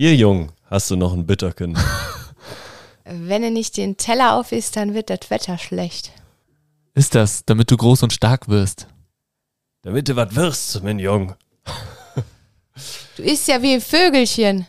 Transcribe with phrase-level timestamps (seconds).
[0.00, 1.76] Hier, Jung, hast du noch ein Bitterken?
[3.04, 6.12] Wenn du nicht den Teller auf isst, dann wird das Wetter schlecht.
[6.94, 8.86] Ist das, damit du groß und stark wirst?
[9.82, 11.34] Damit du was wirst, mein Jung.
[13.18, 14.66] Du isst ja wie ein Vögelchen.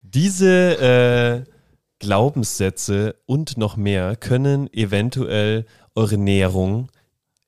[0.00, 1.50] Diese äh,
[1.98, 6.90] Glaubenssätze und noch mehr können eventuell eure Nährung,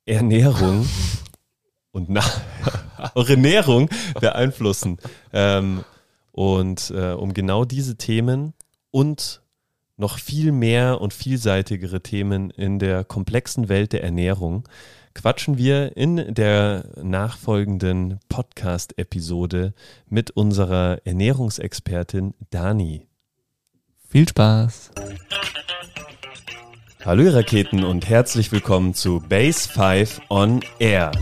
[0.04, 0.86] Ernährung
[1.92, 2.22] und na,
[3.14, 3.88] eure Ernährung
[4.20, 4.98] beeinflussen.
[5.32, 5.82] Ähm,
[6.32, 8.54] und äh, um genau diese Themen
[8.90, 9.42] und
[9.96, 14.68] noch viel mehr und vielseitigere Themen in der komplexen Welt der Ernährung
[15.14, 19.74] quatschen wir in der nachfolgenden Podcast-Episode
[20.08, 23.06] mit unserer Ernährungsexpertin Dani.
[24.08, 24.90] Viel Spaß.
[27.04, 31.12] Hallo ihr Raketen und herzlich willkommen zu Base 5 on Air.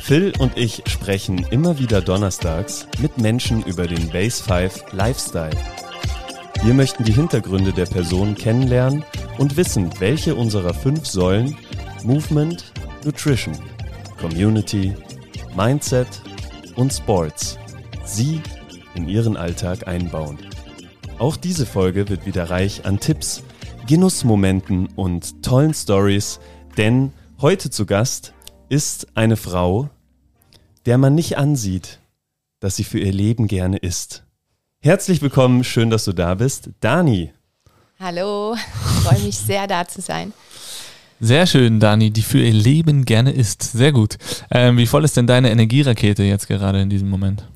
[0.00, 5.56] Phil und ich sprechen immer wieder donnerstags mit Menschen über den Base 5 Lifestyle.
[6.62, 9.04] Wir möchten die Hintergründe der Personen kennenlernen
[9.38, 11.56] und wissen, welche unserer fünf Säulen
[12.02, 12.72] Movement,
[13.04, 13.56] Nutrition,
[14.20, 14.94] Community,
[15.56, 16.08] Mindset
[16.76, 17.58] und Sports
[18.04, 18.42] sie
[18.94, 20.38] in ihren Alltag einbauen.
[21.18, 23.42] Auch diese Folge wird wieder reich an Tipps,
[23.86, 26.40] Genussmomenten und tollen Stories,
[26.76, 28.32] denn heute zu Gast
[28.70, 29.90] ist eine Frau,
[30.86, 31.98] der man nicht ansieht,
[32.60, 34.22] dass sie für ihr Leben gerne isst.
[34.80, 36.70] Herzlich willkommen, schön, dass du da bist.
[36.78, 37.32] Dani.
[37.98, 40.32] Hallo, ich freue mich sehr, da zu sein.
[41.18, 43.62] Sehr schön, Dani, die für ihr Leben gerne isst.
[43.62, 44.16] Sehr gut.
[44.52, 47.46] Ähm, wie voll ist denn deine Energierakete jetzt gerade in diesem Moment?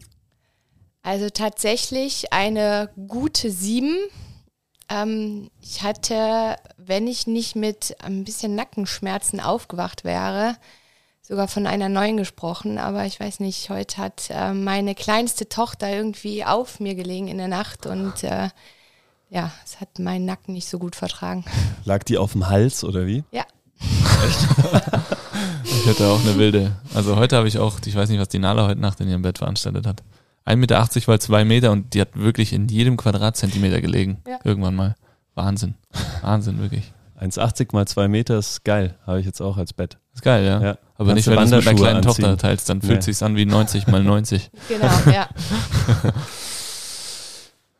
[1.02, 3.96] Also tatsächlich eine gute sieben.
[4.90, 10.56] Ähm, ich hatte, wenn ich nicht mit ein bisschen Nackenschmerzen aufgewacht wäre,
[11.26, 15.88] sogar von einer neuen gesprochen, aber ich weiß nicht, heute hat äh, meine kleinste Tochter
[15.88, 18.50] irgendwie auf mir gelegen in der Nacht und äh,
[19.30, 21.44] ja, es hat meinen Nacken nicht so gut vertragen.
[21.84, 23.24] Lag die auf dem Hals oder wie?
[23.32, 23.44] Ja.
[25.64, 26.76] Ich hatte auch eine wilde.
[26.94, 29.20] Also heute habe ich auch, ich weiß nicht, was die Nala heute Nacht in ihrem
[29.20, 30.02] Bett veranstaltet hat.
[30.46, 34.22] 1,80 Meter mal zwei Meter und die hat wirklich in jedem Quadratzentimeter gelegen.
[34.26, 34.38] Ja.
[34.44, 34.94] Irgendwann mal.
[35.34, 35.74] Wahnsinn.
[36.22, 36.92] Wahnsinn, wirklich.
[37.20, 39.98] 1,80 mal 2 Meter ist geil, habe ich jetzt auch als Bett.
[40.14, 40.60] Ist geil, ja.
[40.60, 40.78] Ja.
[40.96, 42.38] Aber Kannst nicht, wenn du es mit einer kleinen Tochter anziehen.
[42.38, 42.86] teilst, dann Nee.
[42.88, 44.50] fühlt sich's an wie 90 mal 90.
[44.68, 45.28] Genau, ja.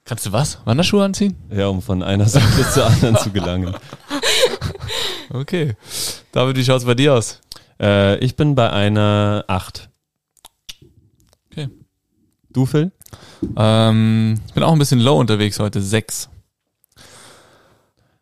[0.04, 0.58] Kannst du was?
[0.66, 1.34] Wanderschuhe anziehen?
[1.50, 3.74] Ja, um von einer Seite zur anderen zu gelangen.
[5.30, 5.74] Okay.
[6.32, 7.40] David, wie schaut's bei dir aus?
[7.80, 9.88] Äh, ich bin bei einer 8.
[11.50, 11.70] Okay.
[12.50, 12.92] Du, Phil?
[13.56, 16.28] Ähm, ich bin auch ein bisschen low unterwegs heute, sechs.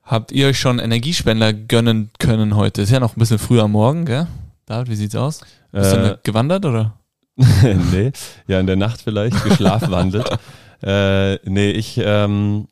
[0.02, 2.82] Habt ihr euch schon Energiespender gönnen können heute?
[2.82, 4.26] Ist ja noch ein bisschen früh am Morgen, gell?
[4.66, 5.40] David, wie sieht's aus?
[5.70, 6.98] Bist du Äh, ne- gewandert oder?
[7.36, 8.12] nee,
[8.46, 10.28] ja, in der Nacht vielleicht geschlafwandelt.
[10.82, 12.68] äh, nee, ich, ähm,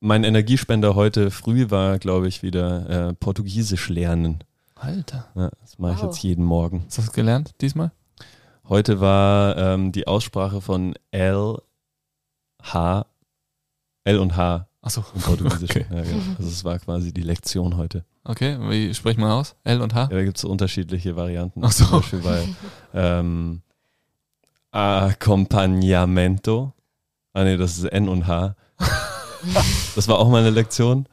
[0.00, 4.44] mein Energiespender heute früh war, glaube ich, wieder äh, Portugiesisch lernen.
[4.74, 5.28] Alter.
[5.34, 6.04] Ja, das mache ich Wow.
[6.06, 6.82] jetzt jeden Morgen.
[6.86, 7.92] Hast du das gelernt diesmal?
[8.68, 11.58] Heute war ähm, die Aussprache von L,
[12.62, 13.06] H,
[14.04, 15.04] L und H Achso.
[15.14, 15.70] im Portugiesisch.
[15.70, 15.86] Okay.
[15.90, 16.22] Ja, genau.
[16.38, 18.04] Also es war quasi die Lektion heute.
[18.24, 19.54] Okay, wie sprechen wir aus?
[19.64, 20.02] L und H?
[20.02, 21.64] Ja, da gibt es so unterschiedliche Varianten.
[21.64, 21.84] Ach so.
[21.84, 22.48] Zum Beispiel bei
[22.94, 23.62] ähm,
[24.72, 26.72] Accompagnamento.
[27.32, 28.56] Ah nee, das ist N und H.
[29.96, 31.08] Das war auch mal eine Lektion.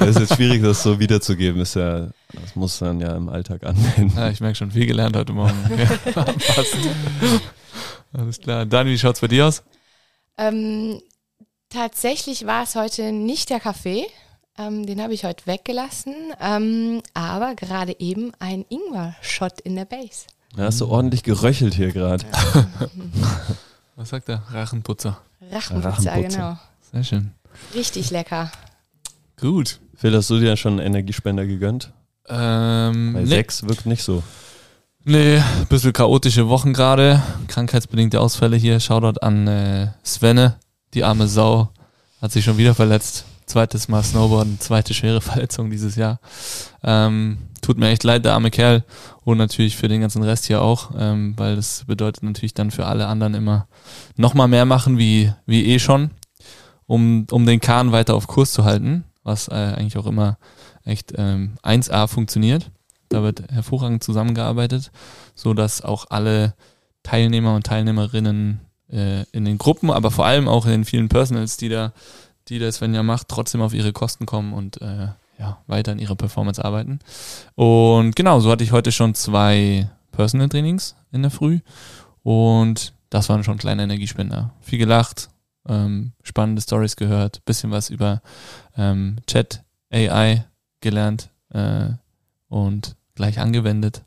[0.00, 1.60] Es ist jetzt schwierig, das so wiederzugeben.
[1.60, 4.16] Ist ja, das muss man ja im Alltag anwenden.
[4.16, 5.52] Ja, ich merke schon viel gelernt heute Morgen.
[5.68, 5.86] Okay.
[6.54, 6.74] Passt.
[8.14, 8.64] Alles klar.
[8.64, 9.62] Dani, wie schaut's bei dir aus?
[10.38, 11.02] Ähm,
[11.68, 14.06] tatsächlich war es heute nicht der Kaffee.
[14.58, 16.14] Ähm, den habe ich heute weggelassen.
[16.40, 20.26] Ähm, aber gerade eben ein Ingwer-Shot in der Base.
[20.56, 22.24] Da hast du ordentlich geröchelt hier gerade.
[23.96, 24.42] Was sagt der?
[24.50, 25.20] Rachenputzer.
[25.50, 26.22] Rachenpizza, Rachenputzer.
[26.22, 26.58] genau.
[26.92, 27.30] Sehr schön.
[27.74, 28.50] Richtig lecker.
[29.38, 29.80] Gut.
[29.96, 31.92] Phil, hast du dir schon einen Energiespender gegönnt?
[32.28, 34.22] Ähm, Bei nee, sechs wirkt nicht so.
[35.04, 37.22] nee, ein bisschen chaotische Wochen gerade.
[37.48, 38.80] Krankheitsbedingte Ausfälle hier.
[38.80, 40.58] Shoutout an äh, Svenne,
[40.96, 41.68] die arme Sau.
[42.20, 43.26] Hat sich schon wieder verletzt.
[43.44, 46.18] Zweites Mal Snowboarden, zweite schwere Verletzung dieses Jahr.
[46.82, 48.82] Ähm, tut mir echt leid, der arme Kerl.
[49.24, 52.86] Und natürlich für den ganzen Rest hier auch, ähm, weil das bedeutet natürlich dann für
[52.86, 53.68] alle anderen immer
[54.16, 56.10] nochmal mehr machen wie, wie eh schon,
[56.86, 60.38] um, um den Kahn weiter auf Kurs zu halten, was äh, eigentlich auch immer
[60.84, 62.70] echt ähm, 1A funktioniert.
[63.10, 64.90] Da wird hervorragend zusammengearbeitet,
[65.36, 66.54] so dass auch alle
[67.04, 68.60] Teilnehmer und Teilnehmerinnen
[68.90, 71.92] äh, in den Gruppen, aber vor allem auch in den vielen Personals, die da,
[72.48, 76.16] die das Svenja macht, trotzdem auf ihre Kosten kommen und äh, ja, weiter in ihrer
[76.16, 77.00] Performance arbeiten.
[77.54, 81.60] Und genau, so hatte ich heute schon zwei Personal Trainings in der Früh
[82.22, 84.52] und das waren schon kleine Energiespender.
[84.60, 85.28] Viel gelacht,
[85.68, 88.22] ähm, spannende Stories gehört, bisschen was über
[88.76, 89.62] ähm, Chat
[89.92, 90.44] AI
[90.80, 91.88] gelernt äh,
[92.48, 94.02] und gleich angewendet.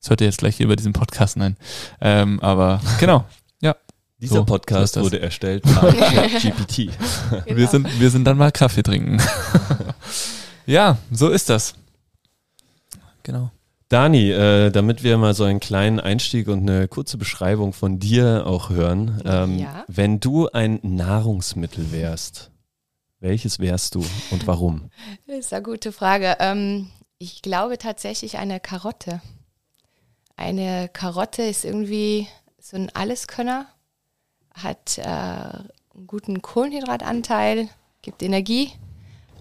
[0.00, 1.56] Das hört ihr jetzt gleich hier über diesen Podcast nein.
[2.00, 3.24] Ähm, aber genau.
[4.22, 5.90] Dieser So, Podcast so wurde erstellt von
[6.40, 6.76] GPT.
[6.76, 7.56] Genau.
[7.56, 9.20] Wir, sind, wir sind dann mal Kaffee trinken.
[10.66, 11.74] ja, so ist das.
[13.24, 13.50] Genau.
[13.88, 18.46] Dani, äh, damit wir mal so einen kleinen Einstieg und eine kurze Beschreibung von dir
[18.46, 19.20] auch hören.
[19.24, 19.84] Ähm, Ja.
[19.88, 22.50] Wenn du ein Nahrungsmittel wärst,
[23.20, 24.90] welches wärst du und warum?
[25.26, 26.36] Das ist eine gute Frage.
[26.38, 29.20] Ähm, ich glaube tatsächlich eine Karotte.
[30.36, 32.28] Eine Karotte ist irgendwie
[32.60, 33.66] so ein Alleskönner,
[34.54, 37.68] hat äh, einen guten Kohlenhydratanteil,
[38.02, 38.72] gibt Energie,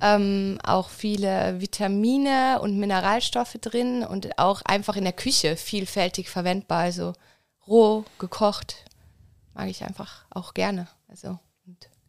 [0.02, 6.80] ähm, auch viele Vitamine und Mineralstoffe drin und auch einfach in der Küche vielfältig verwendbar.
[6.80, 7.14] Also
[7.68, 8.86] roh, gekocht,
[9.54, 10.88] mag ich einfach auch gerne.
[11.08, 11.40] Also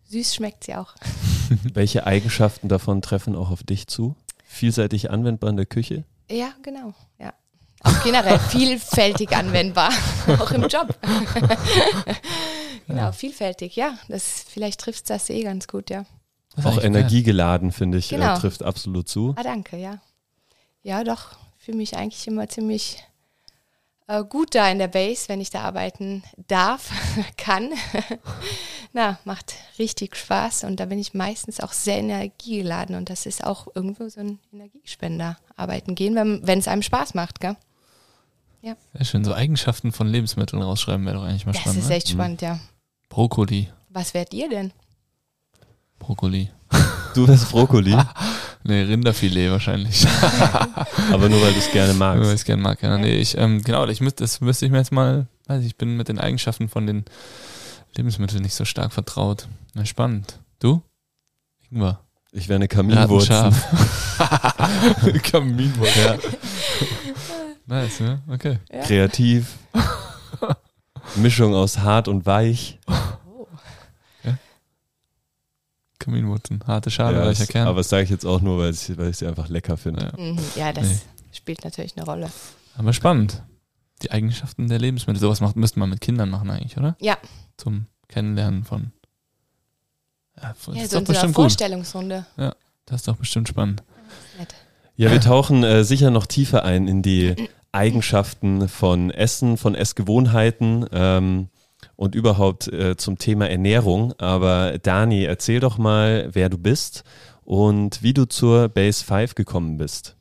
[0.09, 0.95] süß schmeckt sie auch.
[1.75, 4.15] Welche Eigenschaften davon treffen auch auf dich zu?
[4.45, 6.05] Vielseitig anwendbar in der Küche?
[6.31, 6.95] Ja, genau.
[7.19, 7.35] Ja.
[7.83, 9.91] Auch generell vielfältig anwendbar,
[10.39, 10.97] auch im Job.
[12.87, 13.95] genau, vielfältig, ja.
[14.09, 16.05] Das, vielleicht trifft das eh ganz gut, ja.
[16.57, 18.35] Das Auch energiegeladen, finde ich, Genau.
[18.35, 19.35] äh, trifft absolut zu.
[19.37, 20.01] Ah, danke, ja.
[20.83, 23.03] Ja, doch, fühle mich eigentlich immer ziemlich
[24.09, 26.91] äh, gut da in der Base, wenn ich da arbeiten darf,
[27.37, 27.71] kann.
[28.93, 33.43] Na, macht richtig Spaß und da bin ich meistens auch sehr energiegeladen und das ist
[33.45, 37.57] auch irgendwo so ein Energiespender, arbeiten gehen, wenn wenn es einem Spaß macht, gell?
[38.63, 38.77] geil.
[38.95, 39.25] Sehr schön.
[39.25, 41.81] So Eigenschaften von Lebensmitteln rausschreiben wäre doch eigentlich mal Das spannend.
[41.81, 41.95] ist ne?
[41.97, 42.61] echt spannend, ja.
[43.13, 43.69] Brokkoli.
[43.91, 44.73] Was wärt ihr denn?
[45.99, 46.49] Brokkoli.
[47.15, 47.95] Du wärst Brokkoli,
[48.65, 50.07] Nee, Rinderfilet wahrscheinlich.
[51.13, 52.33] aber nur weil du es gerne Weil ich magst.
[52.33, 52.83] es gerne mag.
[52.83, 52.97] Ja.
[52.97, 55.77] Nee, ich, ähm, genau, ich müsste, das müsste ich mir jetzt mal, weiß ich, ich
[55.77, 57.05] bin mit den Eigenschaften von den
[57.95, 59.47] Lebensmitteln nicht so stark vertraut.
[59.75, 60.39] Na, spannend.
[60.59, 60.81] Du?
[61.71, 62.01] Ingwer.
[62.31, 63.53] Ich wäre eine Kaminwurzel.
[65.23, 66.03] Kaminwurzel.
[66.03, 66.19] Ja.
[67.67, 68.23] nice, ne?
[68.27, 68.59] Okay.
[68.73, 68.81] Ja.
[68.85, 69.59] Kreativ.
[71.17, 72.79] Mischung aus hart und weich.
[75.99, 76.63] Kaminwurzeln.
[76.67, 77.69] Harte Schale, Ja, weicher Kern.
[77.69, 80.13] aber das sage ich jetzt auch nur, weil ich, weil ich sie einfach lecker finde.
[80.17, 80.21] Ja.
[80.25, 80.99] Mhm, Ja, das Nee.
[81.33, 82.31] spielt natürlich eine Rolle.
[82.77, 83.43] Aber spannend.
[84.03, 85.21] Die Eigenschaften der Lebensmittel.
[85.21, 86.97] Sowas macht, müsste man mit Kindern machen eigentlich, oder?
[87.01, 87.17] Ja,
[87.57, 88.91] Zum Kennenlernen von.
[90.43, 91.43] Ja, das ja ist so doch in so einer bestimmt gut.
[91.45, 92.27] Vorstellungsrunde.
[92.87, 93.85] Das ist doch bestimmt spannend.
[94.39, 94.55] Nett.
[94.97, 100.87] Ja, wir tauchen äh, sicher noch tiefer ein in die Eigenschaften von Essen, von Essgewohnheiten
[100.93, 101.49] ähm,
[101.97, 104.13] und überhaupt äh, zum Thema Ernährung.
[104.19, 107.03] Aber Dani, erzähl doch mal, wer du bist
[107.45, 110.17] und wie du zur Base 5 gekommen bist.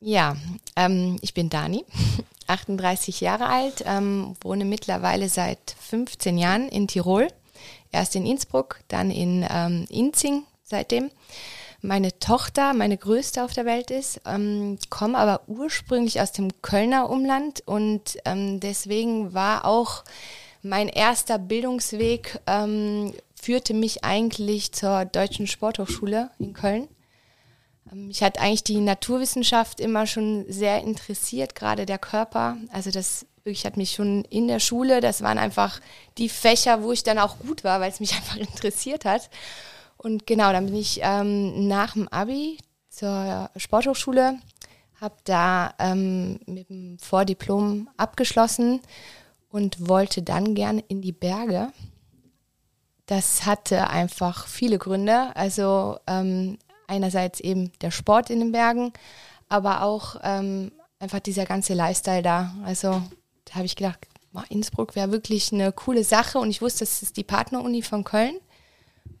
[0.00, 0.36] Ja,
[0.76, 1.84] ähm, ich bin Dani,
[2.46, 7.28] 38 Jahre alt, ähm, wohne mittlerweile seit 15 Jahren in Tirol.
[7.90, 11.10] Erst in Innsbruck, dann in ähm, Inzing seitdem.
[11.80, 17.08] Meine Tochter, meine größte auf der Welt ist, ähm, komme aber ursprünglich aus dem Kölner
[17.08, 20.02] Umland und ähm, deswegen war auch
[20.62, 26.88] mein erster Bildungsweg, ähm, führte mich eigentlich zur Deutschen Sporthochschule in Köln.
[27.92, 32.56] Ähm, Mich hat eigentlich die Naturwissenschaft immer schon sehr interessiert, gerade der Körper.
[32.72, 35.80] Also das wirklich hat mich schon in der Schule, das waren einfach
[36.18, 39.30] die Fächer, wo ich dann auch gut war, weil es mich einfach interessiert hat.
[39.98, 44.38] Und genau, dann bin ich ähm, nach dem Abi zur Sporthochschule,
[45.00, 48.80] habe da ähm, mit dem Vordiplom abgeschlossen
[49.50, 51.72] und wollte dann gerne in die Berge.
[53.06, 55.34] Das hatte einfach viele Gründe.
[55.34, 58.92] Also ähm, einerseits eben der Sport in den Bergen,
[59.48, 62.54] aber auch ähm, einfach dieser ganze Lifestyle da.
[62.64, 63.02] Also
[63.44, 64.06] da habe ich gedacht,
[64.48, 68.38] Innsbruck wäre wirklich eine coole Sache und ich wusste, das ist die Partneruni von Köln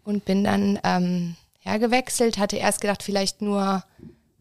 [0.08, 2.38] und bin dann ähm, hergewechselt.
[2.38, 3.84] Hatte erst gedacht, vielleicht nur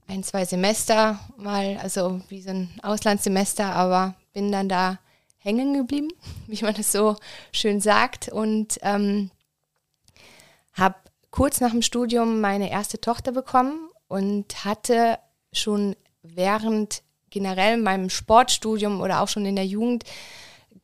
[0.07, 4.97] ein, zwei Semester mal, also wie so ein Auslandssemester, aber bin dann da
[5.39, 6.07] hängen geblieben,
[6.47, 7.17] wie man das so
[7.51, 9.29] schön sagt und ähm,
[10.71, 10.95] habe
[11.31, 15.19] kurz nach dem Studium meine erste Tochter bekommen und hatte
[15.51, 20.05] schon während generell meinem Sportstudium oder auch schon in der Jugend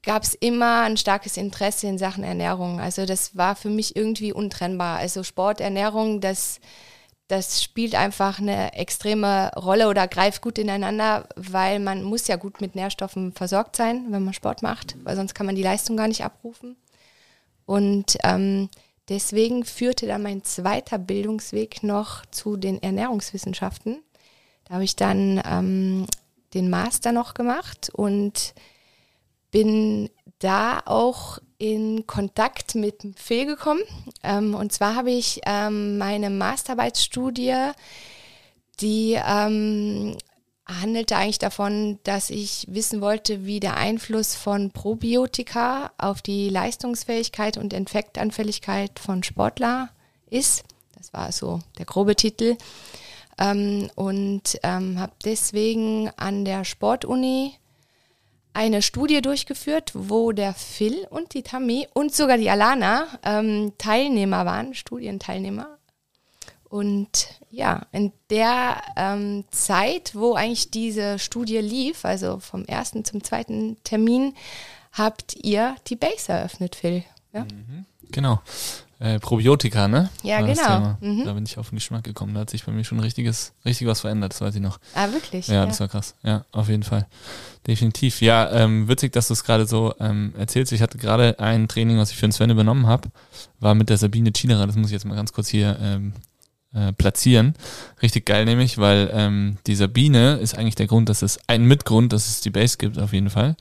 [0.04, 2.80] gab es immer ein starkes Interesse in Sachen Ernährung.
[2.80, 4.98] Also das war für mich irgendwie untrennbar.
[4.98, 6.60] Also Sport, Ernährung, das,
[7.30, 12.60] das spielt einfach eine extreme Rolle oder greift gut ineinander, weil man muss ja gut
[12.60, 16.10] mit Nährstoffen versorgt sein, wenn man Sport macht, weil sonst kann man die Leistung gar
[16.10, 16.76] nicht abrufen.
[17.66, 18.70] Und ähm,
[19.08, 24.04] deswegen führte dann mein zweiter Bildungsweg noch zu den Ernährungswissenschaften.
[24.66, 26.08] Da habe ich dann ähm,
[26.54, 28.54] den Master noch gemacht und
[29.54, 33.84] bin da auch in Kontakt mit Phil gekommen.
[34.24, 37.72] Ähm, und zwar habe ich ähm, meine Masterarbeitsstudie,
[38.82, 40.18] die ähm,
[40.66, 47.58] handelte eigentlich davon, dass ich wissen wollte, wie der Einfluss von Probiotika auf die Leistungsfähigkeit
[47.58, 49.90] und Infektanfälligkeit von Sportler
[50.30, 50.64] ist.
[50.98, 52.58] Das war so der grobe Titel.
[53.38, 57.54] Ähm, und ähm, habe deswegen an der Sportuni
[58.54, 64.46] eine Studie durchgeführt, wo der Phil und die Tammy und sogar die Alana ähm, Teilnehmer
[64.46, 65.78] waren, Studienteilnehmer.
[66.66, 73.24] Und ja, in der ähm, Zeit, wo eigentlich diese Studie lief, also vom ersten zum
[73.24, 74.34] zweiten Termin,
[74.92, 77.04] habt ihr die Base eröffnet, Phil.
[77.32, 77.44] Ja?
[77.44, 77.86] Mhm.
[78.12, 78.42] Genau.
[79.04, 80.10] Äh, Probiotika, ne?
[80.24, 80.98] Ja, War genau.
[81.02, 81.26] Mhm.
[81.26, 82.34] Da bin ich auf den Geschmack gekommen.
[82.34, 84.80] Da hat sich bei mir schon richtiges, richtig was verändert, das weiß ich noch.
[84.96, 85.50] Ah, wirklich?
[85.50, 85.66] Ja, ja.
[85.66, 86.16] das war krass.
[86.24, 87.06] Ja, auf jeden Fall.
[87.68, 88.22] Definitiv.
[88.22, 90.72] Ja, ähm, witzig, dass du es gerade so ähm, erzählst.
[90.72, 93.10] Ich hatte gerade ein Training, was ich für den Sven übernommen habe,
[93.60, 94.68] war mit der Sabine Chinerer.
[94.68, 96.14] Das muss ich jetzt mal ganz kurz hier ähm,
[96.74, 97.54] äh, platzieren.
[98.02, 102.14] Richtig geil nämlich, weil ähm, die Sabine ist eigentlich der Grund, dass es ein Mitgrund,
[102.14, 103.56] dass es die Base gibt auf jeden Fall.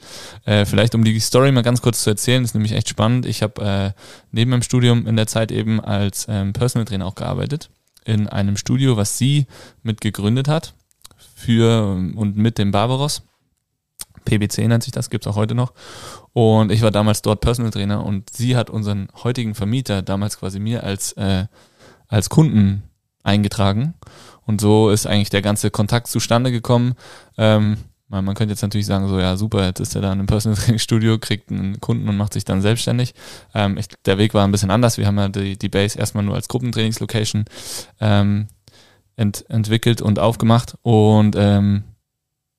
[0.44, 3.26] Äh, vielleicht um die Story mal ganz kurz zu erzählen, ist nämlich echt spannend.
[3.26, 4.00] Ich habe äh,
[4.30, 7.70] neben meinem Studium in der Zeit eben als ähm, Personal Trainer auch gearbeitet
[8.04, 9.46] in einem Studio, was sie
[9.82, 10.74] mit gegründet hat
[11.34, 13.22] für und mit dem Barbaros.
[14.24, 15.72] PBC nennt sich das, gibt's auch heute noch.
[16.32, 20.60] Und ich war damals dort Personal Trainer und sie hat unseren heutigen Vermieter damals quasi
[20.60, 21.46] mir als, äh,
[22.08, 22.84] als Kunden
[23.22, 23.94] eingetragen.
[24.44, 26.94] Und so ist eigentlich der ganze Kontakt zustande gekommen.
[27.38, 27.76] Ähm,
[28.08, 30.58] man, könnte jetzt natürlich sagen, so ja super, jetzt ist er da in einem Personal
[30.58, 33.14] Training Studio, kriegt einen Kunden und macht sich dann selbstständig.
[33.54, 34.98] Ähm, ich, der Weg war ein bisschen anders.
[34.98, 37.46] Wir haben ja die, die Base erstmal nur als Gruppentrainingslocation
[38.00, 38.48] ähm,
[39.16, 40.76] ent, entwickelt und aufgemacht.
[40.82, 41.84] Und ähm,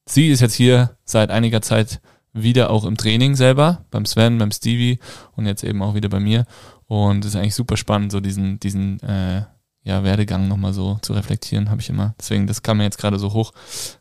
[0.06, 2.02] sie ist jetzt hier seit einiger Zeit
[2.34, 4.98] wieder auch im Training selber, beim Sven, beim Stevie
[5.36, 6.46] und jetzt eben auch wieder bei mir.
[6.88, 9.44] Und es ist eigentlich super spannend, so diesen, diesen äh,
[9.84, 12.16] ja, Werdegang nochmal so zu reflektieren, habe ich immer.
[12.18, 13.52] Deswegen, das kam mir jetzt gerade so hoch,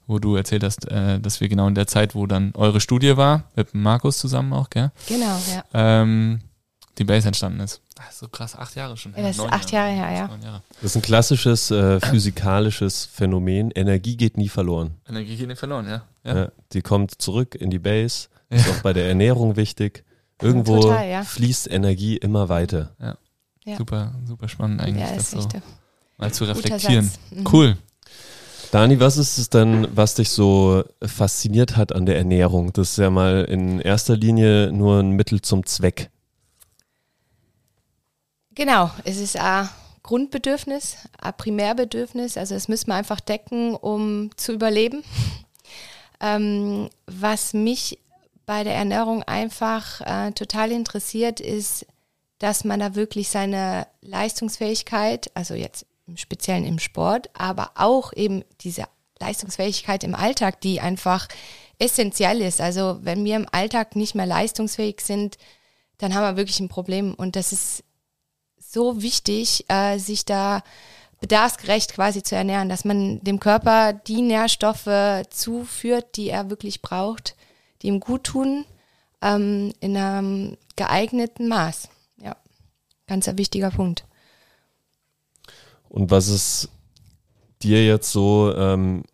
[0.07, 3.17] wo du erzählt hast, äh, dass wir genau in der Zeit, wo dann eure Studie
[3.17, 4.93] war, mit Markus zusammen auch, gell?
[5.09, 5.65] Genau, ja.
[5.75, 6.41] Ähm,
[6.99, 7.81] die Base entstanden ist.
[7.99, 9.15] Ach, so krass, acht Jahre schon.
[9.17, 10.63] Ja, das ist acht Jahre, Jahre her, ja.
[10.81, 13.71] Das ist ein klassisches äh, physikalisches Phänomen.
[13.71, 14.95] Energie geht nie verloren.
[15.09, 16.03] Energie geht nie verloren, ja.
[16.25, 16.37] ja.
[16.37, 18.29] ja die kommt zurück in die Base.
[18.51, 20.05] Ist auch bei der Ernährung wichtig.
[20.41, 21.23] Irgendwo Total, ja.
[21.23, 22.95] fließt Energie immer weiter.
[23.01, 23.17] Ja.
[23.65, 23.77] Ja.
[23.77, 25.49] Super, super spannend eigentlich, ja, das so
[26.17, 27.11] mal zu reflektieren.
[27.31, 27.45] Mhm.
[27.51, 27.77] Cool.
[28.73, 32.73] Dani, was ist es denn, was dich so fasziniert hat an der Ernährung?
[32.73, 36.11] Das ist ja mal in erster Linie nur ein Mittel zum Zweck.
[38.55, 39.69] Genau, es ist ein
[40.03, 42.37] Grundbedürfnis, ein Primärbedürfnis.
[42.37, 45.03] Also es müssen wir einfach decken, um zu überleben.
[46.25, 47.99] Ähm, was mich
[48.47, 51.85] bei der Ernährung einfach äh, total interessiert, ist
[52.43, 58.43] dass man da wirklich seine Leistungsfähigkeit, also jetzt im Speziellen im Sport, aber auch eben
[58.63, 58.83] diese
[59.21, 61.29] Leistungsfähigkeit im Alltag, die einfach
[61.79, 62.61] essentiell ist.
[62.61, 65.39] Also wenn wir im Alltag nicht mehr leistungsfähig sind,
[65.99, 67.15] dann haben wir wirklich ein Problem.
[67.15, 67.85] Und das ist
[68.59, 70.65] so wichtig, äh, sich da
[71.21, 77.37] bedarfsgerecht quasi zu ernähren, dass man dem Körper die Nährstoffe zuführt, die er wirklich braucht,
[77.83, 78.65] die ihm gut tun,
[79.23, 81.89] ähm, in einem geeigneten Maß
[83.07, 84.05] ganz ein wichtiger Punkt.
[85.89, 86.71] Und was ist
[87.63, 89.05] dir jetzt so, ähm,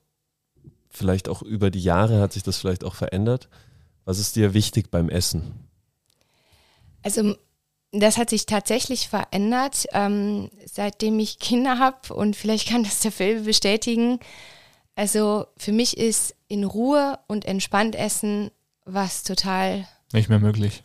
[0.90, 3.48] vielleicht auch über die Jahre hat sich das vielleicht auch verändert?
[4.04, 5.68] Was ist dir wichtig beim Essen?
[7.02, 7.36] Also
[7.92, 13.12] das hat sich tatsächlich verändert, ähm, seitdem ich Kinder habe und vielleicht kann das der
[13.12, 14.18] Phil bestätigen.
[14.94, 18.50] Also für mich ist in Ruhe und entspannt essen
[18.84, 20.82] was total nicht mehr möglich.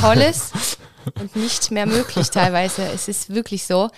[0.00, 0.52] Tolles.
[1.18, 2.82] und nicht mehr möglich teilweise.
[2.82, 3.90] Es ist wirklich so.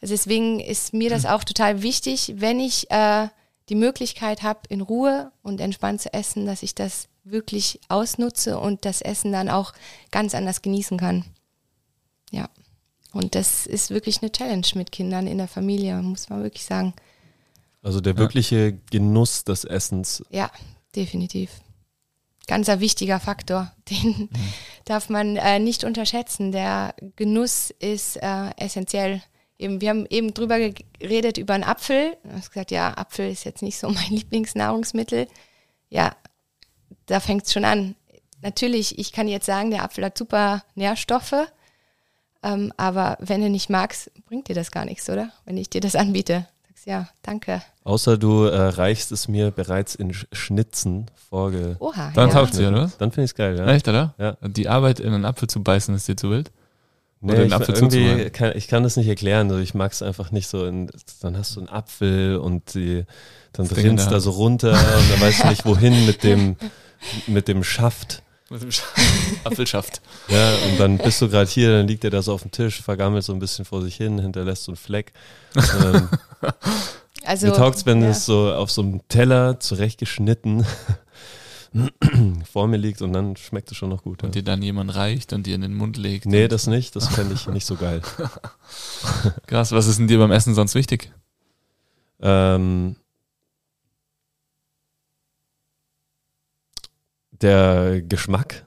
[0.00, 3.28] Also deswegen ist mir das auch total wichtig, wenn ich äh,
[3.68, 8.84] die Möglichkeit habe, in Ruhe und entspannt zu essen, dass ich das wirklich ausnutze und
[8.84, 9.72] das Essen dann auch
[10.10, 11.24] ganz anders genießen kann.
[12.30, 12.48] Ja.
[13.12, 16.94] Und das ist wirklich eine Challenge mit Kindern in der Familie, muss man wirklich sagen.
[17.82, 20.22] Also der wirkliche Genuss des Essens.
[20.30, 20.50] Ja,
[20.94, 21.50] definitiv
[22.48, 23.72] ganz ein wichtiger Faktor.
[23.90, 24.28] Den mhm.
[24.84, 26.50] darf man äh, nicht unterschätzen.
[26.50, 29.22] Der Genuss ist äh, essentiell.
[29.58, 32.16] Eben, wir haben eben drüber geredet über einen Apfel.
[32.24, 35.28] Du hast gesagt, ja, Apfel ist jetzt nicht so mein Lieblingsnahrungsmittel.
[35.90, 36.16] Ja,
[37.06, 37.94] da fängt es schon an.
[38.40, 41.34] Natürlich, ich kann jetzt sagen, der Apfel hat super Nährstoffe,
[42.44, 45.32] ähm, aber wenn du nicht magst, bringt dir das gar nichts, oder?
[45.44, 46.46] Wenn ich dir das anbiete.
[46.78, 46.84] Alex.
[46.86, 47.62] Ja, danke.
[47.84, 51.76] Außer du äh, reichst es mir bereits in Sch- Schnitzen vorge.
[51.80, 52.12] Oha.
[52.14, 52.34] Dann ja.
[52.34, 52.98] taugt sie, oder was?
[52.98, 53.66] Dann finde ich es geil, ja.
[53.66, 54.14] Echt, oder?
[54.18, 54.36] Ja.
[54.46, 56.50] Die Arbeit in einen Apfel zu beißen ist dir zu wild?
[57.20, 59.48] Nee, Oder den ich, Apfel irgendwie kann, ich kann das nicht erklären.
[59.48, 60.64] Also ich mag es einfach nicht so.
[60.66, 60.88] In,
[61.20, 63.04] dann hast du einen Apfel und die,
[63.52, 64.22] dann der da Hand.
[64.22, 66.56] so runter und dann weißt du nicht wohin mit dem,
[67.26, 68.22] mit dem Schaft.
[68.50, 68.70] Mit dem
[69.44, 70.00] Apfelschaft.
[70.28, 72.80] Ja, und dann bist du gerade hier, dann liegt der da so auf dem Tisch,
[72.80, 75.12] vergammelt so ein bisschen vor sich hin, hinterlässt so einen Fleck.
[75.54, 76.08] Dann,
[77.24, 78.08] Also, mir taugt's, wenn ja.
[78.08, 80.64] es so auf so einem Teller zurechtgeschnitten
[82.50, 84.22] vor mir liegt und dann schmeckt es schon noch gut.
[84.22, 84.26] Ja.
[84.26, 86.24] Und dir dann jemand reicht und dir in den Mund legt.
[86.24, 86.96] Nee, das nicht.
[86.96, 88.00] Das fände ich nicht so geil.
[89.46, 91.12] Krass, was ist denn dir beim Essen sonst wichtig?
[92.20, 92.96] Ähm,
[97.40, 98.64] der Geschmack.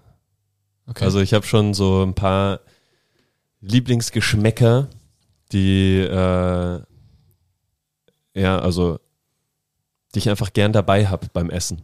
[0.88, 1.04] Okay.
[1.04, 2.62] Also ich habe schon so ein paar
[3.62, 4.88] Lieblingsgeschmäcker,
[5.52, 6.82] die äh,
[8.34, 9.00] ja, also
[10.14, 11.82] die ich einfach gern dabei habe beim Essen.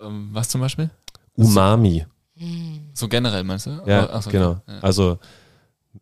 [0.00, 0.90] Ähm, was zum Beispiel?
[1.34, 2.06] Umami.
[2.36, 2.90] Hm.
[2.94, 3.82] So generell meinst du?
[3.86, 4.38] Ja, Ach so, okay.
[4.38, 4.60] genau.
[4.66, 4.80] Ja.
[4.80, 5.18] Also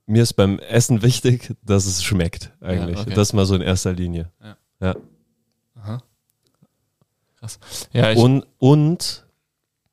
[0.07, 2.99] mir ist beim Essen wichtig, dass es schmeckt eigentlich.
[2.99, 3.14] okay.
[3.14, 4.31] Das mal so in erster Linie.
[4.81, 6.02] Aha.
[7.38, 7.59] Krass.
[7.93, 9.26] Ja, ich, Und, und,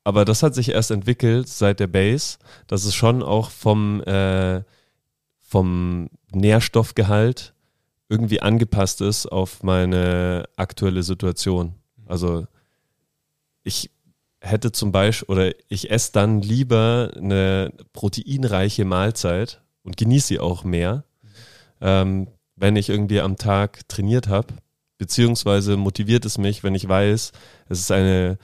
[0.04, 2.38] aber das hat sich erst entwickelt seit der Base,
[2.68, 4.64] dass es schon auch vom, äh,
[5.40, 7.54] vom Nährstoffgehalt
[8.08, 11.76] irgendwie angepasst ist auf meine aktuelle Situation.
[12.08, 12.48] Also
[13.64, 13.92] ich
[14.42, 20.64] hätte zum Beispiel, oder ich esse dann lieber eine proteinreiche Mahlzeit und genieße sie auch
[20.64, 21.04] mehr,
[21.82, 24.48] ähm, wenn ich irgendwie am Tag trainiert habe.
[24.98, 27.32] Beziehungsweise motiviert es mich, wenn ich weiß,
[27.70, 28.38] es ist eine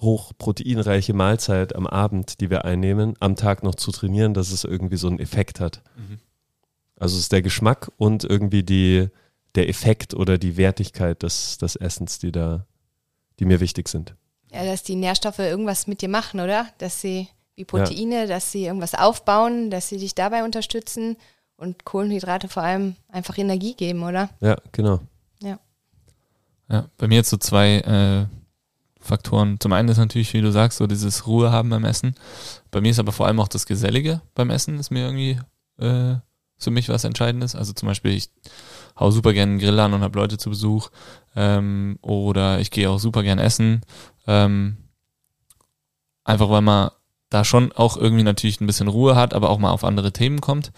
[0.00, 4.96] hochproteinreiche Mahlzeit am Abend, die wir einnehmen, am Tag noch zu trainieren, dass es irgendwie
[4.96, 5.82] so einen Effekt hat.
[5.96, 6.18] Mhm.
[6.96, 9.08] Also es ist der Geschmack und irgendwie die,
[9.54, 12.66] der Effekt oder die Wertigkeit des, des Essens, die da,
[13.38, 14.14] die mir wichtig sind.
[14.52, 16.66] Ja, dass die Nährstoffe irgendwas mit dir machen, oder?
[16.78, 21.16] Dass sie, wie Proteine, dass sie irgendwas aufbauen, dass sie dich dabei unterstützen
[21.56, 24.30] und Kohlenhydrate vor allem einfach Energie geben, oder?
[24.40, 25.00] Ja, genau.
[26.70, 28.26] Ja, bei mir jetzt so zwei äh,
[29.08, 29.58] Faktoren.
[29.58, 32.14] Zum einen ist natürlich, wie du sagst, so dieses Ruhe haben beim Essen.
[32.70, 35.40] Bei mir ist aber vor allem auch das Gesellige beim Essen, ist mir irgendwie
[35.78, 36.16] äh,
[36.58, 37.54] für mich was Entscheidendes.
[37.54, 38.30] Also zum Beispiel, ich
[38.98, 40.90] hau super gerne einen Grill an und habe Leute zu Besuch.
[41.34, 43.82] Ähm, oder ich gehe auch super gern essen.
[44.26, 44.76] Ähm,
[46.24, 46.90] einfach weil man
[47.30, 50.40] da schon auch irgendwie natürlich ein bisschen Ruhe hat, aber auch mal auf andere Themen
[50.40, 50.72] kommt.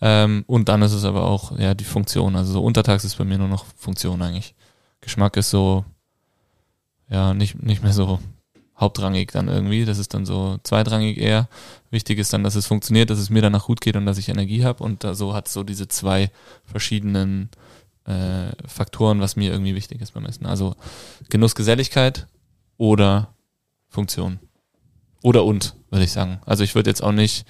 [0.00, 2.36] Ähm, und dann ist es aber auch ja die Funktion.
[2.36, 4.54] Also so untertags ist bei mir nur noch Funktion eigentlich.
[5.00, 5.84] Geschmack ist so,
[7.08, 8.18] ja, nicht, nicht mehr so
[8.78, 9.84] hauptrangig dann irgendwie.
[9.84, 11.48] Das ist dann so zweitrangig eher.
[11.90, 14.28] Wichtig ist dann, dass es funktioniert, dass es mir danach gut geht und dass ich
[14.28, 14.82] Energie habe.
[14.82, 16.30] Und da so hat so diese zwei
[16.64, 17.50] verschiedenen
[18.04, 20.46] äh, Faktoren, was mir irgendwie wichtig ist beim Essen.
[20.46, 20.74] Also
[21.30, 22.26] Genuss, Geselligkeit
[22.76, 23.34] oder
[23.88, 24.40] Funktion.
[25.22, 26.40] Oder und, würde ich sagen.
[26.44, 27.46] Also ich würde jetzt auch nicht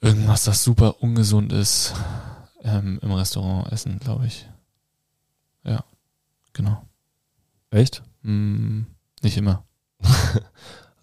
[0.00, 1.94] irgendwas, das super ungesund ist,
[2.62, 4.46] ähm, im Restaurant essen, glaube ich.
[5.64, 5.84] Ja,
[6.52, 6.82] genau.
[7.76, 8.02] Echt?
[8.22, 8.82] Mm,
[9.22, 9.64] nicht immer.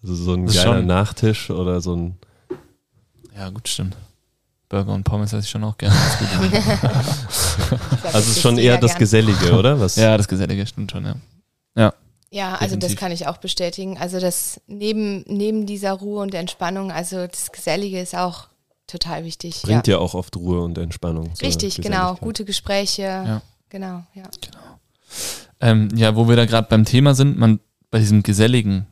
[0.02, 2.18] Also so ein Das geiler schon- Nachtisch oder so ein.
[3.34, 3.96] Ja, gut, stimmt.
[4.68, 5.94] Burger und Pommes esse ich schon auch gerne.
[5.94, 7.56] Das.
[8.04, 9.80] Also es ist schon eher das Gesellige, oder?
[9.80, 9.96] Was?
[9.96, 11.14] ja, das Gesellige stimmt schon, ja.
[12.30, 12.98] Ja, also das Definitiv.
[12.98, 13.96] kann ich auch bestätigen.
[13.96, 18.48] Also das neben, neben dieser Ruhe und Entspannung, also das Gesellige ist auch
[18.88, 19.62] total wichtig.
[19.62, 19.94] Bringt ja.
[19.94, 21.30] ja auch oft Ruhe und Entspannung.
[21.40, 22.16] Richtig, genau.
[22.16, 23.02] Gute Gespräche.
[23.02, 23.42] Ja.
[23.68, 24.24] Genau, ja.
[25.64, 27.58] Ähm, ja, wo wir da gerade beim Thema sind, man
[27.90, 28.86] bei diesem geselligen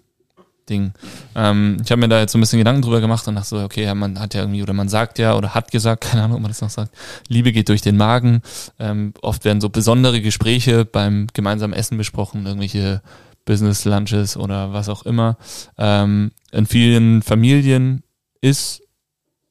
[0.71, 0.93] Ding.
[1.35, 3.59] Ähm, ich habe mir da jetzt so ein bisschen Gedanken drüber gemacht und dachte so,
[3.61, 6.37] okay, ja, man hat ja irgendwie, oder man sagt ja, oder hat gesagt, keine Ahnung,
[6.37, 6.95] ob man das noch sagt,
[7.29, 8.41] Liebe geht durch den Magen.
[8.79, 13.03] Ähm, oft werden so besondere Gespräche beim gemeinsamen Essen besprochen, irgendwelche
[13.45, 15.37] Business Lunches oder was auch immer.
[15.77, 18.03] Ähm, in vielen Familien
[18.41, 18.83] ist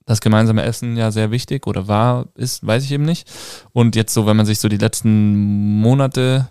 [0.05, 3.29] das gemeinsame Essen ja sehr wichtig oder war, ist, weiß ich eben nicht.
[3.73, 6.49] Und jetzt so, wenn man sich so die letzten Monate,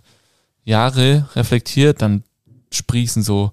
[0.65, 2.25] Jahre reflektiert, dann
[2.73, 3.53] sprießen so,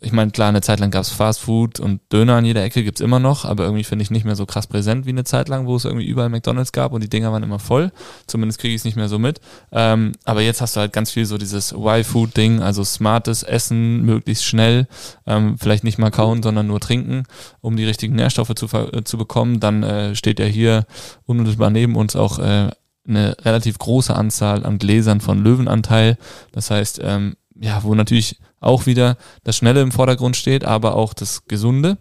[0.00, 2.84] ich meine, klar, eine Zeit lang gab es Fast Food und Döner an jeder Ecke
[2.84, 5.48] gibt's immer noch, aber irgendwie finde ich nicht mehr so krass präsent wie eine Zeit
[5.48, 7.92] lang, wo es irgendwie überall McDonalds gab und die Dinger waren immer voll.
[8.26, 9.40] Zumindest kriege ich es nicht mehr so mit.
[9.72, 14.44] Ähm, aber jetzt hast du halt ganz viel so dieses Y-Food-Ding, also smartes Essen, möglichst
[14.44, 14.86] schnell,
[15.26, 17.24] ähm, vielleicht nicht mal kauen, sondern nur trinken,
[17.62, 19.60] um die richtigen Nährstoffe zu, äh, zu bekommen.
[19.60, 20.84] Dann äh, steht ja hier
[21.24, 22.70] unmittelbar neben uns auch äh,
[23.08, 26.18] eine relativ große Anzahl an Gläsern von Löwenanteil.
[26.52, 31.14] Das heißt, ähm, ja, wo natürlich auch wieder das Schnelle im Vordergrund steht, aber auch
[31.14, 31.98] das Gesunde.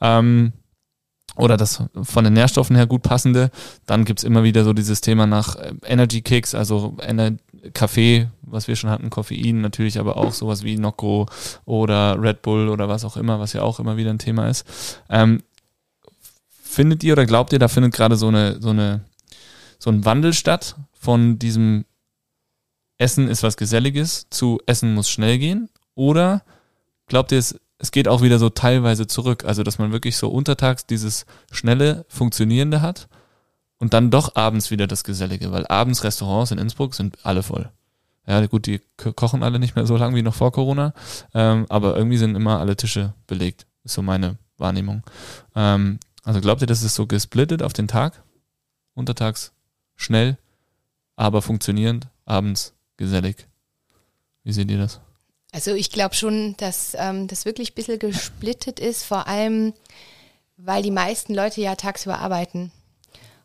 [0.00, 0.52] Ähm,
[1.36, 3.50] oder das von den Nährstoffen her gut passende.
[3.86, 7.32] Dann gibt's immer wieder so dieses Thema nach äh, Energy Kicks, also Ener
[7.74, 11.26] Kaffee, was wir schon hatten, Koffein natürlich, aber auch sowas wie Nocco
[11.64, 14.66] oder Red Bull oder was auch immer, was ja auch immer wieder ein Thema ist.
[15.08, 15.42] Ähm,
[16.62, 19.02] findet ihr oder glaubt ihr, da findet gerade so eine, so eine,
[19.82, 21.86] so ein Wandel statt von diesem
[22.98, 25.70] Essen ist was Geselliges zu Essen muss schnell gehen?
[25.96, 26.44] Oder
[27.08, 29.44] glaubt ihr, es, es geht auch wieder so teilweise zurück?
[29.44, 33.08] Also, dass man wirklich so untertags dieses schnelle, funktionierende hat
[33.78, 37.68] und dann doch abends wieder das Gesellige, weil abends Restaurants in Innsbruck sind alle voll.
[38.24, 38.80] Ja, gut, die
[39.16, 40.94] kochen alle nicht mehr so lange wie noch vor Corona,
[41.34, 43.66] ähm, aber irgendwie sind immer alle Tische belegt.
[43.82, 45.02] Ist so meine Wahrnehmung.
[45.56, 48.22] Ähm, also glaubt ihr, das ist so gesplittet auf den Tag?
[48.94, 49.52] Untertags
[50.02, 50.38] schnell,
[51.16, 53.46] aber funktionierend, abends gesellig.
[54.44, 55.00] Wie seht ihr das?
[55.52, 59.74] Also ich glaube schon, dass ähm, das wirklich ein bisschen gesplittet ist, vor allem
[60.64, 62.72] weil die meisten Leute ja tagsüber arbeiten.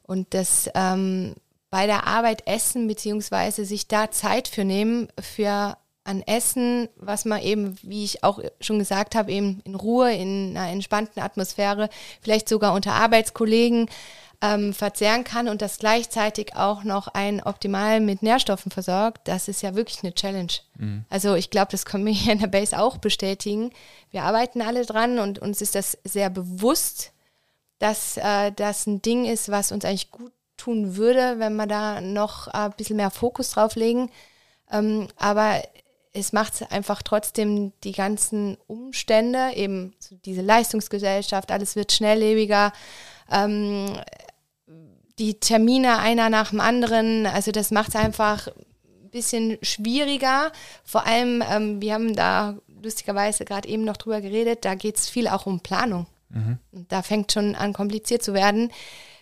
[0.03, 1.35] Und das ähm,
[1.69, 7.41] bei der Arbeit essen, beziehungsweise sich da Zeit für nehmen, für an Essen, was man
[7.41, 11.89] eben, wie ich auch schon gesagt habe, eben in Ruhe, in einer entspannten Atmosphäre,
[12.21, 13.89] vielleicht sogar unter Arbeitskollegen
[14.41, 19.63] ähm, verzehren kann und das gleichzeitig auch noch ein optimal mit Nährstoffen versorgt, das ist
[19.63, 20.51] ja wirklich eine Challenge.
[20.77, 21.05] Mhm.
[21.09, 23.71] Also ich glaube, das können wir hier in der Base auch bestätigen.
[24.11, 27.13] Wir arbeiten alle dran und uns ist das sehr bewusst,
[27.79, 32.01] dass äh, das ein Ding ist, was uns eigentlich gut tun würde, wenn wir da
[32.01, 34.11] noch äh, ein bisschen mehr Fokus drauf legen.
[34.71, 35.61] Ähm, aber
[36.13, 42.73] es macht einfach trotzdem die ganzen Umstände, eben so diese Leistungsgesellschaft, alles wird schnelllebiger.
[43.31, 43.99] Ähm,
[45.19, 47.25] die Termine einer nach dem anderen.
[47.25, 50.51] Also das macht es einfach ein bisschen schwieriger.
[50.83, 55.09] Vor allem, ähm, wir haben da lustigerweise gerade eben noch drüber geredet, da geht es
[55.09, 56.07] viel auch um Planung.
[56.29, 56.59] Mhm.
[56.71, 58.71] Und da fängt schon an, kompliziert zu werden.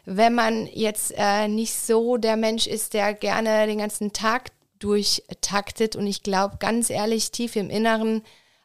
[0.05, 5.95] Wenn man jetzt äh, nicht so der Mensch ist, der gerne den ganzen Tag durchtaktet
[5.95, 8.21] und ich glaube, ganz ehrlich, tief im Inneren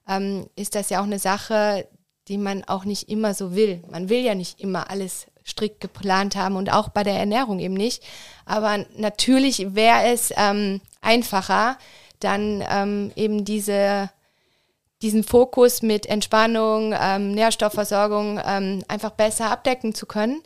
[0.09, 1.87] ähm, ist das ja auch eine Sache,
[2.29, 3.83] die man auch nicht immer so will.
[3.91, 7.75] Man will ja nicht immer alles strikt geplant haben und auch bei der Ernährung eben
[7.75, 8.03] nicht.
[8.47, 11.77] Aber natürlich wäre es ähm, einfacher,
[12.21, 14.11] dann ähm, eben diese,
[15.03, 20.43] diesen Fokus mit Entspannung, ähm, Nährstoffversorgung ähm, einfach besser abdecken zu können.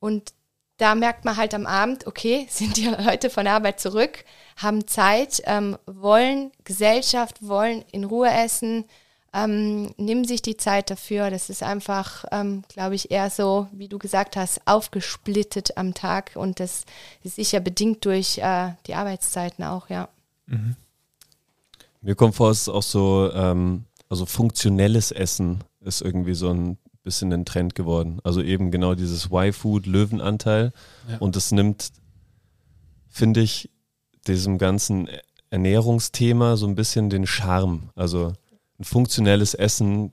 [0.00, 0.32] Und
[0.78, 4.24] da merkt man halt am Abend, okay, sind die Leute von Arbeit zurück,
[4.56, 8.84] haben Zeit, ähm, wollen Gesellschaft, wollen in Ruhe essen,
[9.32, 11.30] ähm, nimm sich die Zeit dafür.
[11.30, 16.32] Das ist einfach, ähm, glaube ich, eher so, wie du gesagt hast, aufgesplittet am Tag
[16.34, 16.84] und das
[17.22, 20.08] ist sicher bedingt durch äh, die Arbeitszeiten auch, ja.
[20.46, 20.76] Mhm.
[22.02, 26.76] Mir kommt vor, es ist auch so, ähm, also funktionelles Essen ist irgendwie so ein
[27.02, 28.20] bisschen ein Trend geworden.
[28.24, 30.72] Also eben genau dieses Y-Food, Löwenanteil.
[31.08, 31.18] Ja.
[31.18, 31.92] Und es nimmt,
[33.08, 33.70] finde ich,
[34.26, 35.08] diesem ganzen
[35.50, 37.90] Ernährungsthema so ein bisschen den Charme.
[37.94, 38.32] Also
[38.82, 40.12] ein funktionelles Essen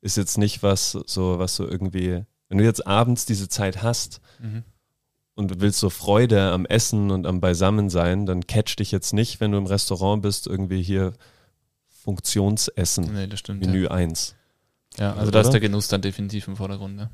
[0.00, 4.20] ist jetzt nicht was so, was so irgendwie, wenn du jetzt abends diese Zeit hast
[4.40, 4.64] mhm.
[5.34, 9.40] und du willst so Freude am Essen und am Beisammensein, dann catch dich jetzt nicht,
[9.40, 11.12] wenn du im Restaurant bist, irgendwie hier
[11.88, 13.14] Funktionsessen.
[13.14, 13.64] Nee, das stimmt.
[13.64, 13.92] Menü ja.
[13.92, 14.34] 1.
[14.98, 15.30] Ja, also Oder?
[15.30, 16.96] da ist der Genuss dann definitiv im Vordergrund.
[16.96, 17.10] Ne?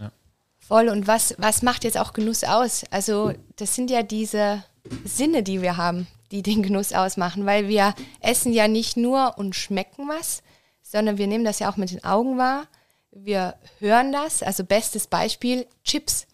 [0.00, 0.12] Ja.
[0.60, 0.88] Voll.
[0.88, 2.84] Und was, was macht jetzt auch Genuss aus?
[2.90, 4.62] Also, das sind ja diese
[5.04, 9.54] Sinne, die wir haben die den Genuss ausmachen, weil wir essen ja nicht nur und
[9.54, 10.42] schmecken was,
[10.82, 12.66] sondern wir nehmen das ja auch mit den Augen wahr.
[13.10, 14.42] Wir hören das.
[14.42, 16.26] Also bestes Beispiel Chips.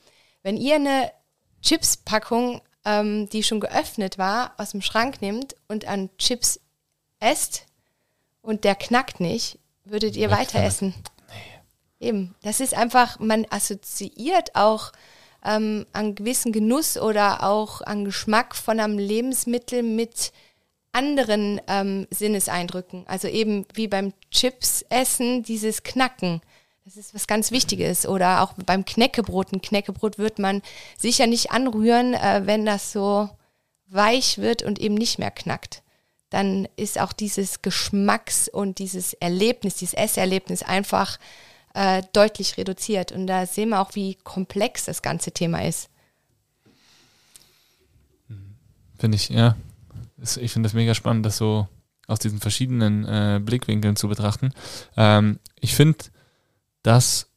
[0.43, 1.13] Wenn ihr eine
[1.63, 6.61] Chips-Packung, ähm, die schon geöffnet war, aus dem Schrank nimmt und an Chips
[7.21, 7.67] esst
[8.43, 10.95] und der knackt nicht, würdet ihr weiter essen.
[12.01, 12.09] Nee.
[12.09, 12.35] Eben.
[12.43, 14.93] Das ist einfach, man assoziiert auch
[15.45, 20.33] ähm, an gewissen Genuss oder auch an Geschmack von einem Lebensmittel mit
[20.93, 23.05] anderen ähm, Sinneseindrücken.
[23.07, 26.41] Also eben wie beim Chips essen, dieses Knacken.
[26.85, 28.07] Das ist was ganz Wichtiges.
[28.07, 29.53] Oder auch beim Knäckebrot.
[29.53, 30.63] Ein Knäckebrot wird man
[30.99, 33.29] sicher nicht anrühren, äh, wenn das so
[33.87, 35.83] weich wird und eben nicht mehr knackt.
[36.31, 41.19] Dann ist auch dieses Geschmacks- und dieses Erlebnis, dieses Esserlebnis einfach
[41.75, 43.13] äh, deutlich reduziert.
[43.13, 45.91] Und da sehen wir auch, wie komplex das ganze Thema ist.
[48.99, 49.57] Finde ich, ja.
[50.41, 51.69] Ich finde das mega spannend, das so
[52.07, 54.53] aus diesen verschiedenen äh, Blickwinkeln zu betrachten.
[54.97, 55.99] Ähm, ich finde,
[56.83, 57.29] dass,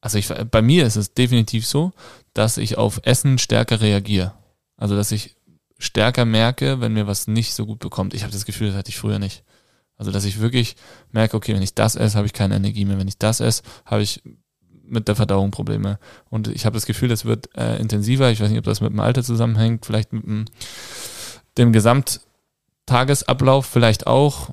[0.00, 1.92] also ich, bei mir ist es definitiv so,
[2.32, 4.34] dass ich auf Essen stärker reagiere.
[4.76, 5.36] Also dass ich
[5.78, 8.14] stärker merke, wenn mir was nicht so gut bekommt.
[8.14, 9.43] Ich habe das Gefühl, das hatte ich früher nicht.
[9.96, 10.76] Also dass ich wirklich
[11.12, 12.98] merke, okay, wenn ich das esse, habe ich keine Energie mehr.
[12.98, 14.22] Wenn ich das esse, habe ich
[14.86, 15.98] mit der Verdauung Probleme.
[16.30, 18.30] Und ich habe das Gefühl, das wird äh, intensiver.
[18.30, 20.44] Ich weiß nicht, ob das mit dem Alter zusammenhängt, vielleicht mit dem,
[21.56, 24.50] dem Gesamttagesablauf vielleicht auch.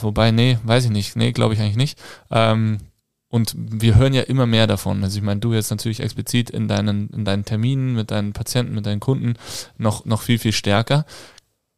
[0.00, 1.16] Wobei, nee, weiß ich nicht.
[1.16, 1.98] Nee, glaube ich eigentlich nicht.
[2.30, 2.78] Ähm,
[3.28, 5.02] und wir hören ja immer mehr davon.
[5.02, 8.74] Also ich meine, du jetzt natürlich explizit in deinen, in deinen Terminen mit deinen Patienten,
[8.74, 9.34] mit deinen Kunden
[9.76, 11.04] noch, noch viel, viel stärker.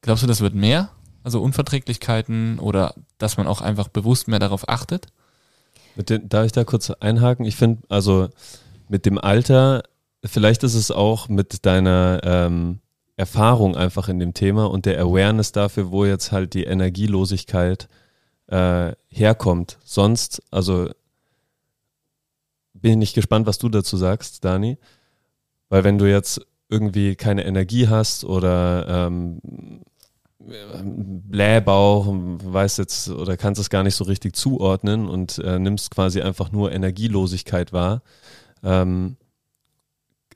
[0.03, 0.91] Glaubst du, das wird mehr?
[1.23, 5.07] Also Unverträglichkeiten oder dass man auch einfach bewusst mehr darauf achtet?
[5.97, 7.45] Den, darf ich da kurz einhaken?
[7.45, 8.29] Ich finde, also
[8.89, 9.83] mit dem Alter,
[10.25, 12.81] vielleicht ist es auch mit deiner ähm,
[13.17, 17.89] Erfahrung einfach in dem Thema und der Awareness dafür, wo jetzt halt die Energielosigkeit
[18.47, 19.79] äh, herkommt.
[19.85, 20.89] Sonst, also
[22.75, 24.79] bin ich gespannt, was du dazu sagst, Dani.
[25.69, 29.41] Weil wenn du jetzt irgendwie keine Energie hast oder ähm,
[30.41, 36.21] Blähbauch, weißt jetzt oder kannst es gar nicht so richtig zuordnen und äh, nimmst quasi
[36.21, 38.03] einfach nur Energielosigkeit wahr.
[38.63, 39.17] Ähm,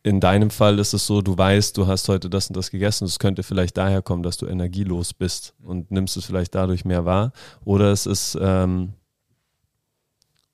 [0.02, 3.04] in deinem Fall ist es so, du weißt, du hast heute das und das gegessen.
[3.04, 7.04] Es könnte vielleicht daher kommen, dass du energielos bist und nimmst es vielleicht dadurch mehr
[7.04, 7.32] wahr.
[7.64, 8.94] Oder es ist, ähm,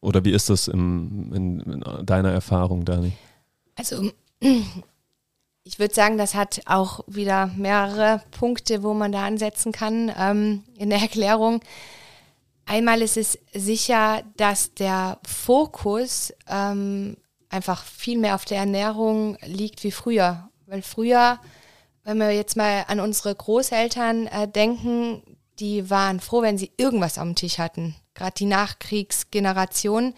[0.00, 3.12] oder wie ist das im, in, in deiner Erfahrung, Dani?
[3.74, 4.10] Also
[5.68, 10.64] ich würde sagen, das hat auch wieder mehrere Punkte, wo man da ansetzen kann ähm,
[10.78, 11.60] in der Erklärung.
[12.64, 17.18] Einmal ist es sicher, dass der Fokus ähm,
[17.50, 20.48] einfach viel mehr auf der Ernährung liegt wie früher.
[20.64, 21.38] Weil früher,
[22.02, 25.22] wenn wir jetzt mal an unsere Großeltern äh, denken,
[25.58, 27.94] die waren froh, wenn sie irgendwas am Tisch hatten.
[28.14, 30.14] Gerade die Nachkriegsgeneration,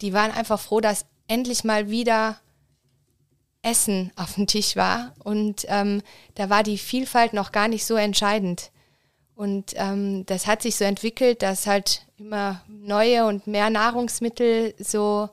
[0.00, 2.38] die waren einfach froh, dass endlich mal wieder
[3.64, 5.14] Essen auf dem Tisch war.
[5.22, 6.02] Und ähm,
[6.34, 8.70] da war die Vielfalt noch gar nicht so entscheidend.
[9.34, 15.28] Und ähm, das hat sich so entwickelt, dass halt immer neue und mehr Nahrungsmittel so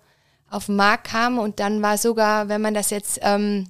[0.50, 1.38] auf den Markt kamen.
[1.38, 3.70] Und dann war sogar, wenn man das jetzt ähm,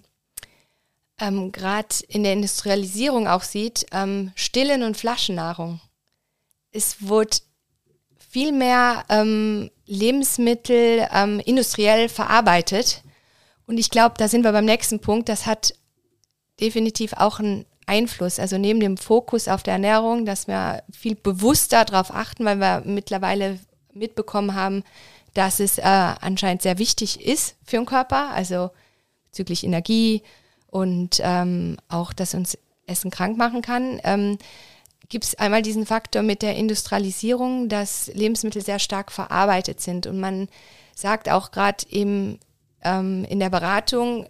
[1.20, 5.82] ähm, gerade in der Industrialisierung auch sieht, ähm, Stillen- und Flaschennahrung.
[6.72, 7.38] Es wurde
[8.18, 13.04] viel mehr ähm, Lebensmittel ähm, industriell verarbeitet
[13.72, 15.30] und ich glaube, da sind wir beim nächsten Punkt.
[15.30, 15.74] Das hat
[16.60, 18.38] definitiv auch einen Einfluss.
[18.38, 22.84] Also neben dem Fokus auf der Ernährung, dass wir viel bewusster darauf achten, weil wir
[22.84, 23.60] mittlerweile
[23.94, 24.84] mitbekommen haben,
[25.34, 28.72] dass es äh, anscheinend sehr wichtig ist für den Körper, also
[29.28, 30.22] bezüglich Energie
[30.68, 32.58] und ähm, auch, dass uns
[32.88, 34.02] Essen krank machen kann.
[34.04, 34.38] Ähm,
[35.08, 40.20] Gibt es einmal diesen Faktor mit der Industrialisierung, dass Lebensmittel sehr stark verarbeitet sind und
[40.20, 40.50] man
[40.94, 42.38] sagt auch gerade im
[42.84, 44.28] ähm, in der Beratung,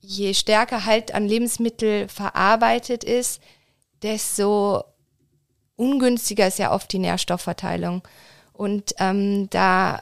[0.00, 3.40] je stärker halt an Lebensmittel verarbeitet ist,
[4.02, 4.84] desto
[5.76, 8.02] ungünstiger ist ja oft die Nährstoffverteilung.
[8.52, 10.00] Und ähm, da,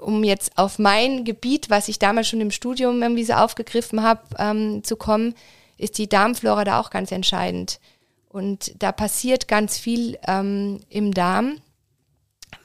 [0.00, 4.22] um jetzt auf mein Gebiet, was ich damals schon im Studium irgendwie so aufgegriffen habe,
[4.38, 5.34] ähm, zu kommen,
[5.76, 7.80] ist die Darmflora da auch ganz entscheidend.
[8.28, 11.60] Und da passiert ganz viel ähm, im Darm,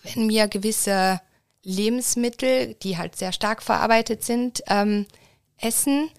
[0.04, 1.22] wenn mir gewisse
[1.63, 5.06] Lebensmittel, die halt sehr stark verarbeitet sind, ähm,
[5.58, 6.10] essen,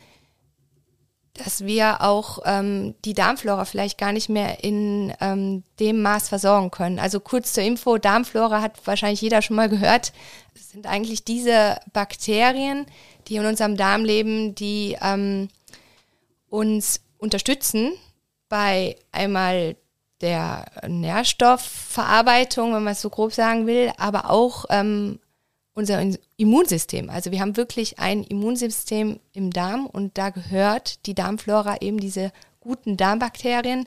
[1.35, 6.71] dass wir auch ähm, die Darmflora vielleicht gar nicht mehr in ähm, dem Maß versorgen
[6.71, 7.01] können.
[7.01, 10.13] Also kurz zur Info, Darmflora hat wahrscheinlich jeder schon mal gehört.
[10.55, 12.87] Es sind eigentlich diese Bakterien,
[13.27, 15.49] die in unserem Darm leben, die ähm,
[16.49, 17.93] uns unterstützen
[18.49, 19.77] bei einmal
[20.21, 25.19] der Nährstoffverarbeitung, wenn man es so grob sagen will, aber auch ähm,
[25.75, 26.03] unser
[26.37, 27.11] Immunsystem.
[27.11, 32.33] Also wir haben wirklich ein Immunsystem im Darm und da gehört die Darmflora eben diese
[32.61, 33.87] guten Darmbakterien,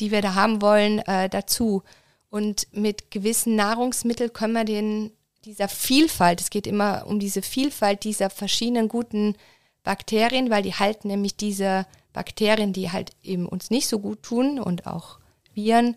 [0.00, 1.82] die wir da haben wollen, äh, dazu.
[2.28, 5.12] Und mit gewissen Nahrungsmitteln können wir den,
[5.44, 9.34] dieser Vielfalt, es geht immer um diese Vielfalt dieser verschiedenen guten
[9.82, 14.58] Bakterien, weil die halten nämlich diese Bakterien, die halt eben uns nicht so gut tun
[14.58, 15.18] und auch
[15.54, 15.96] Viren,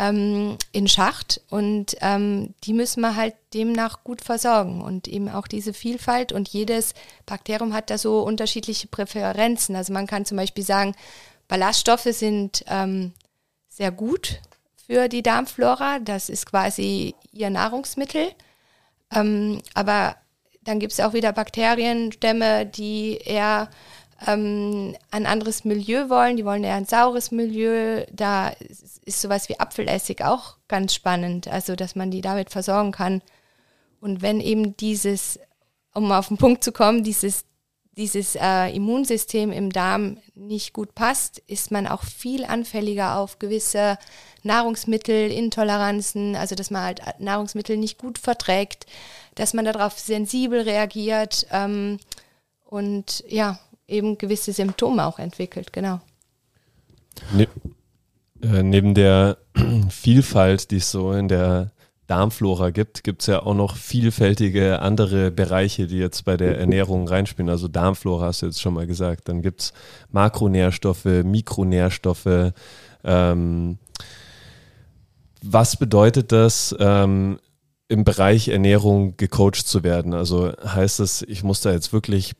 [0.00, 5.46] ähm, in Schacht und ähm, die müssen wir halt demnach gut versorgen und eben auch
[5.46, 6.94] diese Vielfalt und jedes
[7.26, 9.76] Bakterium hat da so unterschiedliche Präferenzen.
[9.76, 10.94] Also man kann zum Beispiel sagen,
[11.48, 13.12] Ballaststoffe sind ähm,
[13.68, 14.40] sehr gut
[14.86, 18.30] für die Darmflora, das ist quasi ihr Nahrungsmittel,
[19.14, 20.16] ähm, aber
[20.62, 23.68] dann gibt es auch wieder Bakterienstämme, die eher
[24.26, 26.36] ähm, ein anderes Milieu wollen.
[26.36, 28.04] Die wollen eher ein saures Milieu.
[28.12, 28.52] Da
[29.04, 33.22] ist sowas wie Apfelessig auch ganz spannend, also dass man die damit versorgen kann.
[34.00, 35.38] Und wenn eben dieses,
[35.94, 37.44] um auf den Punkt zu kommen, dieses,
[37.96, 43.98] dieses äh, Immunsystem im Darm nicht gut passt, ist man auch viel anfälliger auf gewisse
[44.42, 48.86] Nahrungsmittelintoleranzen, also dass man halt Nahrungsmittel nicht gut verträgt,
[49.34, 51.98] dass man darauf sensibel reagiert ähm,
[52.64, 53.58] und ja,
[53.90, 56.00] eben gewisse Symptome auch entwickelt, genau.
[57.32, 57.46] Ne
[58.42, 59.38] äh, neben der
[59.90, 61.72] Vielfalt, die es so in der
[62.06, 67.06] Darmflora gibt, gibt es ja auch noch vielfältige andere Bereiche, die jetzt bei der Ernährung
[67.06, 67.48] reinspielen.
[67.48, 69.28] Also Darmflora hast du jetzt schon mal gesagt.
[69.28, 69.72] Dann gibt es
[70.10, 72.52] Makronährstoffe, Mikronährstoffe.
[73.04, 73.78] Ähm,
[75.42, 77.38] was bedeutet das, ähm,
[77.86, 80.12] im Bereich Ernährung gecoacht zu werden?
[80.12, 82.34] Also heißt das, ich muss da jetzt wirklich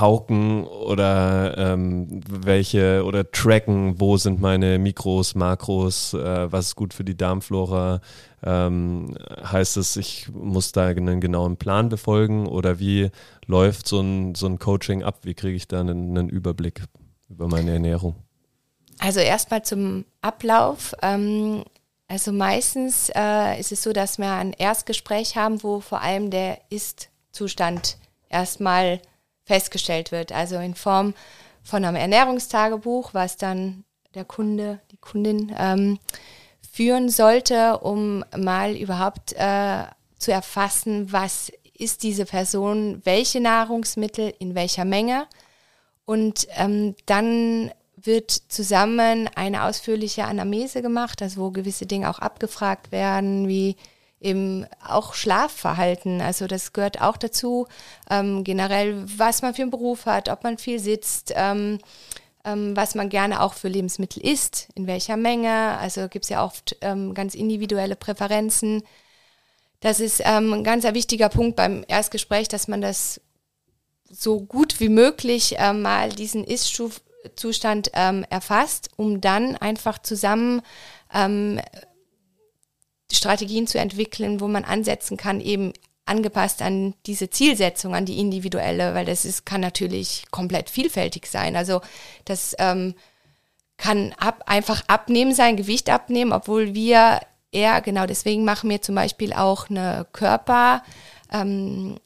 [0.00, 6.94] pauken oder ähm, welche oder tracken, wo sind meine Mikros, Makros, äh, was ist gut
[6.94, 8.00] für die Darmflora,
[8.42, 13.10] ähm, heißt es, ich muss da einen genauen Plan befolgen oder wie
[13.44, 15.18] läuft so ein, so ein Coaching ab?
[15.24, 16.84] Wie kriege ich da einen, einen Überblick
[17.28, 18.14] über meine Ernährung?
[19.00, 20.94] Also erstmal zum Ablauf.
[21.02, 21.62] Ähm,
[22.08, 26.58] also meistens äh, ist es so, dass wir ein Erstgespräch haben, wo vor allem der
[26.70, 27.98] Ist-Zustand
[28.30, 29.02] erstmal
[29.50, 30.30] festgestellt wird.
[30.30, 31.12] Also in Form
[31.64, 33.82] von einem Ernährungstagebuch, was dann
[34.14, 35.98] der Kunde, die Kundin ähm,
[36.72, 39.82] führen sollte, um mal überhaupt äh,
[40.18, 45.26] zu erfassen, was ist diese Person, welche Nahrungsmittel, in welcher Menge.
[46.04, 52.92] Und ähm, dann wird zusammen eine ausführliche Anamnese gemacht, also wo gewisse Dinge auch abgefragt
[52.92, 53.74] werden, wie
[54.20, 56.20] eben auch Schlafverhalten.
[56.20, 57.66] Also das gehört auch dazu.
[58.10, 61.78] Ähm, generell, was man für einen Beruf hat, ob man viel sitzt, ähm,
[62.44, 65.78] ähm, was man gerne auch für Lebensmittel isst, in welcher Menge.
[65.78, 68.82] Also gibt es ja oft ähm, ganz individuelle Präferenzen.
[69.80, 73.20] Das ist ähm, ein ganz wichtiger Punkt beim Erstgespräch, dass man das
[74.10, 80.62] so gut wie möglich äh, mal diesen Ist-Zustand ähm, erfasst, um dann einfach zusammen
[81.14, 81.60] ähm,
[83.16, 85.72] Strategien zu entwickeln, wo man ansetzen kann, eben
[86.06, 91.56] angepasst an diese Zielsetzung, an die individuelle, weil das ist, kann natürlich komplett vielfältig sein.
[91.56, 91.80] Also
[92.24, 92.94] das ähm,
[93.76, 97.20] kann ab, einfach abnehmen sein, Gewicht abnehmen, obwohl wir
[97.52, 100.82] eher, genau deswegen machen wir zum Beispiel auch eine Körperanalyse,
[101.32, 101.98] ähm,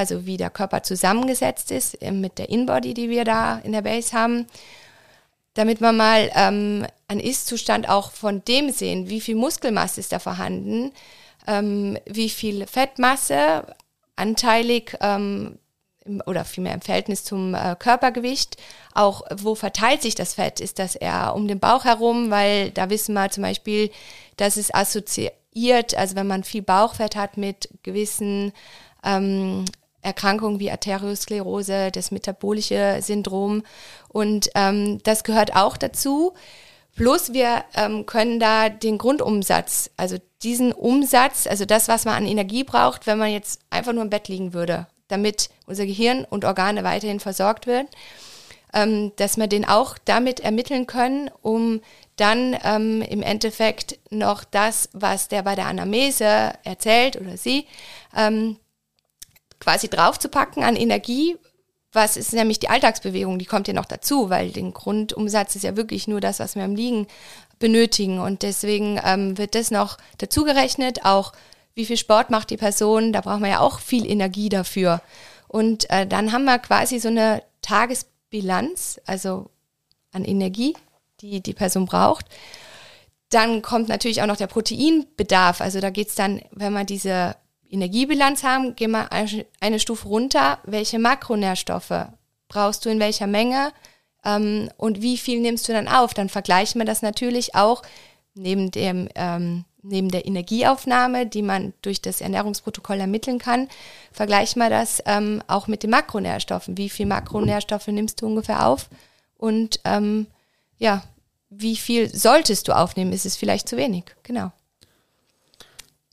[0.00, 3.82] also wie der Körper zusammengesetzt ist äh, mit der Inbody, die wir da in der
[3.82, 4.46] Base haben
[5.54, 10.18] damit wir mal ähm, einen Ist-Zustand auch von dem sehen, wie viel Muskelmasse ist da
[10.18, 10.92] vorhanden,
[11.46, 13.66] ähm, wie viel Fettmasse
[14.16, 15.58] anteilig ähm,
[16.26, 18.56] oder vielmehr im Verhältnis zum äh, Körpergewicht,
[18.94, 20.60] auch wo verteilt sich das Fett?
[20.60, 22.30] Ist das eher um den Bauch herum?
[22.30, 23.90] Weil da wissen wir zum Beispiel,
[24.36, 28.52] dass es assoziiert, also wenn man viel Bauchfett hat mit gewissen
[29.04, 29.64] ähm,
[30.02, 33.62] Erkrankungen wie Arteriosklerose, das metabolische Syndrom.
[34.08, 36.34] Und ähm, das gehört auch dazu.
[36.94, 42.26] Plus wir ähm, können da den Grundumsatz, also diesen Umsatz, also das, was man an
[42.26, 46.44] Energie braucht, wenn man jetzt einfach nur im Bett liegen würde, damit unser Gehirn und
[46.44, 47.88] Organe weiterhin versorgt werden,
[48.74, 51.80] ähm, dass wir den auch damit ermitteln können, um
[52.16, 57.66] dann ähm, im Endeffekt noch das, was der bei der Anamnese erzählt oder sie,
[58.14, 58.58] ähm,
[59.60, 61.36] quasi draufzupacken an Energie,
[61.92, 65.76] was ist nämlich die Alltagsbewegung, die kommt ja noch dazu, weil den Grundumsatz ist ja
[65.76, 67.06] wirklich nur das, was wir am Liegen
[67.58, 68.18] benötigen.
[68.18, 71.32] Und deswegen ähm, wird das noch dazu gerechnet, auch
[71.74, 75.00] wie viel Sport macht die Person, da brauchen wir ja auch viel Energie dafür.
[75.48, 79.50] Und äh, dann haben wir quasi so eine Tagesbilanz, also
[80.12, 80.74] an Energie,
[81.20, 82.26] die die Person braucht.
[83.30, 85.60] Dann kommt natürlich auch noch der Proteinbedarf.
[85.60, 87.36] Also da geht es dann, wenn man diese
[87.72, 89.08] Energiebilanz haben, geh mal
[89.60, 90.58] eine Stufe runter.
[90.64, 92.06] Welche Makronährstoffe
[92.48, 93.72] brauchst du in welcher Menge
[94.24, 96.12] ähm, und wie viel nimmst du dann auf?
[96.12, 97.82] Dann vergleichen wir das natürlich auch
[98.34, 103.68] neben dem ähm, neben der Energieaufnahme, die man durch das Ernährungsprotokoll ermitteln kann,
[104.12, 106.78] vergleichen wir das ähm, auch mit den Makronährstoffen.
[106.78, 108.88] Wie viel Makronährstoffe nimmst du ungefähr auf?
[109.36, 110.28] Und ähm,
[110.78, 111.02] ja,
[111.50, 113.12] wie viel solltest du aufnehmen?
[113.12, 114.04] Ist es vielleicht zu wenig?
[114.22, 114.52] Genau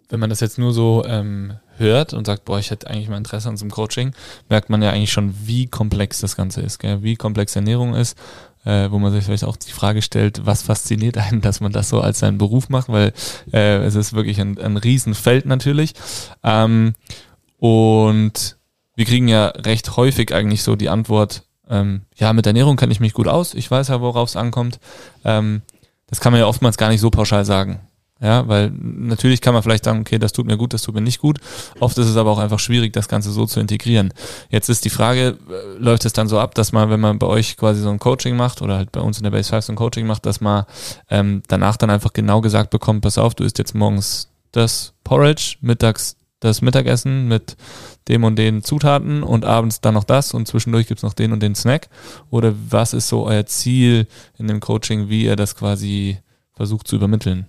[0.10, 3.18] wenn man das jetzt nur so ähm, hört und sagt, boah, ich hätte eigentlich mal
[3.18, 4.14] Interesse an so einem Coaching,
[4.50, 7.04] merkt man ja eigentlich schon, wie komplex das Ganze ist, gell?
[7.04, 8.18] wie komplex Ernährung ist,
[8.66, 11.90] äh, wo man sich vielleicht auch die Frage stellt, was fasziniert einen, dass man das
[11.90, 13.14] so als seinen Beruf macht, weil
[13.54, 15.94] äh, es ist wirklich ein, ein Riesenfeld natürlich.
[16.44, 16.96] Ähm,
[17.58, 18.58] und
[18.96, 23.00] wir kriegen ja recht häufig eigentlich so die Antwort, ähm, ja, mit Ernährung kenne ich
[23.00, 24.80] mich gut aus, ich weiß ja, worauf es ankommt.
[25.24, 25.62] Ähm,
[26.08, 27.80] das kann man ja oftmals gar nicht so pauschal sagen.
[28.22, 31.02] Ja, weil natürlich kann man vielleicht sagen, okay, das tut mir gut, das tut mir
[31.02, 31.40] nicht gut.
[31.80, 34.14] Oft ist es aber auch einfach schwierig, das Ganze so zu integrieren.
[34.50, 37.28] Jetzt ist die Frage, äh, läuft es dann so ab, dass man, wenn man bei
[37.28, 39.72] euch quasi so ein Coaching macht oder halt bei uns in der Base 5 so
[39.72, 40.66] ein Coaching macht, dass man
[41.10, 45.56] ähm, danach dann einfach genau gesagt bekommt, pass auf, du isst jetzt morgens das Porridge,
[45.62, 47.58] mittags das Mittagessen mit
[48.08, 51.44] dem und den Zutaten und abends dann noch das und zwischendurch gibt's noch den und
[51.44, 51.90] den Snack?
[52.30, 54.08] Oder was ist so euer Ziel
[54.38, 56.18] in dem Coaching, wie ihr das quasi
[56.54, 57.46] versucht zu übermitteln?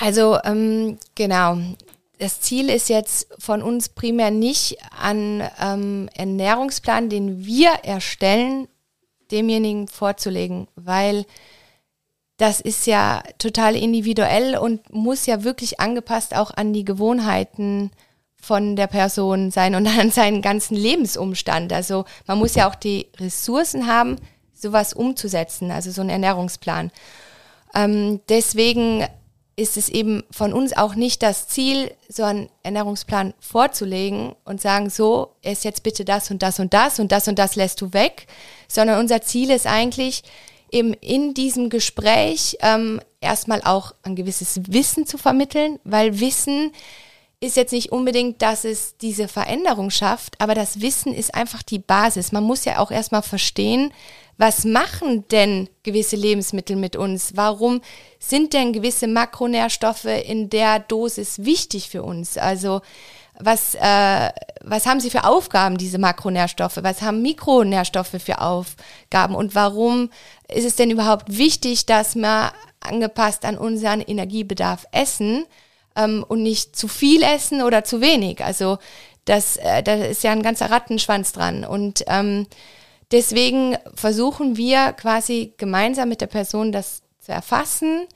[0.00, 1.58] Also ähm, genau.
[2.18, 8.68] Das Ziel ist jetzt von uns primär nicht an ähm, Ernährungsplan, den wir erstellen,
[9.30, 11.24] demjenigen vorzulegen, weil
[12.36, 17.90] das ist ja total individuell und muss ja wirklich angepasst auch an die Gewohnheiten
[18.36, 21.72] von der Person sein und an seinen ganzen Lebensumstand.
[21.72, 24.16] Also man muss ja auch die Ressourcen haben,
[24.54, 26.90] sowas umzusetzen, also so einen Ernährungsplan.
[27.74, 29.06] Ähm, deswegen
[29.60, 34.88] ist es eben von uns auch nicht das Ziel, so einen Ernährungsplan vorzulegen und sagen,
[34.88, 37.92] so, ist jetzt bitte das und das und das und das und das lässt du
[37.92, 38.26] weg,
[38.68, 40.22] sondern unser Ziel ist eigentlich,
[40.72, 46.72] eben in diesem Gespräch ähm, erstmal auch ein gewisses Wissen zu vermitteln, weil Wissen
[47.40, 51.78] ist jetzt nicht unbedingt, dass es diese Veränderung schafft, aber das Wissen ist einfach die
[51.78, 52.32] Basis.
[52.32, 53.92] Man muss ja auch erstmal verstehen,
[54.40, 57.36] was machen denn gewisse Lebensmittel mit uns?
[57.36, 57.82] Warum
[58.18, 62.38] sind denn gewisse Makronährstoffe in der Dosis wichtig für uns?
[62.38, 62.80] Also
[63.38, 64.30] was, äh,
[64.62, 66.78] was haben sie für Aufgaben, diese Makronährstoffe?
[66.80, 69.34] Was haben Mikronährstoffe für Aufgaben?
[69.34, 70.08] Und warum
[70.48, 75.44] ist es denn überhaupt wichtig, dass wir angepasst an unseren Energiebedarf essen
[75.96, 78.42] ähm, und nicht zu viel essen oder zu wenig?
[78.42, 78.78] Also
[79.26, 81.62] das, äh, da ist ja ein ganzer Rattenschwanz dran.
[81.62, 82.46] Und ähm,
[83.12, 88.06] Deswegen versuchen wir quasi gemeinsam mit der Person das zu erfassen.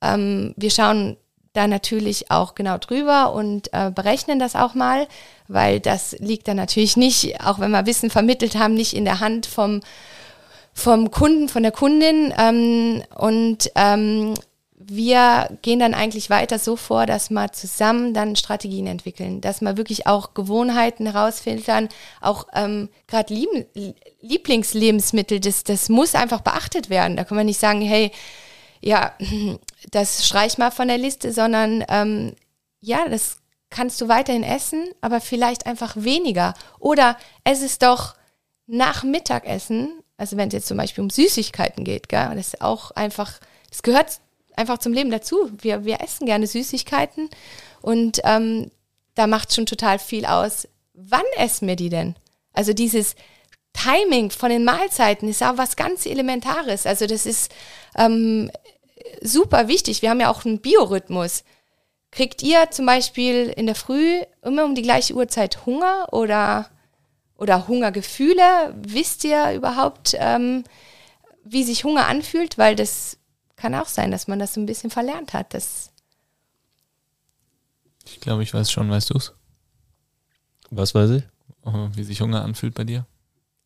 [0.00, 1.16] Ähm, wir schauen
[1.52, 5.06] da natürlich auch genau drüber und äh, berechnen das auch mal,
[5.48, 9.20] weil das liegt dann natürlich nicht, auch wenn wir Wissen vermittelt haben, nicht in der
[9.20, 9.80] Hand vom,
[10.72, 12.32] vom Kunden, von der Kundin.
[12.38, 14.34] Ähm, und ähm,
[14.90, 19.76] wir gehen dann eigentlich weiter so vor, dass wir zusammen dann Strategien entwickeln, dass wir
[19.76, 21.88] wirklich auch Gewohnheiten herausfiltern,
[22.20, 23.48] auch ähm, gerade Lieb
[24.20, 27.16] Lieblingslebensmittel, das, das muss einfach beachtet werden.
[27.16, 28.10] Da kann man nicht sagen, hey,
[28.80, 29.12] ja,
[29.90, 32.34] das streich mal von der Liste, sondern ähm,
[32.80, 33.38] ja, das
[33.70, 36.54] kannst du weiterhin essen, aber vielleicht einfach weniger.
[36.78, 38.14] Oder es ist doch
[38.66, 42.90] nach Mittagessen, also wenn es jetzt zum Beispiel um Süßigkeiten geht, gell, das ist auch
[42.92, 43.38] einfach,
[43.70, 44.20] das gehört
[44.58, 45.50] einfach zum Leben dazu.
[45.60, 47.30] Wir, wir essen gerne Süßigkeiten
[47.80, 48.70] und ähm,
[49.14, 50.68] da macht schon total viel aus.
[50.92, 52.16] Wann essen wir die denn?
[52.52, 53.14] Also dieses
[53.72, 56.86] Timing von den Mahlzeiten ist auch was ganz Elementares.
[56.86, 57.52] Also das ist
[57.96, 58.50] ähm,
[59.22, 60.02] super wichtig.
[60.02, 61.44] Wir haben ja auch einen Biorhythmus.
[62.10, 66.68] Kriegt ihr zum Beispiel in der Früh immer um die gleiche Uhrzeit Hunger oder,
[67.36, 68.74] oder Hungergefühle?
[68.76, 70.64] Wisst ihr überhaupt, ähm,
[71.44, 72.58] wie sich Hunger anfühlt?
[72.58, 73.18] Weil das
[73.58, 75.52] kann auch sein, dass man das ein bisschen verlernt hat.
[75.52, 75.90] Das
[78.04, 79.34] ich glaube, ich weiß schon, weißt du es?
[80.70, 81.24] Was weiß ich?
[81.64, 83.06] Oh, wie sich Hunger anfühlt bei dir?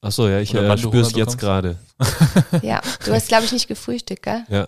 [0.00, 1.78] Achso, ja, ich äh, spüre es jetzt gerade.
[2.62, 4.44] ja, du hast, glaube ich, nicht gefrühstückt, gell?
[4.48, 4.66] Ja.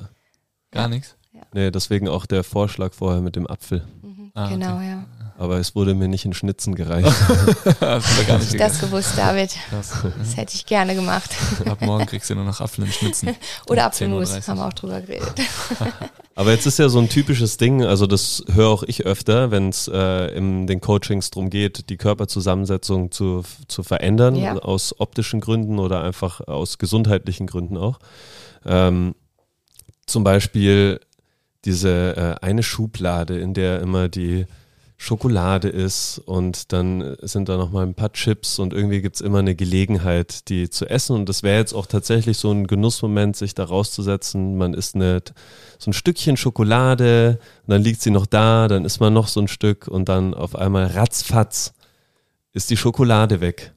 [0.71, 1.17] Gar nichts?
[1.33, 1.43] Ja.
[1.53, 3.85] Nee, deswegen auch der Vorschlag vorher mit dem Apfel.
[4.03, 4.89] Mhm, ah, genau, okay.
[4.89, 5.07] ja.
[5.37, 7.09] Aber es wurde mir nicht in Schnitzen gereicht.
[7.81, 9.51] das gar nicht das gewusst, David.
[9.71, 11.31] Das, das hätte ich gerne gemacht.
[11.67, 13.35] Ab morgen kriegst du nur noch Apfel in Schnitzen.
[13.69, 15.35] Oder Apfelmus, haben wir auch drüber geredet.
[16.37, 19.69] Aber jetzt ist ja so ein typisches Ding, also das höre auch ich öfter, wenn
[19.69, 24.57] es äh, in den Coachings darum geht, die Körperzusammensetzung zu, zu verändern, ja.
[24.57, 27.99] aus optischen Gründen oder einfach aus gesundheitlichen Gründen auch.
[28.65, 29.15] Ähm,
[30.07, 31.01] zum Beispiel
[31.65, 34.47] diese äh, eine Schublade, in der immer die
[34.97, 39.41] Schokolade ist und dann sind da nochmal ein paar Chips und irgendwie gibt es immer
[39.41, 41.17] eine Gelegenheit, die zu essen.
[41.17, 44.57] Und das wäre jetzt auch tatsächlich so ein Genussmoment, sich da rauszusetzen.
[44.57, 45.23] Man isst eine,
[45.79, 49.49] so ein Stückchen Schokolade dann liegt sie noch da, dann isst man noch so ein
[49.49, 51.75] Stück und dann auf einmal ratzfatz
[52.53, 53.73] ist die Schokolade weg.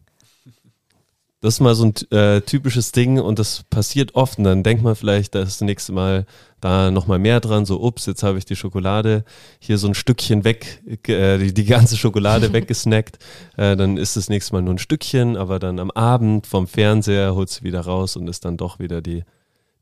[1.39, 4.39] Das ist mal so ein äh, typisches Ding und das passiert oft.
[4.39, 6.25] Und dann denkt man vielleicht, da ist das nächste Mal
[6.61, 7.65] da nochmal mehr dran.
[7.65, 9.23] So, ups, jetzt habe ich die Schokolade
[9.59, 13.19] hier so ein Stückchen weg, äh, die, die, ganze Schokolade weggesnackt.
[13.55, 17.35] Äh, dann ist das nächste Mal nur ein Stückchen, aber dann am Abend vom Fernseher
[17.35, 19.23] holt sie wieder raus und ist dann doch wieder die,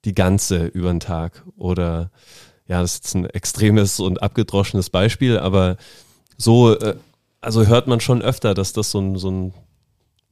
[0.04, 1.44] die ganze über den Tag.
[1.56, 2.12] Oder
[2.68, 5.78] ja, das ist ein extremes und abgedroschenes Beispiel, aber
[6.38, 6.96] so, äh,
[7.40, 9.54] also hört man schon öfter, dass das so ein, so ein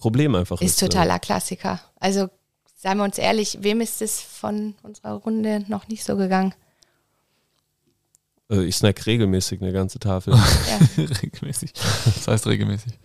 [0.04, 0.72] Problem einfach ist.
[0.72, 1.80] Ist totaler Klassiker.
[1.98, 2.28] Also
[2.76, 6.54] seien wir uns ehrlich, wem ist es von unserer Runde noch nicht so gegangen?
[8.50, 10.34] Also ich snack regelmäßig eine ganze Tafel.
[10.98, 11.06] ja.
[11.22, 11.72] regelmäßig.
[12.04, 13.00] Das heißt regelmäßig.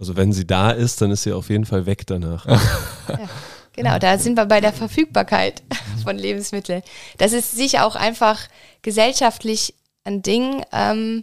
[0.00, 2.44] Also wenn sie da ist, dann ist sie auf jeden Fall weg danach.
[2.46, 3.28] ja.
[3.74, 5.62] Genau, da sind wir bei der Verfügbarkeit
[6.02, 6.82] von Lebensmitteln.
[7.18, 8.48] Das ist sicher auch einfach
[8.82, 11.22] gesellschaftlich ein Ding, ähm,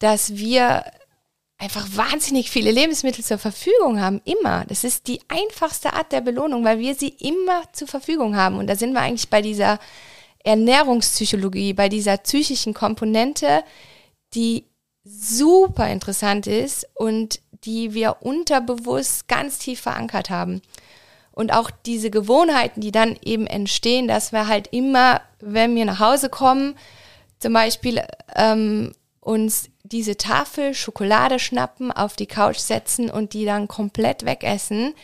[0.00, 0.84] dass wir
[1.62, 4.64] einfach wahnsinnig viele Lebensmittel zur Verfügung haben, immer.
[4.64, 8.56] Das ist die einfachste Art der Belohnung, weil wir sie immer zur Verfügung haben.
[8.56, 9.78] Und da sind wir eigentlich bei dieser
[10.42, 13.62] Ernährungspsychologie, bei dieser psychischen Komponente,
[14.34, 14.64] die
[15.04, 20.62] super interessant ist und die wir unterbewusst ganz tief verankert haben.
[21.30, 26.00] Und auch diese Gewohnheiten, die dann eben entstehen, dass wir halt immer, wenn wir nach
[26.00, 26.74] Hause kommen,
[27.38, 28.02] zum Beispiel
[28.34, 34.94] ähm, uns diese Tafel Schokolade schnappen, auf die Couch setzen und die dann komplett wegessen,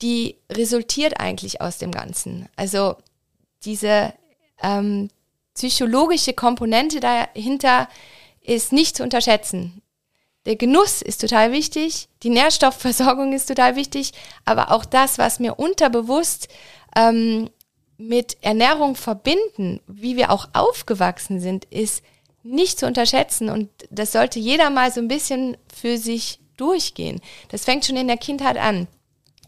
[0.00, 2.48] die resultiert eigentlich aus dem Ganzen.
[2.56, 2.96] Also
[3.64, 4.12] diese
[4.62, 5.10] ähm,
[5.54, 7.88] psychologische Komponente dahinter
[8.40, 9.82] ist nicht zu unterschätzen.
[10.44, 14.12] Der Genuss ist total wichtig, die Nährstoffversorgung ist total wichtig,
[14.44, 16.46] aber auch das, was mir unterbewusst
[16.94, 17.50] ähm,
[17.98, 22.04] mit Ernährung verbinden, wie wir auch aufgewachsen sind, ist
[22.46, 27.20] nicht zu unterschätzen und das sollte jeder mal so ein bisschen für sich durchgehen.
[27.48, 28.88] Das fängt schon in der Kindheit an.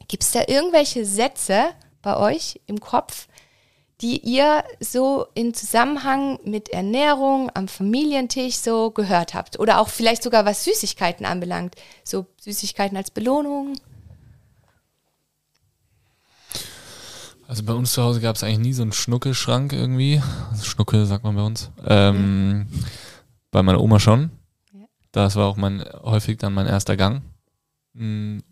[0.08, 1.70] Gibt es da irgendwelche Sätze
[2.02, 3.28] bei euch im Kopf,
[4.00, 9.58] die ihr so in Zusammenhang mit Ernährung am Familientisch so gehört habt?
[9.58, 11.74] Oder auch vielleicht sogar was Süßigkeiten anbelangt?
[12.04, 13.74] So Süßigkeiten als Belohnung?
[17.48, 20.20] Also bei uns zu Hause gab es eigentlich nie so einen Schnuckelschrank irgendwie.
[20.50, 21.70] Also Schnuckel sagt man bei uns.
[21.82, 22.86] Ähm, ja.
[23.50, 24.30] Bei meiner Oma schon.
[24.74, 24.84] Ja.
[25.12, 27.22] Das war auch mein häufig dann mein erster Gang
[27.94, 28.42] mh, mm,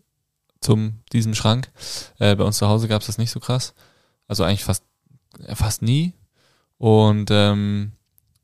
[0.61, 1.71] zum diesem Schrank.
[2.17, 3.75] Äh, bei uns zu Hause gab es das nicht so krass.
[4.27, 4.83] Also eigentlich fast
[5.53, 6.13] fast nie.
[6.79, 7.91] Und ähm,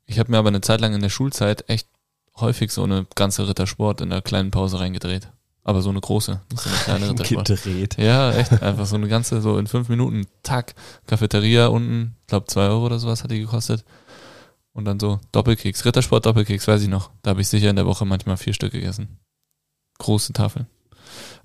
[0.06, 1.88] ich habe mir aber eine Zeit lang in der Schulzeit echt
[2.36, 5.32] häufig so eine ganze Rittersport in der kleinen Pause reingedreht.
[5.66, 7.48] Aber so eine große, nicht so eine kleine Rittersport.
[7.48, 7.96] Gedreht.
[7.98, 8.62] Ja, echt.
[8.62, 10.74] Einfach so eine ganze, so in fünf Minuten, tack,
[11.06, 13.84] Cafeteria unten, ich glaube zwei Euro oder sowas hat die gekostet.
[14.74, 17.10] Und dann so Doppelkeks, Rittersport Doppelkeks, weiß ich noch.
[17.22, 19.18] Da habe ich sicher in der Woche manchmal vier Stück gegessen.
[19.98, 20.66] Große Tafeln.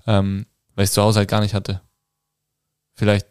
[0.06, 1.80] Ähm, weil ich zu Hause halt gar nicht hatte.
[2.94, 3.26] Vielleicht,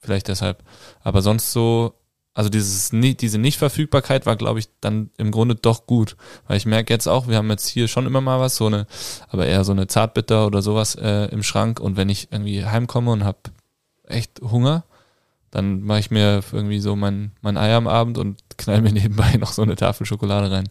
[0.00, 0.64] vielleicht deshalb.
[1.00, 1.94] Aber sonst so
[2.34, 6.16] also dieses, diese Nichtverfügbarkeit war, glaube ich, dann im Grunde doch gut.
[6.46, 8.86] Weil ich merke jetzt auch, wir haben jetzt hier schon immer mal was, so eine,
[9.28, 11.80] aber eher so eine Zartbitter oder sowas äh, im Schrank.
[11.80, 13.38] Und wenn ich irgendwie heimkomme und habe
[14.04, 14.84] echt Hunger,
[15.50, 19.36] dann mache ich mir irgendwie so mein, mein Ei am Abend und knall mir nebenbei
[19.40, 20.68] noch so eine Tafel Schokolade rein,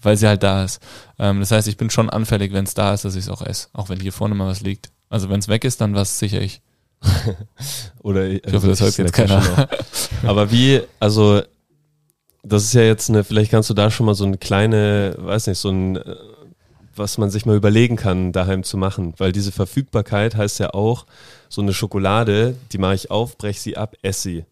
[0.00, 0.80] weil sie halt da ist.
[1.18, 3.42] Ähm, das heißt, ich bin schon anfällig, wenn es da ist, dass ich es auch
[3.42, 4.90] esse, auch wenn hier vorne mal was liegt.
[5.10, 6.62] Also wenn es weg ist, dann war es sicher ich.
[8.02, 9.68] Oder ich hoffe, das hört jetzt keiner.
[10.24, 11.42] Aber wie, also
[12.42, 15.46] das ist ja jetzt eine, vielleicht kannst du da schon mal so eine kleine, weiß
[15.46, 16.16] nicht, so ein, äh,
[16.94, 19.14] was man sich mal überlegen kann, daheim zu machen.
[19.16, 21.06] Weil diese Verfügbarkeit heißt ja auch,
[21.48, 24.44] so eine Schokolade, die mache ich auf, breche sie ab, esse sie.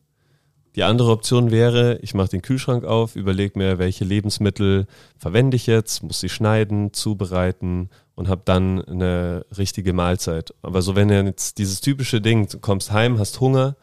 [0.75, 4.87] Die andere Option wäre, ich mache den Kühlschrank auf, überlege mir, welche Lebensmittel
[5.19, 10.55] verwende ich jetzt, muss sie schneiden, zubereiten und habe dann eine richtige Mahlzeit.
[10.63, 13.77] Aber so wenn jetzt dieses typische Ding, du kommst heim, hast Hunger,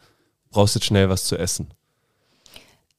[0.50, 1.72] brauchst jetzt schnell was zu essen.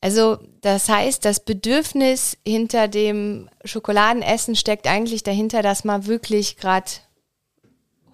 [0.02, 6.90] Also das heißt, das Bedürfnis hinter dem Schokoladenessen steckt eigentlich dahinter, dass man wirklich gerade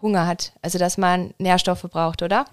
[0.02, 0.52] Hunger hat.
[0.62, 2.46] Also dass man Nährstoffe braucht, oder?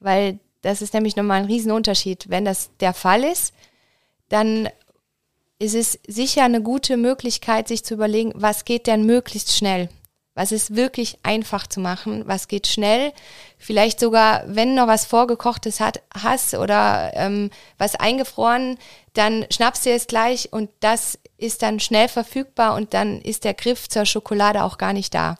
[0.00, 2.30] Weil das ist nämlich nochmal ein Riesenunterschied.
[2.30, 3.54] Wenn das der Fall ist,
[4.30, 4.68] dann
[5.58, 9.90] ist es sicher eine gute Möglichkeit, sich zu überlegen, was geht denn möglichst schnell?
[10.34, 12.22] Was ist wirklich einfach zu machen?
[12.26, 13.12] Was geht schnell?
[13.58, 18.78] Vielleicht sogar, wenn noch was vorgekochtes hat, hast oder ähm, was eingefroren,
[19.12, 23.54] dann schnappst du es gleich und das ist dann schnell verfügbar und dann ist der
[23.54, 25.36] Griff zur Schokolade auch gar nicht da.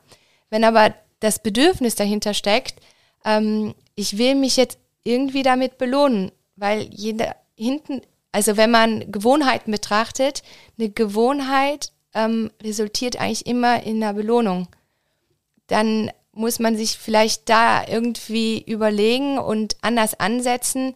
[0.50, 2.80] Wenn aber das Bedürfnis dahinter steckt,
[3.24, 8.00] ähm, ich will mich jetzt irgendwie damit belohnen, weil jeder hinten,
[8.32, 10.42] also wenn man Gewohnheiten betrachtet,
[10.78, 14.68] eine Gewohnheit ähm, resultiert eigentlich immer in einer Belohnung.
[15.70, 20.94] Dann muss man sich vielleicht da irgendwie überlegen und anders ansetzen,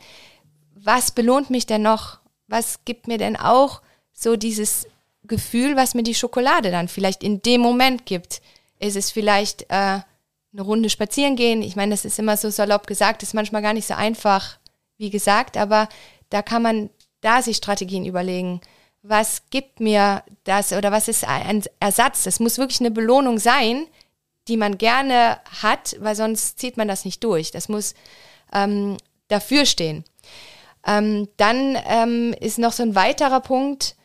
[0.75, 2.19] was belohnt mich denn noch?
[2.47, 4.87] Was gibt mir denn auch so dieses
[5.25, 8.43] Gefühl, was mir die Schokolade dann vielleicht in dem Moment gibt?
[8.79, 10.01] Ist es vielleicht äh,
[10.55, 11.63] eine Runde spazieren gehen.
[11.63, 14.59] Ich meine, das ist immer so salopp gesagt, ist manchmal gar nicht so einfach,
[14.97, 15.89] wie gesagt, aber
[16.31, 18.61] da kann man da sich Strategien überlegen.
[19.03, 22.23] Was gibt mir das oder was ist ein Ersatz?
[22.23, 23.87] Das muss wirklich eine Belohnung sein,
[24.49, 27.51] die man gerne hat, weil sonst zieht man das nicht durch.
[27.51, 27.95] Das muss
[28.53, 28.97] ähm,
[29.29, 30.05] dafür stehen.
[30.87, 33.97] Ähm, dann ähm, ist noch so ein weiterer Punkt,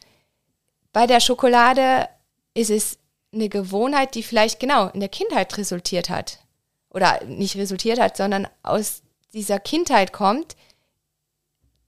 [0.93, 2.09] bei der Schokolade
[2.53, 2.97] ist es
[3.33, 6.39] eine Gewohnheit, die vielleicht genau in der Kindheit resultiert hat.
[6.89, 10.55] Oder nicht resultiert hat, sondern aus dieser Kindheit kommt,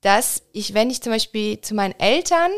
[0.01, 2.51] dass ich, wenn ich zum Beispiel zu meinen Eltern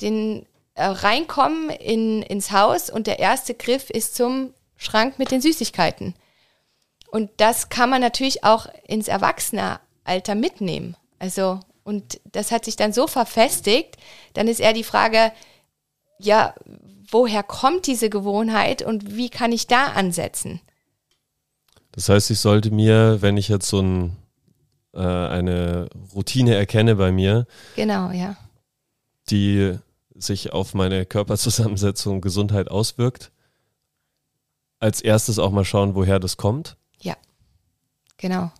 [0.00, 5.40] den äh, reinkomme in, ins Haus und der erste Griff ist zum Schrank mit den
[5.40, 6.14] Süßigkeiten.
[7.10, 10.96] Und das kann man natürlich auch ins Erwachsenealter mitnehmen.
[11.18, 13.96] Also, und das hat sich dann so verfestigt,
[14.32, 15.32] dann ist eher die Frage,
[16.18, 16.54] ja,
[17.10, 20.60] woher kommt diese Gewohnheit und wie kann ich da ansetzen?
[21.92, 24.16] Das heißt, ich sollte mir, wenn ich jetzt so ein,
[24.92, 27.46] äh, eine Routine erkenne bei mir,
[27.76, 28.36] genau, ja.
[29.30, 29.78] die
[30.16, 33.30] sich auf meine Körperzusammensetzung, Gesundheit auswirkt,
[34.84, 36.76] als erstes auch mal schauen, woher das kommt.
[37.00, 37.16] Ja,
[38.18, 38.52] genau.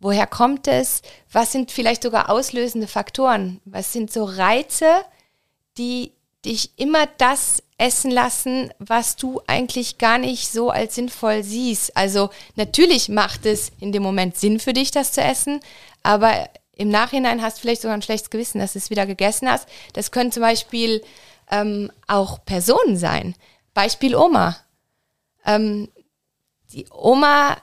[0.00, 1.02] Woher kommt es?
[1.30, 3.60] Was sind vielleicht sogar auslösende Faktoren?
[3.64, 4.86] Was sind so Reize,
[5.78, 6.12] die
[6.44, 11.96] dich immer das essen lassen, was du eigentlich gar nicht so als sinnvoll siehst.
[11.96, 15.60] Also natürlich macht es in dem Moment Sinn für dich, das zu essen,
[16.02, 19.50] aber im Nachhinein hast du vielleicht sogar ein schlechtes Gewissen, dass du es wieder gegessen
[19.50, 19.68] hast.
[19.92, 21.02] Das können zum Beispiel
[21.50, 23.34] ähm, auch Personen sein.
[23.74, 24.56] Beispiel Oma.
[25.44, 25.88] Ähm,
[26.72, 27.56] die Oma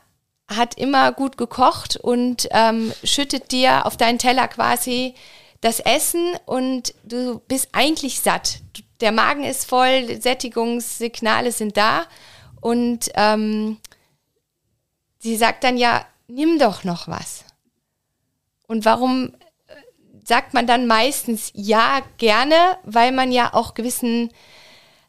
[0.48, 5.14] hat immer gut gekocht und ähm, schüttet dir auf deinen Teller quasi
[5.62, 8.60] das Essen und du bist eigentlich satt.
[9.02, 12.06] Der Magen ist voll, Sättigungssignale sind da
[12.62, 13.78] und ähm,
[15.20, 17.44] sie sagt dann ja, nimm doch noch was.
[18.68, 19.34] Und warum
[19.68, 19.74] äh,
[20.24, 24.32] sagt man dann meistens ja gerne, weil man ja auch gewissen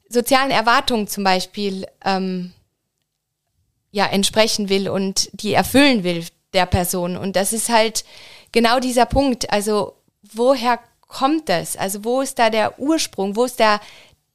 [0.08, 2.52] sozialen Erwartungen zum Beispiel ähm,
[3.98, 6.24] ja entsprechen will und die erfüllen will
[6.54, 7.16] der Person.
[7.16, 8.04] Und das ist halt
[8.52, 9.52] genau dieser Punkt.
[9.52, 10.78] Also woher
[11.08, 11.76] kommt das?
[11.76, 13.34] Also wo ist da der Ursprung?
[13.34, 13.80] Wo ist der,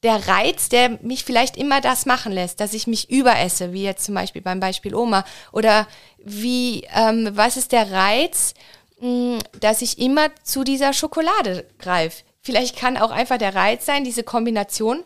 [0.04, 4.04] der Reiz, der mich vielleicht immer das machen lässt, dass ich mich überesse, wie jetzt
[4.04, 5.24] zum Beispiel beim Beispiel Oma?
[5.54, 5.88] Oder
[6.24, 8.54] wie, ähm, was ist der Reiz,
[9.00, 12.24] mh, hm, dass ich immer zu dieser Schokolade greife?
[12.42, 15.04] Vielleicht kann auch einfach der Reiz sein, diese Kombination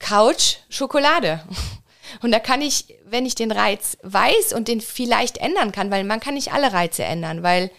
[0.00, 1.44] Couch, Schokolade.
[2.22, 6.04] Und da kann ich, wenn ich den Reiz weiß und den vielleicht ändern kann, weil
[6.04, 7.70] man kann nicht alle Reize ändern, weil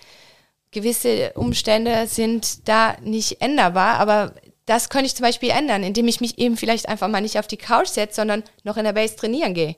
[0.71, 4.33] gewisse Umstände sind da nicht änderbar, aber
[4.65, 7.47] das könnte ich zum Beispiel ändern, indem ich mich eben vielleicht einfach mal nicht auf
[7.47, 9.75] die Couch setze, sondern noch in der Base trainieren gehe.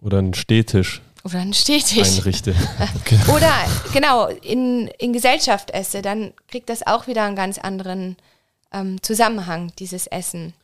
[0.00, 1.02] Oder einen Stehtisch.
[1.24, 2.18] Oder einen Stehtisch.
[2.18, 2.54] Einrichte.
[3.34, 3.52] Oder
[3.92, 8.16] genau, in, in Gesellschaft esse, dann kriegt das auch wieder einen ganz anderen
[8.72, 10.54] ähm, Zusammenhang, dieses Essen.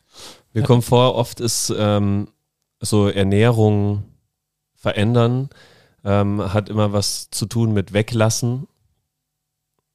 [0.53, 2.29] Mir kommt vor, oft ist ähm,
[2.83, 4.03] so Ernährung
[4.75, 5.49] verändern,
[6.05, 8.67] ähm, hat immer was zu tun mit weglassen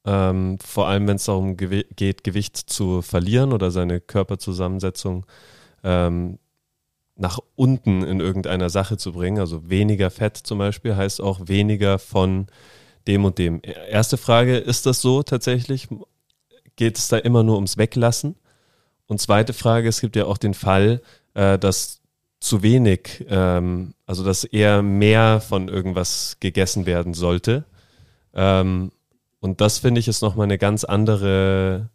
[0.08, 5.26] ähm, vor allem, wenn es darum gew geht, Gewicht zu verlieren oder seine Körperzusammensetzung
[5.84, 6.40] ähm,
[7.18, 9.40] nach unten in irgendeiner Sache zu bringen.
[9.40, 12.48] Also weniger Fett zum Beispiel heißt auch weniger von
[13.06, 13.60] dem und dem.
[13.64, 15.90] Erste Frage, ist das so tatsächlich?
[16.78, 18.36] Geht es da immer nur ums Weglassen?
[19.08, 21.02] Und zweite Frage, es gibt ja auch den Fall,
[21.34, 21.97] äh, dass
[22.40, 27.66] zu wenig, ähm, also dass eher mehr von irgendwas gegessen werden sollte.
[28.34, 28.92] Ähm,
[29.40, 31.90] und das finde ich ist nochmal eine ganz andere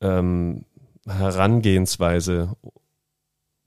[0.00, 0.64] ähm,
[1.06, 2.56] Herangehensweise,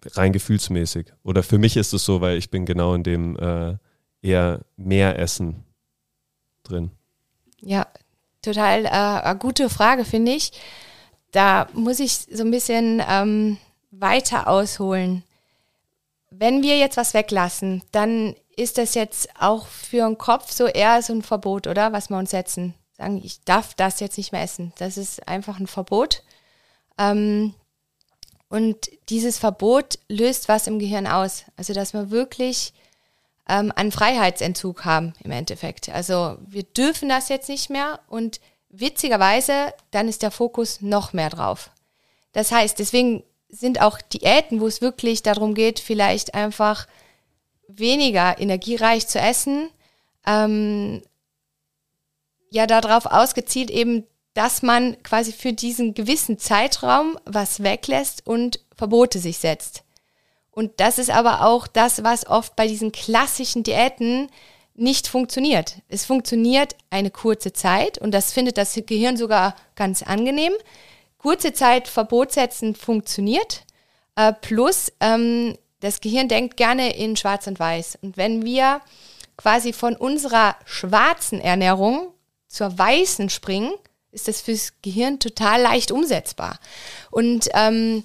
[0.05, 1.13] rein gefühlsmäßig.
[1.24, 3.78] Oder für mich ist es so, weil ich bin genau in dem äh,
[4.22, 5.63] eher mehr Essen
[6.63, 6.91] drin.
[7.59, 7.88] Ja,
[8.41, 10.51] total äh, eine gute Frage, finde ich.
[11.32, 13.57] Da muss ich so ein bisschen ähm,
[13.91, 15.24] weiter ausholen.
[16.39, 21.01] Wenn wir jetzt was weglassen, dann ist das jetzt auch für den Kopf so eher
[21.01, 21.93] so ein Verbot, oder?
[21.93, 22.75] Was wir uns setzen.
[22.93, 24.73] Sagen, ich darf das jetzt nicht mehr essen.
[24.77, 26.23] Das ist einfach ein Verbot.
[26.97, 27.53] Ähm,
[28.49, 31.45] und dieses Verbot löst was im Gehirn aus.
[31.55, 32.73] Also, dass wir wirklich
[33.49, 35.89] ähm, einen Freiheitsentzug haben im Endeffekt.
[35.89, 41.29] Also, wir dürfen das jetzt nicht mehr und witzigerweise, dann ist der Fokus noch mehr
[41.29, 41.71] drauf.
[42.31, 46.88] Das heißt, deswegen sind auch Diäten, wo es wirklich darum geht, vielleicht einfach
[47.68, 49.70] weniger energiereich zu essen,
[50.26, 51.02] ähm,
[52.50, 59.20] ja darauf ausgezielt eben, dass man quasi für diesen gewissen Zeitraum was weglässt und Verbote
[59.20, 59.84] sich setzt.
[60.52, 64.28] Und das ist aber auch das, was oft bei diesen klassischen Diäten
[64.76, 65.82] nicht funktioniert.
[65.88, 70.54] Es funktioniert eine kurze Zeit und das findet das Gehirn sogar ganz angenehm.
[71.18, 73.65] Kurze Zeit Verbot setzen funktioniert.
[74.15, 77.99] Äh, plus ähm, das Gehirn denkt gerne in Schwarz und Weiß.
[78.01, 78.82] Und wenn wir
[79.38, 82.13] quasi von unserer schwarzen Ernährung
[82.47, 83.72] zur weißen springen,
[84.11, 86.59] ist das fürs Gehirn total leicht umsetzbar.
[87.11, 88.03] Und ähm,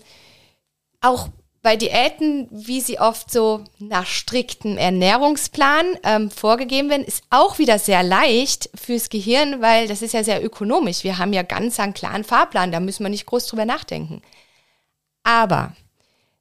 [1.01, 1.29] auch
[1.63, 7.79] bei Diäten, wie sie oft so nach striktem Ernährungsplan ähm, vorgegeben werden, ist auch wieder
[7.79, 11.05] sehr leicht fürs Gehirn, weil das ist ja sehr ökonomisch.
[11.05, 14.23] Wir haben ja ganz einen klaren Fahrplan, da müssen wir nicht groß drüber nachdenken.
[15.23, 15.77] Aber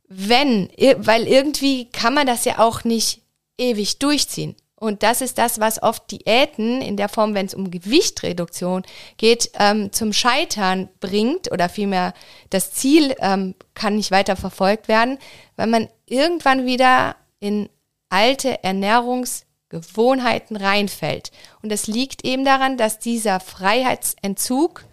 [0.08, 3.22] wenn, weil irgendwie kann man das ja auch nicht
[3.60, 4.56] ewig durchziehen.
[4.82, 8.82] Und das ist das, was oft Diäten in der Form, wenn es um Gewichtreduktion
[9.18, 12.16] geht, ähm, zum Scheitern bringt oder vielmehr
[12.50, 15.20] das Ziel ähm, kann nicht weiter verfolgt werden,
[15.56, 17.70] weil man irgendwann wieder in
[18.10, 21.32] alte Ernährungsgewohnheiten reinfällt.
[21.62, 24.86] Und das liegt eben daran, dass dieser Freiheitsentzug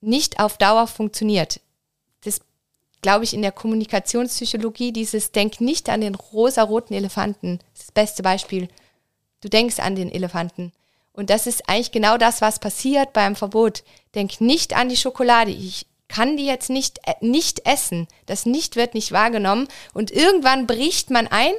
[0.00, 1.60] nicht auf Dauer funktioniert.
[2.24, 2.40] Das
[3.02, 8.68] glaube ich in der Kommunikationspsychologie, dieses Denk nicht an den rosaroten Elefanten, das beste Beispiel
[9.42, 10.72] Du denkst an den Elefanten.
[11.12, 13.84] Und das ist eigentlich genau das, was passiert beim Verbot.
[14.14, 15.50] Denk nicht an die Schokolade.
[15.50, 18.08] Ich kann die jetzt nicht, äh, nicht essen.
[18.26, 19.68] Das nicht wird nicht wahrgenommen.
[19.92, 21.52] Und irgendwann bricht man ein,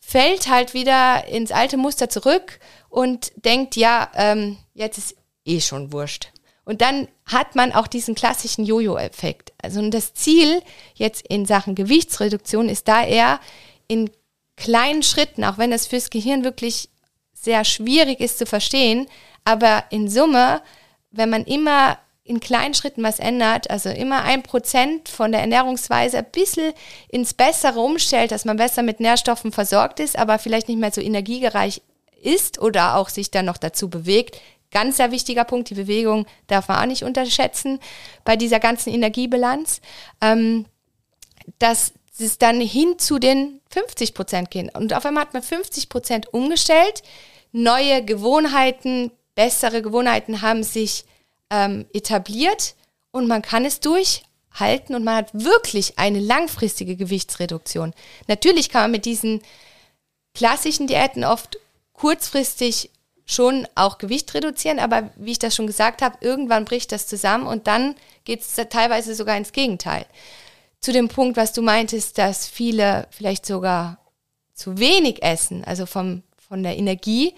[0.00, 2.58] fällt halt wieder ins alte Muster zurück
[2.90, 6.28] und denkt, ja, ähm, jetzt ist eh schon wurscht.
[6.64, 9.52] Und dann hat man auch diesen klassischen Jojo-Effekt.
[9.60, 10.62] Also das Ziel
[10.94, 13.40] jetzt in Sachen Gewichtsreduktion ist da eher
[13.86, 14.10] in
[14.56, 16.88] kleinen Schritten, auch wenn das fürs Gehirn wirklich
[17.44, 19.06] sehr schwierig ist zu verstehen.
[19.44, 20.62] Aber in Summe,
[21.10, 26.18] wenn man immer in kleinen Schritten was ändert, also immer ein Prozent von der Ernährungsweise
[26.18, 26.72] ein bisschen
[27.08, 31.02] ins Bessere umstellt, dass man besser mit Nährstoffen versorgt ist, aber vielleicht nicht mehr so
[31.02, 31.82] energiegereich
[32.22, 34.40] ist oder auch sich dann noch dazu bewegt.
[34.70, 37.78] Ganz sehr wichtiger Punkt, die Bewegung darf man auch nicht unterschätzen
[38.24, 39.82] bei dieser ganzen Energiebilanz.
[40.22, 40.64] Ähm,
[41.58, 44.70] dass es dann hin zu den 50 Prozent gehen.
[44.70, 47.02] Und auf einmal hat man 50 Prozent umgestellt
[47.54, 51.04] neue Gewohnheiten, bessere Gewohnheiten haben sich
[51.50, 52.74] ähm, etabliert
[53.12, 57.94] und man kann es durchhalten und man hat wirklich eine langfristige Gewichtsreduktion.
[58.26, 59.40] Natürlich kann man mit diesen
[60.34, 61.58] klassischen Diäten oft
[61.92, 62.90] kurzfristig
[63.24, 67.46] schon auch Gewicht reduzieren, aber wie ich das schon gesagt habe, irgendwann bricht das zusammen
[67.46, 67.94] und dann
[68.24, 70.06] geht es teilweise sogar ins Gegenteil.
[70.80, 73.98] Zu dem Punkt, was du meintest, dass viele vielleicht sogar
[74.52, 76.24] zu wenig essen, also vom
[76.54, 77.34] von der Energie.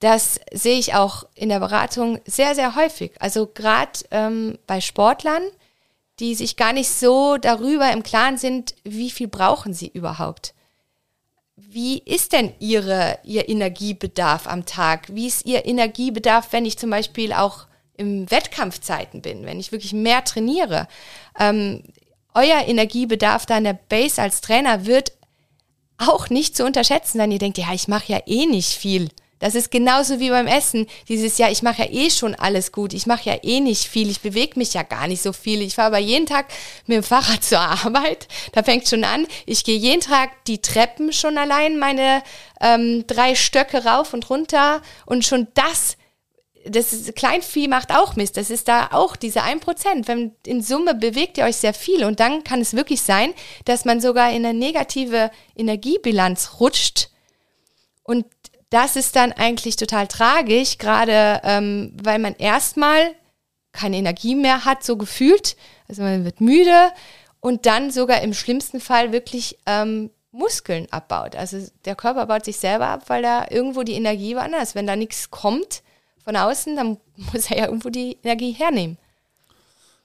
[0.00, 3.12] Das sehe ich auch in der Beratung sehr, sehr häufig.
[3.20, 5.42] Also gerade ähm, bei Sportlern,
[6.18, 10.54] die sich gar nicht so darüber im Klaren sind, wie viel brauchen sie überhaupt.
[11.56, 15.14] Wie ist denn ihre, ihr Energiebedarf am Tag?
[15.14, 17.66] Wie ist ihr Energiebedarf, wenn ich zum Beispiel auch
[17.98, 20.88] im Wettkampfzeiten bin, wenn ich wirklich mehr trainiere?
[21.38, 21.82] Ähm,
[22.32, 25.12] euer Energiebedarf da in der Base als Trainer wird
[25.98, 29.08] auch nicht zu unterschätzen, dann ihr denkt, ja, ich mache ja eh nicht viel.
[29.42, 30.86] Das ist genauso wie beim Essen.
[31.08, 32.94] Dieses Jahr, ich mache ja eh schon alles gut.
[32.94, 34.08] Ich mache ja eh nicht viel.
[34.08, 35.62] Ich bewege mich ja gar nicht so viel.
[35.62, 36.46] Ich fahre aber jeden Tag
[36.86, 38.28] mit dem Fahrrad zur Arbeit.
[38.52, 39.26] Da fängt schon an.
[39.44, 42.22] Ich gehe jeden Tag die Treppen schon allein, meine
[42.60, 44.80] ähm, drei Stöcke rauf und runter.
[45.06, 45.96] Und schon das
[46.64, 48.36] das Kleinvieh macht auch Mist.
[48.36, 50.06] Das ist da auch diese 1%.
[50.06, 53.32] Wenn in Summe bewegt ihr euch sehr viel und dann kann es wirklich sein,
[53.64, 57.10] dass man sogar in eine negative Energiebilanz rutscht.
[58.04, 58.26] Und
[58.70, 63.14] das ist dann eigentlich total tragisch, gerade ähm, weil man erstmal
[63.72, 65.56] keine Energie mehr hat, so gefühlt.
[65.88, 66.90] Also man wird müde
[67.40, 71.36] und dann sogar im schlimmsten Fall wirklich ähm, Muskeln abbaut.
[71.36, 74.74] Also der Körper baut sich selber ab, weil da irgendwo die Energie woanders.
[74.74, 75.82] Wenn da nichts kommt,
[76.24, 76.98] von außen, dann
[77.32, 78.98] muss er ja irgendwo die Energie hernehmen.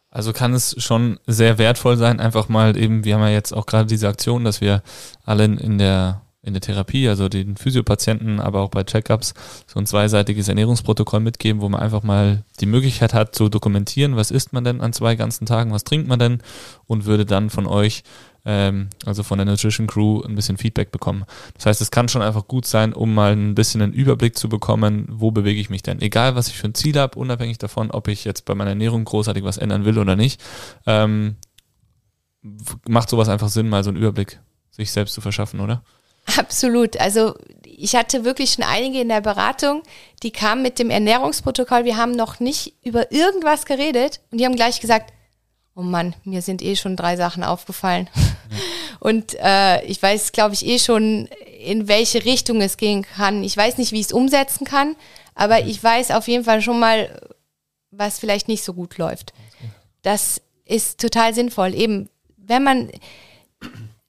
[0.09, 3.65] Also kann es schon sehr wertvoll sein, einfach mal eben, wir haben ja jetzt auch
[3.65, 4.82] gerade diese Aktion, dass wir
[5.26, 9.34] alle in der in der Therapie, also den Physiopatienten, aber auch bei Checkups,
[9.68, 14.32] so ein zweiseitiges Ernährungsprotokoll mitgeben, wo man einfach mal die Möglichkeit hat zu dokumentieren, was
[14.32, 16.41] isst man denn an zwei ganzen Tagen, was trinkt man denn
[16.86, 18.03] und würde dann von euch
[18.48, 21.26] ähm, also von der Nutrition Crew, ein bisschen Feedback bekommen.
[21.56, 24.48] Das heißt, es kann schon einfach gut sein, um mal ein bisschen einen Überblick zu
[24.48, 26.02] bekommen, wo bewege ich mich denn.
[26.02, 29.04] Egal, was ich für ein Ziel habe, unabhängig davon, ob ich jetzt bei meiner Ernährung
[29.04, 30.41] großartig was ändern will oder nicht,
[30.86, 31.36] ähm,
[32.88, 34.39] macht sowas einfach Sinn, mal so einen Überblick
[34.72, 35.84] sich selbst zu verschaffen, oder?
[36.38, 36.98] Absolut.
[37.00, 37.36] Also
[37.66, 39.84] ich hatte wirklich schon einige in der Beratung,
[40.24, 41.84] die kamen mit dem Ernährungsprotokoll.
[41.84, 45.12] Wir haben noch nicht über irgendwas geredet und die haben gleich gesagt,
[45.78, 48.10] oh Mann, mir sind eh schon drei Sachen aufgefallen.
[49.00, 51.28] Und äh, ich weiß, glaube ich, eh schon,
[51.64, 53.44] in welche Richtung es gehen kann.
[53.44, 54.96] Ich weiß nicht, wie ich es umsetzen kann,
[55.36, 57.22] aber ich weiß auf jeden Fall schon mal,
[57.92, 59.34] was vielleicht nicht so gut läuft.
[60.02, 61.76] Das ist total sinnvoll.
[61.76, 62.90] Eben, wenn man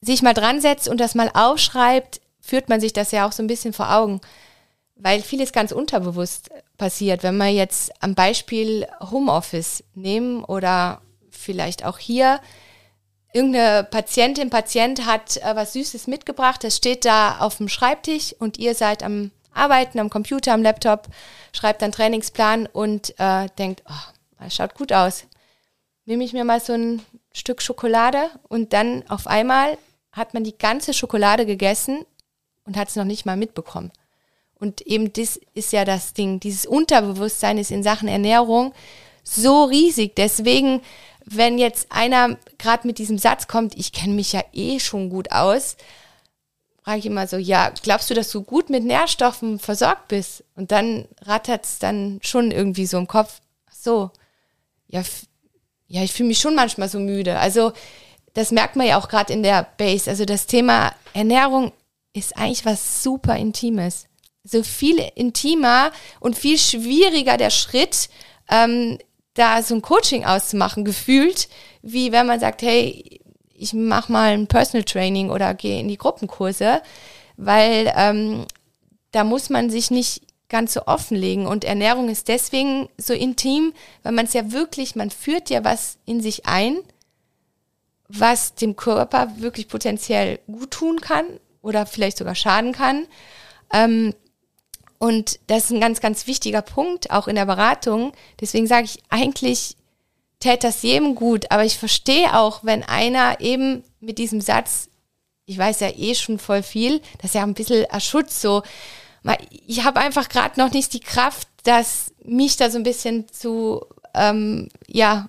[0.01, 3.43] sich mal dran setzt und das mal aufschreibt, führt man sich das ja auch so
[3.43, 4.21] ein bisschen vor Augen.
[5.01, 7.23] weil vieles ganz unterbewusst passiert.
[7.23, 11.03] Wenn wir jetzt am Beispiel Homeoffice nehmen oder
[11.39, 12.41] vielleicht auch hier,
[13.33, 18.59] irgendeine Patientin, Patient hat äh, was Süßes mitgebracht, das steht da auf dem Schreibtisch und
[18.59, 21.09] ihr seid am Arbeiten, am Computer, am Laptop,
[21.53, 25.25] schreibt dann Trainingsplan und äh, denkt, oh, das schaut gut aus.
[26.05, 29.77] Nehme ich mir mal so ein Stück Schokolade und dann auf einmal
[30.13, 32.05] hat man die ganze Schokolade gegessen
[32.65, 33.93] und hat es noch nicht mal mitbekommen.
[34.59, 36.41] Und eben das ist ja das Ding.
[36.41, 38.73] Dieses Unterbewusstsein ist in Sachen Ernährung
[39.23, 40.17] so riesig.
[40.17, 40.81] Deswegen,
[41.31, 45.33] wenn jetzt einer gerade mit diesem Satz kommt, ich kenne mich ja eh schon gut
[45.33, 45.77] aus,
[46.83, 50.45] frage ich immer so, ja, glaubst du, dass du gut mit Nährstoffen versorgt bist?
[50.57, 54.11] Und dann rattert es dann schon irgendwie so im Kopf, ach so,
[54.87, 55.03] ja,
[55.87, 57.39] ja, ich fühle mich schon manchmal so müde.
[57.39, 57.73] Also
[58.35, 60.09] das merkt man ja auch gerade in der Base.
[60.09, 61.73] Also das Thema Ernährung
[62.13, 64.09] ist eigentlich was super Intimes
[64.51, 68.09] so viel intimer und viel schwieriger der Schritt,
[68.51, 68.99] ähm,
[69.39, 71.49] da so ein Coaching auszumachen, gefühlt,
[71.83, 73.21] wie wenn man sagt, hey,
[73.55, 76.83] ich mache mal ein Personal Training oder gehe in die Gruppenkurse,
[77.37, 78.47] weil ähm,
[79.13, 84.13] da muss man sich nicht ganz so offenlegen und Ernährung ist deswegen so intim, weil
[84.13, 86.79] man es ja wirklich, man führt ja was in sich ein,
[88.09, 91.27] was dem Körper wirklich potenziell gut tun kann
[91.61, 93.07] oder vielleicht sogar schaden kann.
[93.73, 94.15] Ähm,
[94.99, 98.13] und das ist ein ganz, ganz wichtiger Punkt, auch in der Beratung.
[98.41, 99.77] Deswegen sage ich, eigentlich
[100.41, 104.89] täte das jedem gut, aber ich verstehe auch, wenn einer eben mit diesem Satz,
[105.47, 108.63] ich weiß ja eh schon voll viel, das ist ja ein bisschen erschutzt so.
[109.67, 113.85] Ich habe einfach gerade noch nicht die Kraft, dass mich da so ein bisschen zu,
[114.15, 115.29] ähm, ja,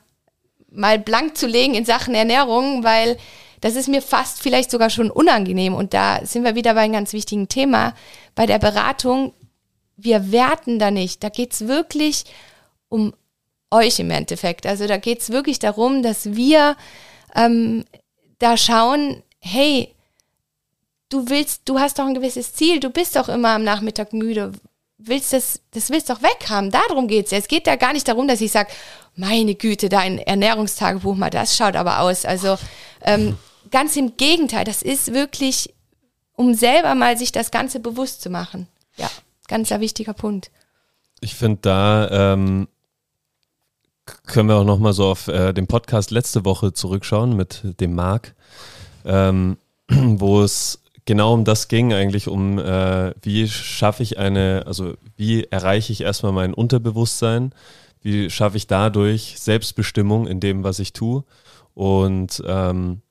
[0.72, 3.17] mal blank zu legen in Sachen Ernährung, weil
[3.61, 5.74] das ist mir fast vielleicht sogar schon unangenehm.
[5.74, 7.93] Und da sind wir wieder bei einem ganz wichtigen Thema.
[8.36, 9.34] Bei der Beratung
[10.04, 11.24] wir werten da nicht.
[11.24, 12.26] Da geht's wirklich
[12.89, 13.14] um
[13.72, 14.66] euch im Endeffekt.
[14.66, 16.76] Also da geht's wirklich darum, dass wir
[17.36, 17.86] ähm,
[18.39, 19.93] da schauen, hey,
[21.10, 24.54] du willst, du hast doch ein gewisses Ziel, du bist doch immer am Nachmittag müde,
[24.97, 26.72] willst das, das willst doch weghaben.
[26.72, 27.32] Darum geht's.
[27.32, 28.70] Es geht da gar nicht darum, dass ich sage,
[29.16, 32.26] meine Güte, dein Ernährungstagebuch mal, das schaut aber aus.
[32.26, 32.58] Also
[33.02, 33.38] ähm,
[33.72, 35.74] ganz im Gegenteil, das ist wirklich,
[36.34, 38.68] um selber mal sich das Ganze bewusst zu machen.
[38.97, 39.10] Ja.
[39.50, 40.52] Ganz ein wichtiger Punkt.
[41.22, 42.68] Ich finde, da ähm,
[44.28, 48.36] können wir auch nochmal so auf äh, den Podcast letzte Woche zurückschauen mit dem Marc,
[49.06, 49.58] ähm,
[49.89, 55.45] wo es genau um das ging, eigentlich um, äh, wie schaffe ich eine, also wie
[55.45, 57.52] erreiche ich erstmal mein Unterbewusstsein,
[58.02, 61.24] wie schaffe ich dadurch Selbstbestimmung in dem, was ich tue
[61.74, 63.02] und ähm,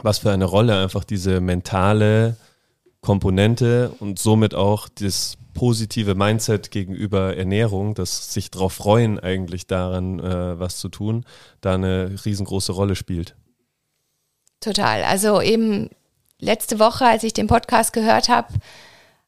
[0.00, 2.36] was für eine Rolle einfach diese mentale
[3.00, 10.18] Komponente und somit auch das positive Mindset gegenüber Ernährung, das sich darauf freuen, eigentlich daran
[10.18, 11.24] äh, was zu tun,
[11.60, 13.36] da eine riesengroße Rolle spielt.
[14.60, 15.04] Total.
[15.04, 15.90] Also eben
[16.38, 18.54] letzte Woche, als ich den Podcast gehört habe,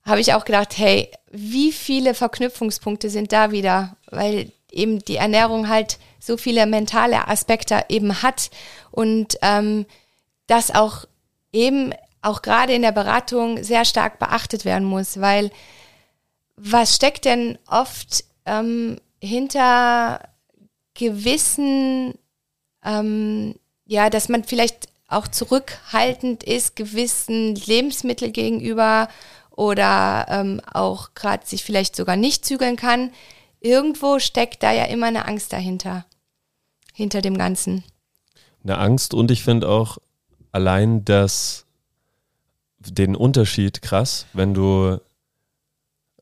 [0.04, 5.68] habe ich auch gedacht, hey, wie viele Verknüpfungspunkte sind da wieder, weil eben die Ernährung
[5.68, 8.50] halt so viele mentale Aspekte eben hat
[8.90, 9.86] und ähm,
[10.46, 11.06] das auch
[11.52, 15.50] eben auch gerade in der Beratung sehr stark beachtet werden muss, weil
[16.56, 20.20] was steckt denn oft ähm, hinter
[20.94, 22.14] gewissen,
[22.84, 23.54] ähm,
[23.86, 29.08] ja, dass man vielleicht auch zurückhaltend ist, gewissen Lebensmittel gegenüber
[29.50, 33.10] oder ähm, auch gerade sich vielleicht sogar nicht zügeln kann.
[33.60, 36.04] Irgendwo steckt da ja immer eine Angst dahinter,
[36.92, 37.84] hinter dem Ganzen.
[38.62, 39.98] Eine Angst und ich finde auch
[40.52, 41.66] allein das,
[42.78, 44.98] den Unterschied krass, wenn du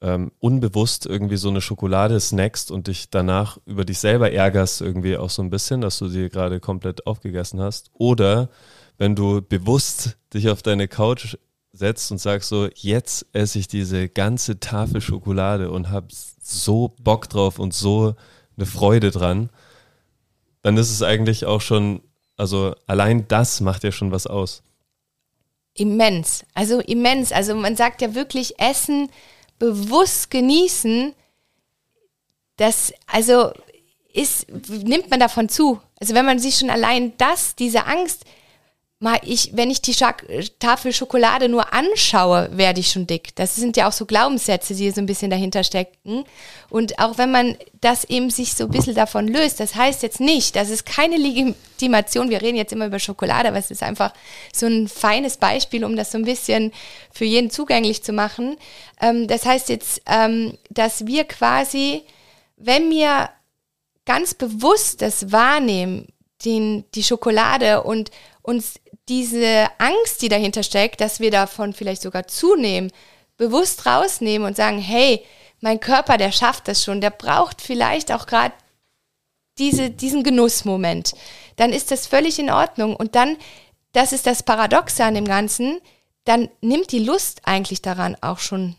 [0.03, 5.17] ähm, unbewusst irgendwie so eine Schokolade snackst und dich danach über dich selber ärgerst irgendwie
[5.17, 7.91] auch so ein bisschen, dass du sie gerade komplett aufgegessen hast.
[7.95, 8.51] Oder
[8.99, 11.37] wenn du bewusst dich auf deine Couch
[11.73, 17.29] setzt und sagst so, jetzt esse ich diese ganze Tafel Schokolade und hab so Bock
[17.29, 18.15] drauf und so
[18.57, 19.51] eine Freude dran,
[20.63, 22.03] dann ist es eigentlich auch schon,
[22.37, 24.65] also allein das macht ja schon was aus.
[25.75, 27.33] Immens, also immens.
[27.33, 29.09] Also man sagt ja wirklich, Essen
[29.63, 31.15] bewusst genießen,
[32.57, 33.53] das, also
[34.13, 35.81] ist, nimmt man davon zu.
[36.01, 38.25] Also wenn man sich schon allein das, diese Angst,
[39.03, 40.15] mal ich, wenn ich die Scha
[40.59, 43.35] Tafel Schokolade nur anschaue, werde ich schon dick.
[43.35, 46.25] Das sind ja auch so Glaubenssätze, die so ein bisschen dahinter stecken.
[46.71, 50.21] Und auch wenn man das eben sich so ein bisschen davon löst, das heißt jetzt
[50.21, 54.15] nicht, das ist keine Legitimation, wir reden jetzt immer über Schokolade, aber es ist einfach
[54.53, 56.73] so ein feines Beispiel, um das so ein bisschen
[57.13, 58.57] für jeden zugänglich zu machen.
[59.01, 62.03] Ähm, das heißt jetzt, ähm, dass wir quasi,
[62.57, 63.31] wenn wir
[64.05, 66.07] ganz bewusst das wahrnehmen,
[66.45, 68.11] den, die Schokolade und
[68.43, 68.75] uns
[69.13, 72.91] diese Angst, die dahinter steckt, dass wir davon vielleicht sogar zunehmen,
[73.37, 75.23] bewusst rausnehmen und sagen, hey,
[75.61, 78.55] mein Körper, der schafft das schon, der braucht vielleicht auch gerade
[79.59, 81.13] diese, diesen Genussmoment,
[81.57, 82.97] dann ist das völlig in Ordnung.
[82.97, 83.37] Und dann,
[83.93, 85.83] das ist das Paradoxe an dem Ganzen,
[86.25, 88.77] dann nimmt die Lust eigentlich daran auch schon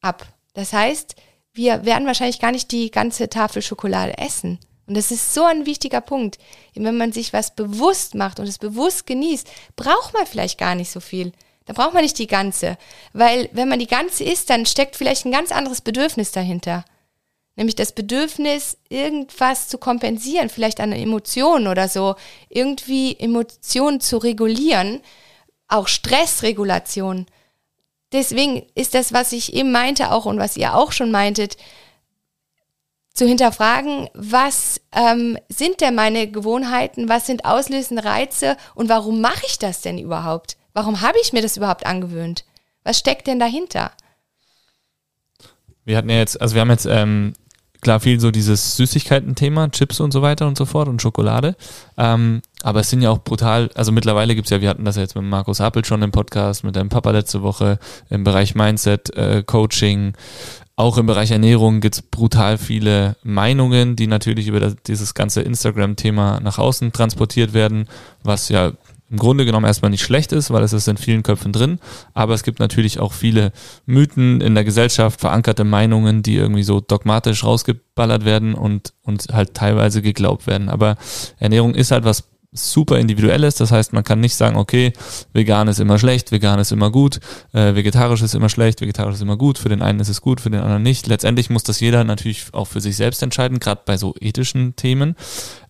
[0.00, 0.26] ab.
[0.54, 1.16] Das heißt,
[1.52, 4.58] wir werden wahrscheinlich gar nicht die ganze Tafel Schokolade essen.
[4.90, 6.38] Und das ist so ein wichtiger Punkt.
[6.74, 10.90] Wenn man sich was bewusst macht und es bewusst genießt, braucht man vielleicht gar nicht
[10.90, 11.30] so viel.
[11.66, 12.76] Da braucht man nicht die ganze.
[13.12, 16.84] Weil wenn man die ganze isst, dann steckt vielleicht ein ganz anderes Bedürfnis dahinter.
[17.54, 22.16] Nämlich das Bedürfnis, irgendwas zu kompensieren, vielleicht eine Emotion oder so.
[22.48, 25.02] Irgendwie Emotionen zu regulieren.
[25.68, 27.26] Auch Stressregulation.
[28.10, 31.58] Deswegen ist das, was ich eben meinte auch und was ihr auch schon meintet,
[33.20, 39.44] zu hinterfragen, was ähm, sind denn meine Gewohnheiten, was sind auslösende Reize und warum mache
[39.46, 40.56] ich das denn überhaupt?
[40.72, 42.46] Warum habe ich mir das überhaupt angewöhnt?
[42.82, 43.92] Was steckt denn dahinter?
[45.84, 47.34] Wir hatten ja jetzt, also wir haben jetzt ähm,
[47.80, 51.56] klar viel so dieses Süßigkeiten-Thema, Chips und so weiter und so fort und Schokolade.
[51.96, 55.02] Ähm, aber es sind ja auch brutal, also mittlerweile gibt's ja, wir hatten das ja
[55.02, 59.14] jetzt mit Markus Happel schon im Podcast, mit deinem Papa letzte Woche im Bereich Mindset,
[59.16, 60.14] äh, Coaching,
[60.80, 65.42] auch im Bereich Ernährung gibt es brutal viele Meinungen, die natürlich über das, dieses ganze
[65.42, 67.86] Instagram-Thema nach außen transportiert werden,
[68.22, 68.72] was ja
[69.10, 71.80] im Grunde genommen erstmal nicht schlecht ist, weil es ist in vielen Köpfen drin.
[72.14, 73.52] Aber es gibt natürlich auch viele
[73.84, 79.54] Mythen in der Gesellschaft, verankerte Meinungen, die irgendwie so dogmatisch rausgeballert werden und, und halt
[79.54, 80.68] teilweise geglaubt werden.
[80.68, 80.96] Aber
[81.38, 83.60] Ernährung ist halt was super individuell ist.
[83.60, 84.92] Das heißt, man kann nicht sagen, okay,
[85.32, 87.20] vegan ist immer schlecht, vegan ist immer gut,
[87.52, 89.58] äh, vegetarisch ist immer schlecht, vegetarisch ist immer gut.
[89.58, 91.06] Für den einen ist es gut, für den anderen nicht.
[91.06, 95.14] Letztendlich muss das jeder natürlich auch für sich selbst entscheiden, gerade bei so ethischen Themen.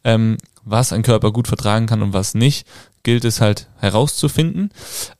[0.04, 2.66] Ähm, was ein Körper gut vertragen kann und was nicht,
[3.02, 4.70] gilt es halt herauszufinden.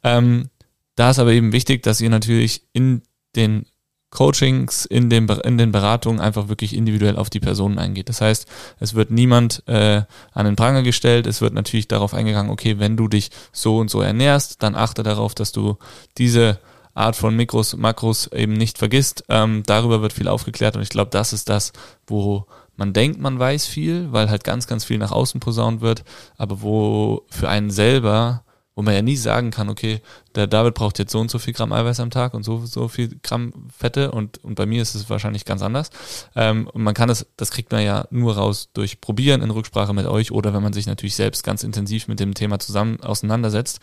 [0.02, 0.48] Ähm,
[0.96, 3.02] da ist aber eben wichtig, dass ihr natürlich in
[3.36, 3.64] den
[4.10, 8.08] Coachings, in, dem, in den Beratungen einfach wirklich individuell auf die Personen eingeht.
[8.08, 8.46] Das heißt,
[8.80, 10.02] es wird niemand äh,
[10.32, 13.88] an den Pranger gestellt, es wird natürlich darauf eingegangen, okay, wenn du dich so und
[13.88, 15.78] so ernährst, dann achte darauf, dass du
[16.18, 16.58] diese
[16.92, 19.24] Art von Mikros, Makros eben nicht vergisst.
[19.28, 21.72] Ähm, darüber wird viel aufgeklärt und ich glaube, das ist das,
[22.06, 22.46] wo
[22.76, 26.02] man denkt, man weiß viel, weil halt ganz, ganz viel nach außen posaunt wird,
[26.36, 28.42] aber wo für einen selber
[28.80, 30.00] wo man ja nie sagen kann, okay,
[30.34, 32.88] der David braucht jetzt so und so viel Gramm Eiweiß am Tag und so so
[32.88, 35.90] viel Gramm Fette und, und bei mir ist es wahrscheinlich ganz anders.
[36.34, 39.92] Ähm, und man kann das, das kriegt man ja nur raus durch Probieren in Rücksprache
[39.92, 43.80] mit euch oder wenn man sich natürlich selbst ganz intensiv mit dem Thema zusammen auseinandersetzt.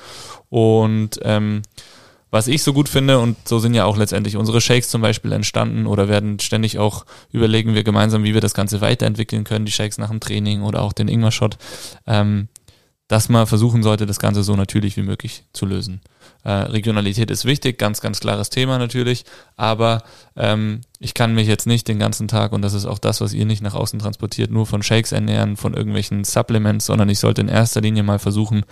[0.50, 1.62] Und ähm,
[2.32, 5.32] was ich so gut finde, und so sind ja auch letztendlich unsere Shakes zum Beispiel
[5.32, 9.72] entstanden oder werden ständig auch überlegen wir gemeinsam, wie wir das Ganze weiterentwickeln können, die
[9.72, 11.60] Shakes nach dem Training oder auch den Ingwer-Shot.
[12.08, 12.48] Ähm,
[13.08, 16.02] dass man versuchen sollte, das Ganze so natürlich wie möglich zu lösen.
[16.44, 19.24] Äh, Regionalität ist wichtig, ganz, ganz klares Thema natürlich,
[19.56, 20.04] aber
[20.36, 23.34] ähm, ich kann mich jetzt nicht den ganzen Tag, und das ist auch das, was
[23.34, 27.42] ihr nicht nach außen transportiert, nur von Shakes ernähren, von irgendwelchen Supplements, sondern ich sollte
[27.42, 28.64] in erster Linie mal versuchen,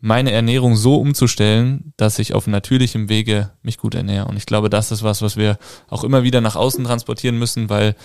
[0.00, 4.26] meine Ernährung so umzustellen, dass ich auf natürlichem Wege mich gut ernähre.
[4.26, 5.58] Und ich glaube, das ist was, was wir
[5.88, 7.96] auch immer wieder nach außen transportieren müssen, weil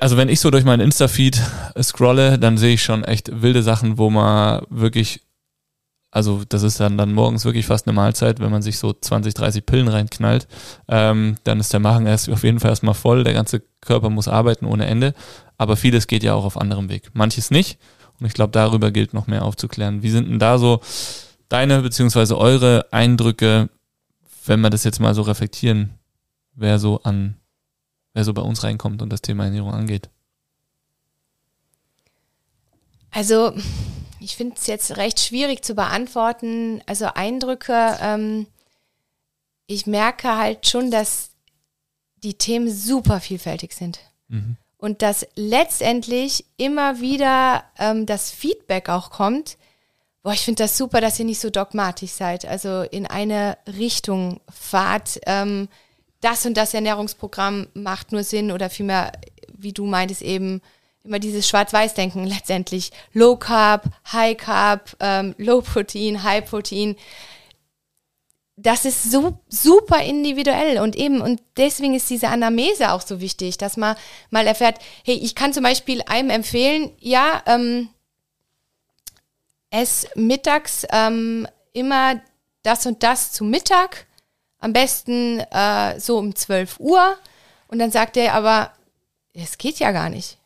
[0.00, 1.40] also wenn ich so durch meinen Insta-Feed
[1.82, 5.22] scrolle, dann sehe ich schon echt wilde Sachen, wo man wirklich,
[6.10, 9.32] also das ist dann, dann morgens wirklich fast eine Mahlzeit, wenn man sich so 20,
[9.34, 10.48] 30 Pillen reinknallt,
[10.88, 14.28] ähm, dann ist der Magen erst auf jeden Fall erstmal voll, der ganze Körper muss
[14.28, 15.14] arbeiten ohne Ende,
[15.56, 17.78] aber vieles geht ja auch auf anderem Weg, manches nicht.
[18.18, 20.02] Und ich glaube, darüber gilt noch mehr aufzuklären.
[20.02, 20.82] Wie sind denn da so
[21.48, 23.70] deine beziehungsweise eure Eindrücke,
[24.44, 25.94] wenn wir das jetzt mal so reflektieren,
[26.54, 27.39] wer so an
[28.14, 30.08] wer so bei uns reinkommt und das Thema Ernährung angeht?
[33.10, 33.52] Also,
[34.20, 36.82] ich finde es jetzt recht schwierig zu beantworten.
[36.86, 38.46] Also Eindrücke, ähm,
[39.66, 41.30] ich merke halt schon, dass
[42.22, 43.98] die Themen super vielfältig sind.
[44.28, 44.56] Mhm.
[44.76, 49.58] Und dass letztendlich immer wieder ähm, das Feedback auch kommt,
[50.22, 54.40] boah, ich finde das super, dass ihr nicht so dogmatisch seid, also in eine Richtung
[54.50, 55.20] fahrt.
[55.26, 55.68] Ähm,
[56.20, 59.12] das und das Ernährungsprogramm macht nur Sinn oder vielmehr,
[59.52, 60.60] wie du meintest eben,
[61.02, 62.92] immer dieses Schwarz-Weiß-Denken letztendlich.
[63.12, 66.96] Low Carb, High Carb, ähm, Low Protein, High Protein.
[68.56, 73.56] Das ist so super individuell und eben, und deswegen ist diese Anamnese auch so wichtig,
[73.56, 73.96] dass man
[74.28, 77.88] mal erfährt, hey, ich kann zum Beispiel einem empfehlen, ja, ähm,
[79.70, 82.20] ess mittags ähm, immer
[82.62, 84.06] das und das zu Mittag,
[84.60, 87.16] am besten äh, so um 12 Uhr.
[87.68, 88.72] Und dann sagt er aber,
[89.32, 90.38] es geht ja gar nicht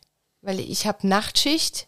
[0.45, 1.87] weil ich habe Nachtschicht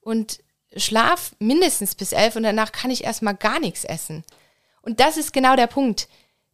[0.00, 0.40] und
[0.74, 4.24] schlaf mindestens bis elf und danach kann ich erstmal gar nichts essen.
[4.82, 6.08] Und das ist genau der Punkt.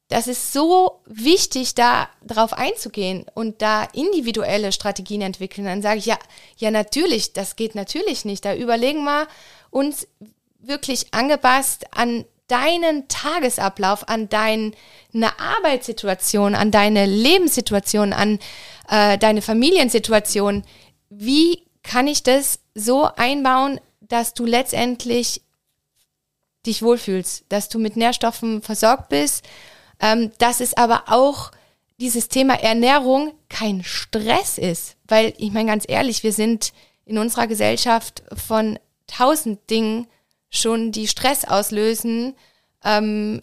[0.08, 5.64] Das ist so wichtig, da drauf einzugehen und da individuelle Strategien entwickeln.
[5.64, 6.18] Dann sage ich, ja,
[6.58, 8.44] ja, natürlich, das geht natürlich nicht.
[8.44, 9.28] Da überlegen wir
[9.70, 10.06] uns
[10.58, 14.72] wirklich angepasst an deinen Tagesablauf, an deine
[15.12, 18.38] Arbeitssituation, an deine Lebenssituation, an
[18.88, 20.62] äh, deine Familiensituation,
[21.08, 25.42] wie kann ich das so einbauen, dass du letztendlich
[26.66, 29.44] dich wohlfühlst, dass du mit Nährstoffen versorgt bist,
[30.00, 31.50] ähm, dass es aber auch
[31.98, 34.96] dieses Thema Ernährung kein Stress ist.
[35.06, 36.72] Weil ich meine ganz ehrlich, wir sind
[37.04, 40.06] in unserer Gesellschaft von tausend Dingen
[40.54, 42.34] schon, die Stress auslösen,
[42.84, 43.40] ähm,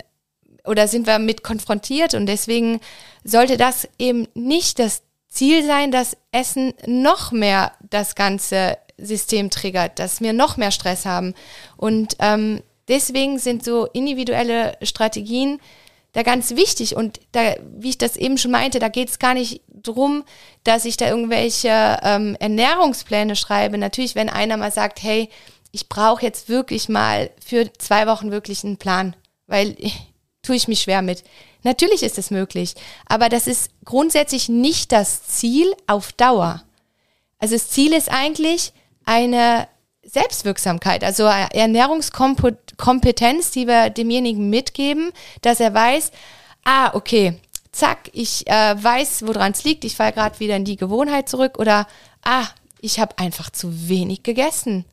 [0.65, 2.79] oder sind wir mit konfrontiert und deswegen
[3.23, 9.97] sollte das eben nicht das Ziel sein, dass Essen noch mehr das ganze System triggert,
[9.97, 11.33] dass wir noch mehr Stress haben.
[11.77, 15.59] Und ähm, deswegen sind so individuelle Strategien
[16.11, 16.95] da ganz wichtig.
[16.95, 20.23] Und da, wie ich das eben schon meinte, da geht es gar nicht drum,
[20.63, 23.77] dass ich da irgendwelche ähm, Ernährungspläne schreibe.
[23.77, 25.29] Natürlich, wenn einer mal sagt, hey,
[25.71, 29.15] ich brauche jetzt wirklich mal für zwei Wochen wirklich einen Plan,
[29.47, 29.75] weil
[30.41, 31.23] tue ich mich schwer mit.
[31.63, 36.63] Natürlich ist es möglich, aber das ist grundsätzlich nicht das Ziel auf Dauer.
[37.37, 38.73] Also das Ziel ist eigentlich
[39.05, 39.67] eine
[40.03, 45.11] Selbstwirksamkeit, also Ernährungskompetenz, die wir demjenigen mitgeben,
[45.41, 46.11] dass er weiß,
[46.63, 47.39] ah, okay,
[47.71, 51.59] zack, ich äh, weiß, woran es liegt, ich falle gerade wieder in die Gewohnheit zurück
[51.59, 51.85] oder
[52.23, 52.47] ah,
[52.79, 54.85] ich habe einfach zu wenig gegessen.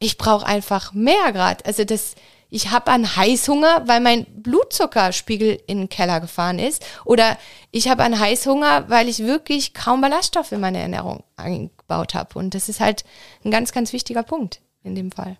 [0.00, 1.64] Ich brauche einfach mehr gerade.
[1.64, 2.16] Also das
[2.50, 6.84] ich habe einen Heißhunger, weil mein Blutzuckerspiegel in den Keller gefahren ist.
[7.04, 7.38] Oder
[7.70, 12.38] ich habe einen Heißhunger, weil ich wirklich kaum Ballaststoffe in meine Ernährung eingebaut habe.
[12.38, 13.04] Und das ist halt
[13.44, 15.36] ein ganz, ganz wichtiger Punkt in dem Fall.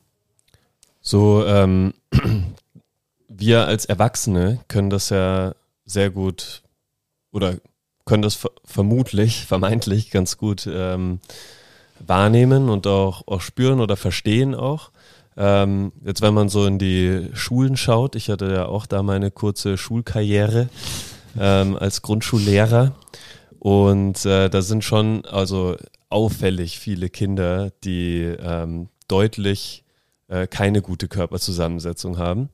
[1.00, 1.94] So, ähm,
[3.28, 5.54] wir als Erwachsene können das ja
[5.84, 6.62] sehr gut
[7.32, 7.56] oder
[8.04, 11.20] können das vermutlich, vermeintlich ganz gut ähm,
[12.06, 14.90] wahrnehmen und auch, auch spüren oder verstehen auch.
[15.36, 19.30] Ähm, jetzt, wenn man so in die Schulen schaut, ich hatte ja auch da meine
[19.30, 20.68] kurze Schulkarriere
[21.38, 22.92] ähm, als Grundschullehrer
[23.60, 25.76] und äh, da sind schon also
[26.08, 29.84] auffällig viele Kinder, die ähm, deutlich
[30.28, 32.48] äh, keine gute Körperzusammensetzung haben.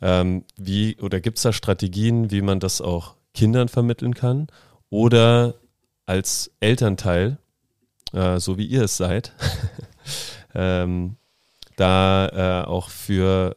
[0.00, 4.48] Ähm, wie oder gibt es da Strategien, wie man das auch Kindern vermitteln kann?
[4.90, 5.54] Oder
[6.04, 7.38] als Elternteil,
[8.12, 9.32] äh, so wie ihr es seid,
[10.54, 11.16] ähm,
[11.76, 13.56] da äh, auch für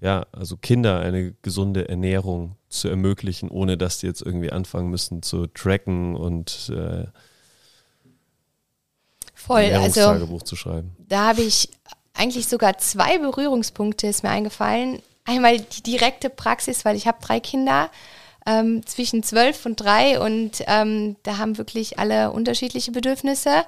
[0.00, 5.22] ja, also Kinder eine gesunde Ernährung zu ermöglichen, ohne dass die jetzt irgendwie anfangen müssen
[5.22, 7.06] zu tracken und äh,
[9.34, 10.96] Voll, ein also zu schreiben.
[10.98, 11.70] Da habe ich
[12.12, 15.00] eigentlich sogar zwei Berührungspunkte ist mir eingefallen.
[15.24, 17.90] Einmal die direkte Praxis, weil ich habe drei Kinder
[18.48, 23.64] ähm, zwischen zwölf und drei und ähm, da haben wirklich alle unterschiedliche Bedürfnisse.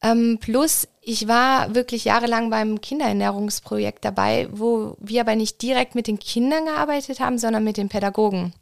[0.00, 6.06] Ähm, plus, ich war wirklich jahrelang beim Kinderernährungsprojekt dabei, wo wir aber nicht direkt mit
[6.06, 8.54] den Kindern gearbeitet haben, sondern mit den Pädagogen.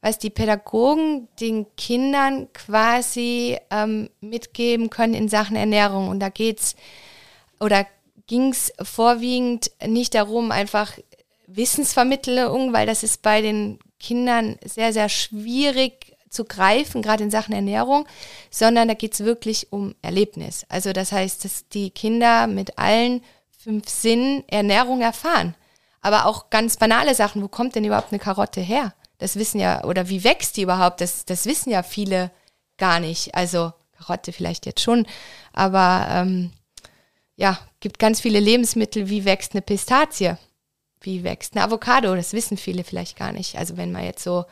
[0.00, 6.08] Was die Pädagogen den Kindern quasi ähm, mitgeben können in Sachen Ernährung.
[6.08, 6.74] Und da geht's
[7.60, 7.86] oder
[8.26, 10.92] ging es vorwiegend nicht darum, einfach
[11.46, 17.54] Wissensvermittlung, weil das ist bei den Kindern sehr, sehr schwierig zu greifen, gerade in Sachen
[17.54, 18.06] Ernährung,
[18.50, 20.66] sondern da geht es wirklich um Erlebnis.
[20.68, 23.22] Also das heißt, dass die Kinder mit allen
[23.58, 25.54] fünf Sinnen Ernährung erfahren.
[26.02, 28.92] Aber auch ganz banale Sachen, wo kommt denn überhaupt eine Karotte her?
[29.16, 31.00] Das wissen ja, oder wie wächst die überhaupt?
[31.00, 32.30] Das, das wissen ja viele
[32.76, 33.34] gar nicht.
[33.34, 35.06] Also Karotte vielleicht jetzt schon,
[35.54, 36.52] aber ähm,
[37.36, 40.36] ja, gibt ganz viele Lebensmittel, wie wächst eine Pistazie?
[41.04, 42.14] Wie wächst eine Avocado?
[42.14, 43.56] Das wissen viele vielleicht gar nicht.
[43.56, 44.44] Also wenn man jetzt so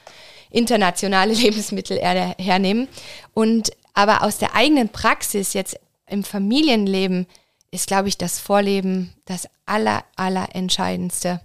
[0.51, 2.89] internationale Lebensmittel hernehmen.
[3.35, 7.27] Und aber aus der eigenen Praxis jetzt im Familienleben
[7.71, 11.41] ist, glaube ich, das Vorleben das aller, aller entscheidendste.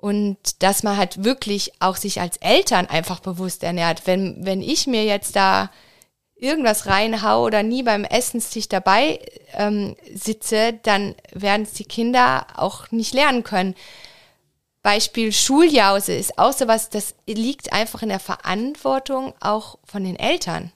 [0.00, 4.06] Und dass man halt wirklich auch sich als Eltern einfach bewusst ernährt.
[4.06, 5.70] Wenn, wenn ich mir jetzt da
[6.38, 9.20] irgendwas reinhau oder nie beim Essenstisch dabei
[9.54, 13.74] ähm, sitze, dann werden es die Kinder auch nicht lernen können.
[14.82, 20.72] Beispiel Schuljause ist auch sowas, das liegt einfach in der Verantwortung auch von den Eltern.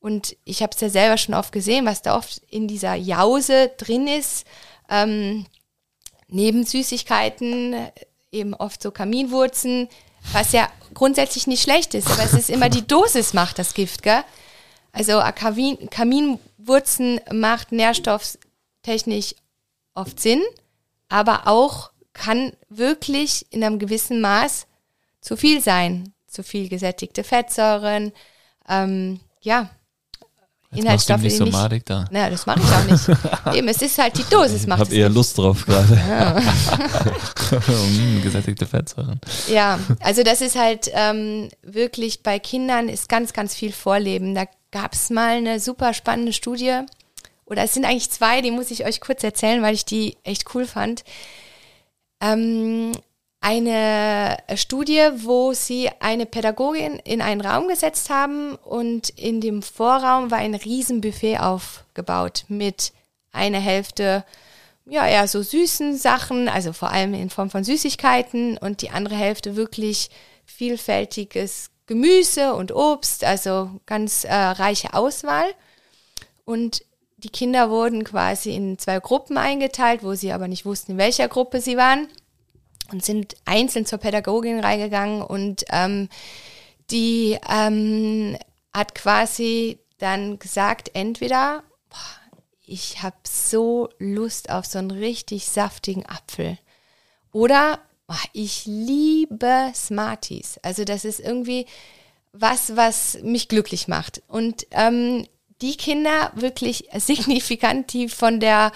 [0.00, 3.70] Und ich habe es ja selber schon oft gesehen, was da oft in dieser Jause
[3.76, 4.46] drin ist.
[4.88, 5.46] Ähm,
[6.28, 7.74] neben Süßigkeiten,
[8.32, 9.88] eben oft so Kaminwurzen,
[10.32, 14.02] was ja grundsätzlich nicht schlecht ist, aber es ist immer die Dosis macht das Gift,
[14.02, 14.24] gell?
[14.92, 19.34] Also Kamin, Kaminwurzen macht nährstofftechnisch
[19.94, 20.42] oft Sinn,
[21.08, 24.66] aber auch kann wirklich in einem gewissen Maß
[25.20, 26.12] zu viel sein.
[26.26, 28.12] Zu viel gesättigte Fettsäuren,
[28.68, 29.70] ähm, ja,
[30.70, 31.22] Jetzt Inhaltsstoffe.
[31.22, 32.04] Nicht so nicht, madig da.
[32.10, 33.08] Na, das mache ich auch nicht.
[33.54, 35.16] Eben, es ist halt die Dosis macht Ich habe eher nicht.
[35.16, 35.94] Lust drauf gerade.
[35.94, 36.40] Ja.
[37.70, 39.18] Mm, gesättigte Fettsäuren.
[39.48, 44.34] Ja, also das ist halt ähm, wirklich bei Kindern ist ganz, ganz viel Vorleben.
[44.34, 46.82] Da gab es mal eine super spannende Studie,
[47.46, 50.54] oder es sind eigentlich zwei, die muss ich euch kurz erzählen, weil ich die echt
[50.54, 51.02] cool fand.
[52.20, 52.92] Ähm,
[53.40, 60.30] eine Studie, wo sie eine Pädagogin in einen Raum gesetzt haben und in dem Vorraum
[60.30, 62.92] war ein Riesenbuffet aufgebaut mit
[63.32, 64.24] einer Hälfte
[64.84, 69.14] ja eher so süßen Sachen, also vor allem in Form von Süßigkeiten und die andere
[69.16, 70.10] Hälfte wirklich
[70.44, 75.46] vielfältiges Gemüse und Obst, also ganz äh, reiche Auswahl.
[76.44, 76.84] Und
[77.16, 81.26] die Kinder wurden quasi in zwei Gruppen eingeteilt, wo sie aber nicht wussten, in welcher
[81.28, 82.06] Gruppe sie waren
[82.92, 86.08] und sind einzeln zur Pädagogin reingegangen und ähm,
[86.90, 88.36] die ähm,
[88.72, 96.06] hat quasi dann gesagt, entweder boah, ich habe so Lust auf so einen richtig saftigen
[96.06, 96.58] Apfel
[97.32, 97.80] oder
[98.32, 100.58] ich liebe Smarties.
[100.62, 101.66] Also das ist irgendwie
[102.32, 104.22] was, was mich glücklich macht.
[104.28, 105.26] Und ähm,
[105.60, 108.72] die Kinder wirklich signifikant, die von der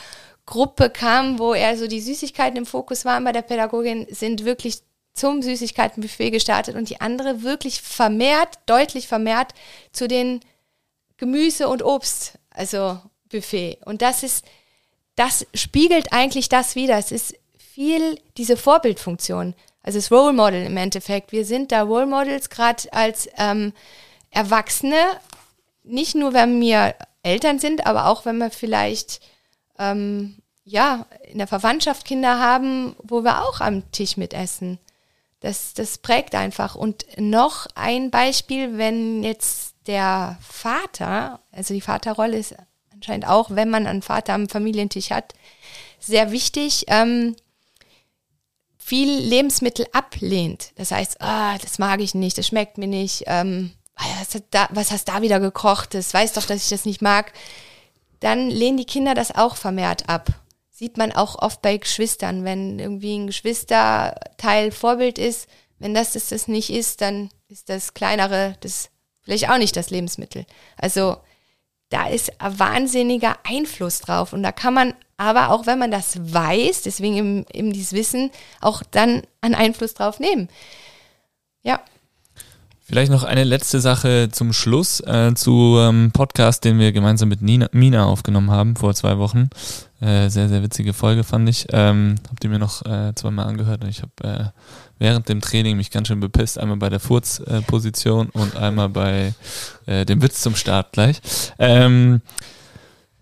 [0.47, 4.81] Gruppe kam, wo eher so die Süßigkeiten im Fokus waren bei der Pädagogin, sind wirklich
[5.15, 9.53] zum Süßigkeitenbuffet gestartet und die andere wirklich vermehrt, deutlich vermehrt
[9.93, 10.41] zu den
[11.19, 12.99] Gemüse und Obst, also
[13.31, 13.79] Buffet.
[13.85, 14.45] Und das ist,
[15.15, 16.97] das spiegelt eigentlich das wieder.
[16.97, 17.35] Es ist
[17.73, 21.33] viel diese Vorbildfunktion, also das Role Model im Endeffekt.
[21.33, 23.73] Wir sind da Role Models gerade als ähm,
[24.31, 25.03] Erwachsene,
[25.83, 29.21] nicht nur wenn wir Eltern sind, aber auch wenn wir vielleicht
[29.79, 34.79] ähm, ja, in der Verwandtschaft Kinder haben, wo wir auch am Tisch mitessen.
[35.41, 36.77] Das, das prägt einfach.
[36.77, 42.55] Und noch ein Beispiel, wenn jetzt der Vater, also die Vaterrolle ist
[42.93, 45.35] anscheinend auch, wenn man einen Vater am Familientisch hat,
[45.99, 47.35] sehr wichtig, ähm,
[48.85, 50.73] viel Lebensmittel ablehnt.
[50.77, 54.91] Das heißt, ah, das mag ich nicht, das schmeckt mir nicht, ähm, was, da, was
[54.91, 57.33] hast da wieder gekocht, das weiß doch, dass ich das nicht mag
[58.23, 60.29] dann lehnen die Kinder das auch vermehrt ab.
[60.71, 65.49] Sieht man auch oft bei Geschwistern, wenn irgendwie ein Geschwisterteil Vorbild ist,
[65.79, 68.91] wenn das das, das nicht ist, dann ist das kleinere das
[69.23, 70.47] vielleicht auch nicht das Lebensmittel.
[70.77, 71.17] Also
[71.89, 76.19] da ist ein wahnsinniger Einfluss drauf und da kann man aber auch wenn man das
[76.21, 80.49] weiß, deswegen eben, eben dieses Wissen, auch dann einen Einfluss drauf nehmen.
[81.63, 81.81] Ja.
[82.81, 87.41] Vielleicht noch eine letzte Sache zum Schluss äh, zu ähm, Podcast, den wir gemeinsam mit
[87.41, 89.49] Nina, Mina aufgenommen haben vor zwei Wochen.
[90.01, 91.67] Äh, sehr, sehr witzige Folge fand ich.
[91.71, 94.45] Ähm, habt ihr mir noch äh, zweimal angehört und ich habe äh,
[94.99, 96.59] während dem Training mich ganz schön bepisst.
[96.59, 99.35] Einmal bei der Furzposition und einmal bei
[99.87, 101.21] äh, dem Witz zum Start gleich.
[101.61, 102.23] Ähm,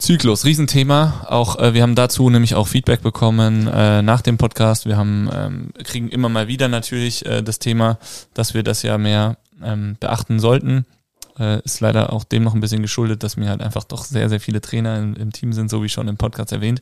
[0.00, 1.26] Zyklus, Riesenthema.
[1.28, 4.86] Auch äh, wir haben dazu nämlich auch Feedback bekommen äh, nach dem Podcast.
[4.86, 7.98] Wir haben ähm, kriegen immer mal wieder natürlich äh, das Thema,
[8.32, 10.86] dass wir das ja mehr ähm, beachten sollten.
[11.38, 14.30] Äh, ist leider auch dem noch ein bisschen geschuldet, dass mir halt einfach doch sehr,
[14.30, 16.80] sehr viele Trainer im, im Team sind, so wie schon im Podcast erwähnt.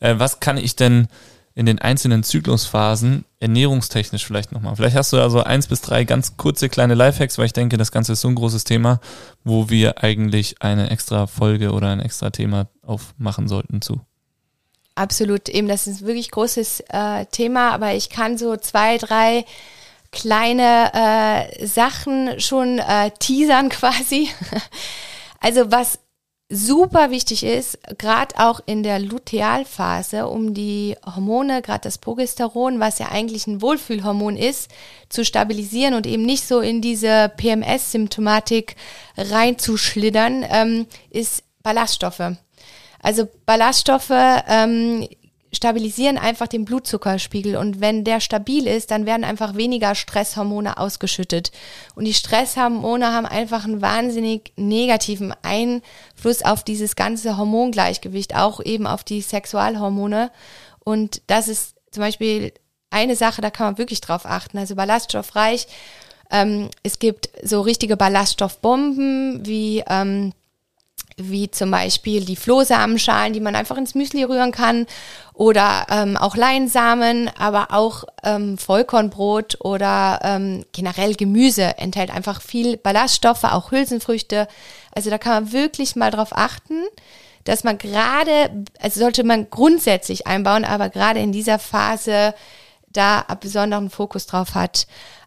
[0.00, 1.06] Äh, was kann ich denn
[1.56, 4.76] in den einzelnen Zyklusphasen ernährungstechnisch vielleicht nochmal?
[4.76, 7.90] Vielleicht hast du also eins bis drei ganz kurze kleine Lifehacks, weil ich denke, das
[7.90, 9.00] Ganze ist so ein großes Thema,
[9.42, 14.02] wo wir eigentlich eine extra Folge oder ein extra Thema aufmachen sollten zu.
[14.94, 19.46] Absolut, eben das ist ein wirklich großes äh, Thema, aber ich kann so zwei, drei
[20.12, 24.28] kleine äh, Sachen schon äh, teasern quasi.
[25.40, 25.98] Also was
[26.48, 32.98] super wichtig ist, gerade auch in der Lutealphase, um die Hormone, gerade das Progesteron, was
[32.98, 34.70] ja eigentlich ein Wohlfühlhormon ist,
[35.08, 38.76] zu stabilisieren und eben nicht so in diese PMS-Symptomatik
[39.16, 42.36] reinzuschlittern, ähm, ist Ballaststoffe.
[43.02, 45.08] Also Ballaststoffe ähm,
[45.52, 51.52] stabilisieren einfach den Blutzuckerspiegel und wenn der stabil ist, dann werden einfach weniger Stresshormone ausgeschüttet.
[51.94, 58.86] Und die Stresshormone haben einfach einen wahnsinnig negativen Einfluss auf dieses ganze Hormongleichgewicht, auch eben
[58.86, 60.30] auf die Sexualhormone.
[60.84, 62.52] Und das ist zum Beispiel
[62.90, 64.58] eine Sache, da kann man wirklich drauf achten.
[64.58, 65.66] Also ballaststoffreich.
[66.30, 70.32] Ähm, es gibt so richtige Ballaststoffbomben wie ähm,
[71.16, 74.86] wie zum Beispiel die Flohsamenschalen, die man einfach ins Müsli rühren kann
[75.32, 82.76] oder ähm, auch Leinsamen, aber auch ähm, Vollkornbrot oder ähm, generell Gemüse enthält einfach viel
[82.76, 84.46] Ballaststoffe, auch Hülsenfrüchte.
[84.94, 86.84] Also da kann man wirklich mal drauf achten,
[87.44, 92.34] dass man gerade, also sollte man grundsätzlich einbauen, aber gerade in dieser Phase
[92.88, 94.86] da einen besonderen Fokus drauf hat.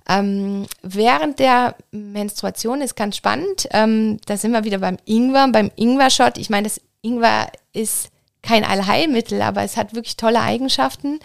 [0.09, 3.69] Ähm, während der Menstruation ist ganz spannend.
[3.71, 6.39] Ähm, da sind wir wieder beim Ingwer, beim Ingwer-Shot.
[6.39, 8.09] Ich meine, das Ingwer ist
[8.41, 11.19] kein Allheilmittel, aber es hat wirklich tolle Eigenschaften.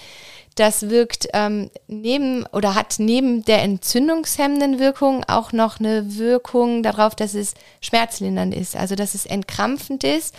[0.54, 7.14] Das wirkt ähm, neben oder hat neben der entzündungshemmenden Wirkung auch noch eine Wirkung darauf,
[7.14, 10.34] dass es schmerzlindernd ist, also dass es entkrampfend ist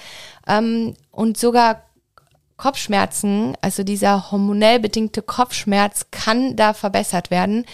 [0.48, 1.82] ähm, und sogar
[2.58, 7.66] Kopfschmerzen, also dieser hormonell bedingte Kopfschmerz kann da verbessert werden.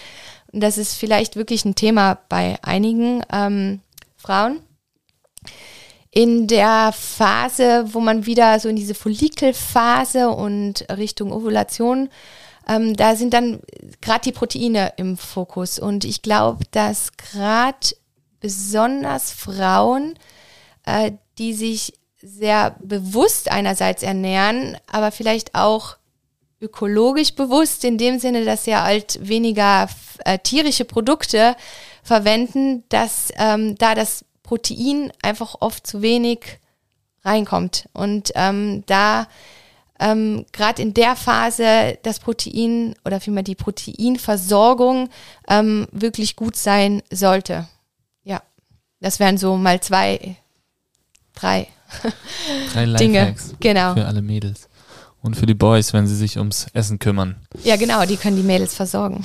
[0.51, 3.79] Und das ist vielleicht wirklich ein Thema bei einigen ähm,
[4.17, 4.61] Frauen.
[6.09, 12.09] In der Phase, wo man wieder so in diese Follikelphase und Richtung Ovulation,
[12.67, 13.61] ähm, da sind dann
[14.01, 15.79] gerade die Proteine im Fokus.
[15.79, 17.95] Und ich glaube, dass gerade
[18.41, 20.15] besonders Frauen,
[20.85, 25.97] äh, die sich sehr bewusst einerseits ernähren, aber vielleicht auch
[26.61, 29.89] ökologisch bewusst in dem Sinne, dass sie halt weniger
[30.25, 31.55] äh, tierische Produkte
[32.03, 36.59] verwenden, dass ähm, da das Protein einfach oft zu wenig
[37.23, 37.89] reinkommt.
[37.93, 39.27] Und ähm, da
[39.99, 45.09] ähm, gerade in der Phase das Protein oder vielmehr die Proteinversorgung
[45.47, 47.67] ähm, wirklich gut sein sollte.
[48.23, 48.41] Ja,
[48.99, 50.35] das wären so mal zwei,
[51.35, 51.67] drei,
[52.73, 53.35] drei Dinge.
[53.59, 53.93] Genau.
[53.93, 54.67] Für alle Mädels.
[55.21, 57.35] Und für die Boys, wenn sie sich ums Essen kümmern.
[57.63, 59.23] Ja, genau, die können die Mädels versorgen.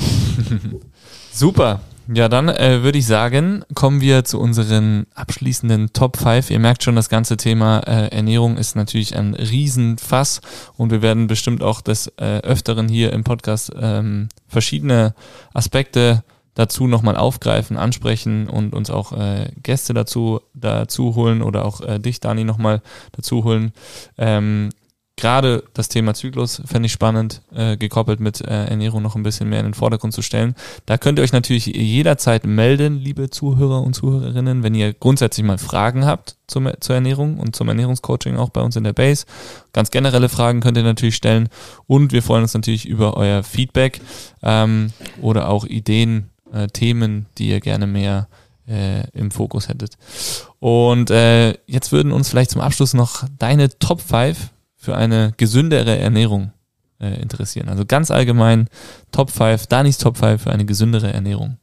[1.33, 1.81] Super.
[2.13, 6.51] Ja, dann äh, würde ich sagen, kommen wir zu unseren abschließenden Top 5.
[6.51, 10.41] Ihr merkt schon, das ganze Thema äh, Ernährung ist natürlich ein Riesenfass
[10.77, 15.15] und wir werden bestimmt auch des äh, Öfteren hier im Podcast ähm, verschiedene
[15.53, 16.23] Aspekte
[16.55, 21.99] dazu nochmal aufgreifen, ansprechen und uns auch äh, Gäste dazu, dazu holen oder auch äh,
[21.99, 22.83] dich, Dani, nochmal
[23.13, 23.73] dazu holen.
[24.17, 24.71] Ähm,
[25.17, 29.49] gerade das Thema Zyklus fände ich spannend, äh, gekoppelt mit äh, Ernährung noch ein bisschen
[29.49, 30.55] mehr in den Vordergrund zu stellen.
[30.85, 35.59] Da könnt ihr euch natürlich jederzeit melden, liebe Zuhörer und Zuhörerinnen, wenn ihr grundsätzlich mal
[35.59, 39.25] Fragen habt zum, zur Ernährung und zum Ernährungscoaching auch bei uns in der Base.
[39.73, 41.49] Ganz generelle Fragen könnt ihr natürlich stellen
[41.87, 44.01] und wir freuen uns natürlich über euer Feedback
[44.43, 48.29] ähm, oder auch Ideen, äh, Themen, die ihr gerne mehr
[48.69, 49.97] äh, im Fokus hättet.
[50.61, 54.51] Und äh, jetzt würden uns vielleicht zum Abschluss noch deine Top 5
[54.87, 56.53] für eine gesündere Ernährung
[57.01, 57.69] äh, interessieren.
[57.69, 58.69] Also ganz allgemein
[59.11, 61.57] Top 5, Danis Top 5 für eine gesündere Ernährung.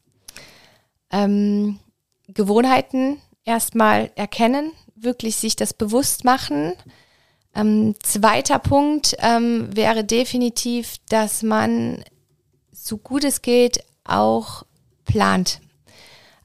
[1.09, 1.79] Ähm,
[2.27, 6.73] Gewohnheiten erstmal erkennen, wirklich sich das bewusst machen.
[7.55, 12.03] Ähm, zweiter Punkt ähm, wäre definitiv, dass man
[12.73, 14.63] so gut es geht auch
[15.05, 15.61] plant.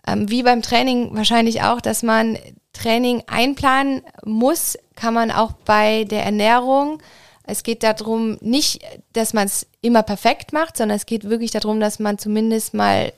[0.07, 2.39] Ähm, wie beim Training wahrscheinlich auch, dass man
[2.73, 7.01] Training einplanen muss, kann man auch bei der Ernährung.
[7.45, 8.81] Es geht darum, nicht,
[9.13, 13.13] dass man es immer perfekt macht, sondern es geht wirklich darum, dass man zumindest mal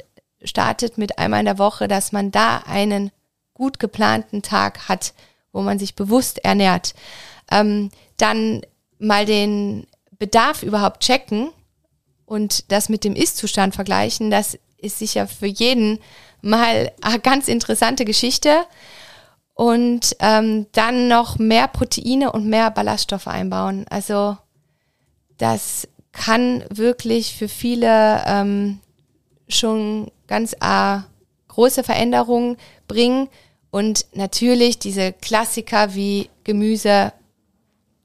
[0.44, 3.10] startet mit einmal in der Woche, dass man da einen
[3.54, 5.14] gut geplanten Tag hat,
[5.52, 6.94] wo man sich bewusst ernährt.
[7.50, 8.60] Ähm, dann
[8.98, 9.86] mal den
[10.18, 11.50] Bedarf überhaupt checken
[12.26, 14.30] und das mit dem Ist-Zustand vergleichen.
[14.30, 15.98] Das ist sicher für jeden
[16.42, 18.66] mal eine ganz interessante Geschichte
[19.60, 23.84] und ähm, dann noch mehr Proteine und mehr Ballaststoffe einbauen.
[23.90, 24.38] Also
[25.36, 28.80] das kann wirklich für viele ähm,
[29.48, 31.00] schon ganz äh,
[31.48, 32.56] große Veränderungen
[32.88, 33.28] bringen.
[33.70, 37.12] Und natürlich diese Klassiker wie Gemüse.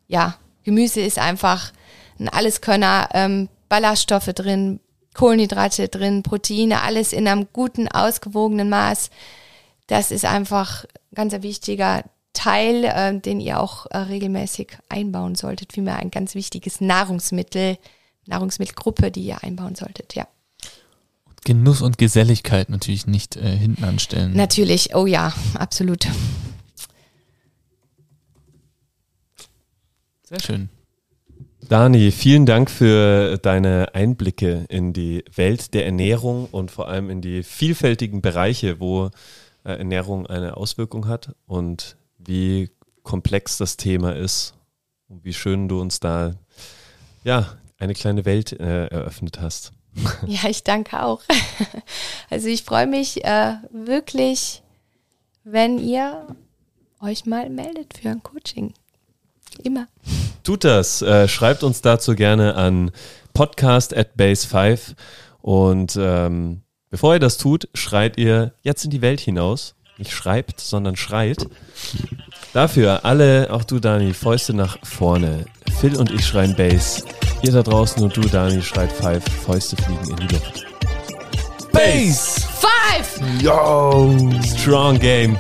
[0.09, 1.71] Ja, Gemüse ist einfach
[2.19, 4.81] ein Alleskönner, ähm, Ballaststoffe drin,
[5.13, 9.09] Kohlenhydrate drin, Proteine, alles in einem guten, ausgewogenen Maß.
[9.87, 12.03] Das ist einfach ganz ein wichtiger
[12.33, 15.73] Teil, äh, den ihr auch äh, regelmäßig einbauen solltet.
[15.73, 17.77] Vielmehr ein ganz wichtiges Nahrungsmittel,
[18.27, 20.27] Nahrungsmittelgruppe, die ihr einbauen solltet, ja.
[21.45, 24.33] Genuss und Geselligkeit natürlich nicht äh, hinten anstellen.
[24.35, 26.07] Natürlich, oh ja, absolut.
[30.23, 30.69] Sehr schön.
[31.69, 37.21] Dani, vielen Dank für deine Einblicke in die Welt der Ernährung und vor allem in
[37.21, 39.09] die vielfältigen Bereiche, wo
[39.73, 42.69] Ernährung eine Auswirkung hat und wie
[43.03, 44.55] komplex das Thema ist
[45.07, 46.33] und wie schön du uns da
[47.23, 49.71] ja eine kleine Welt äh, eröffnet hast.
[50.27, 51.21] Ja, ich danke auch.
[52.29, 54.63] Also ich freue mich äh, wirklich,
[55.43, 56.27] wenn ihr
[56.99, 58.73] euch mal meldet für ein Coaching.
[59.63, 59.87] Immer.
[60.43, 61.01] Tut das.
[61.01, 62.91] Äh, schreibt uns dazu gerne an
[63.33, 64.95] podcast at base5
[65.41, 66.61] und ähm,
[66.95, 69.75] bevor ihr das tut, schreit ihr jetzt in die Welt hinaus.
[69.97, 71.45] Nicht schreibt, sondern schreit.
[72.53, 75.43] Dafür alle, auch du Dani, Fäuste nach vorne.
[75.81, 77.03] Phil und ich schreien Bass.
[77.43, 79.25] Ihr da draußen und du Dani schreit Five.
[79.45, 80.65] Fäuste fliegen in die Luft.
[81.73, 82.47] Bass!
[82.61, 83.19] Five!
[83.41, 84.17] Yo!
[84.57, 85.37] Strong Game.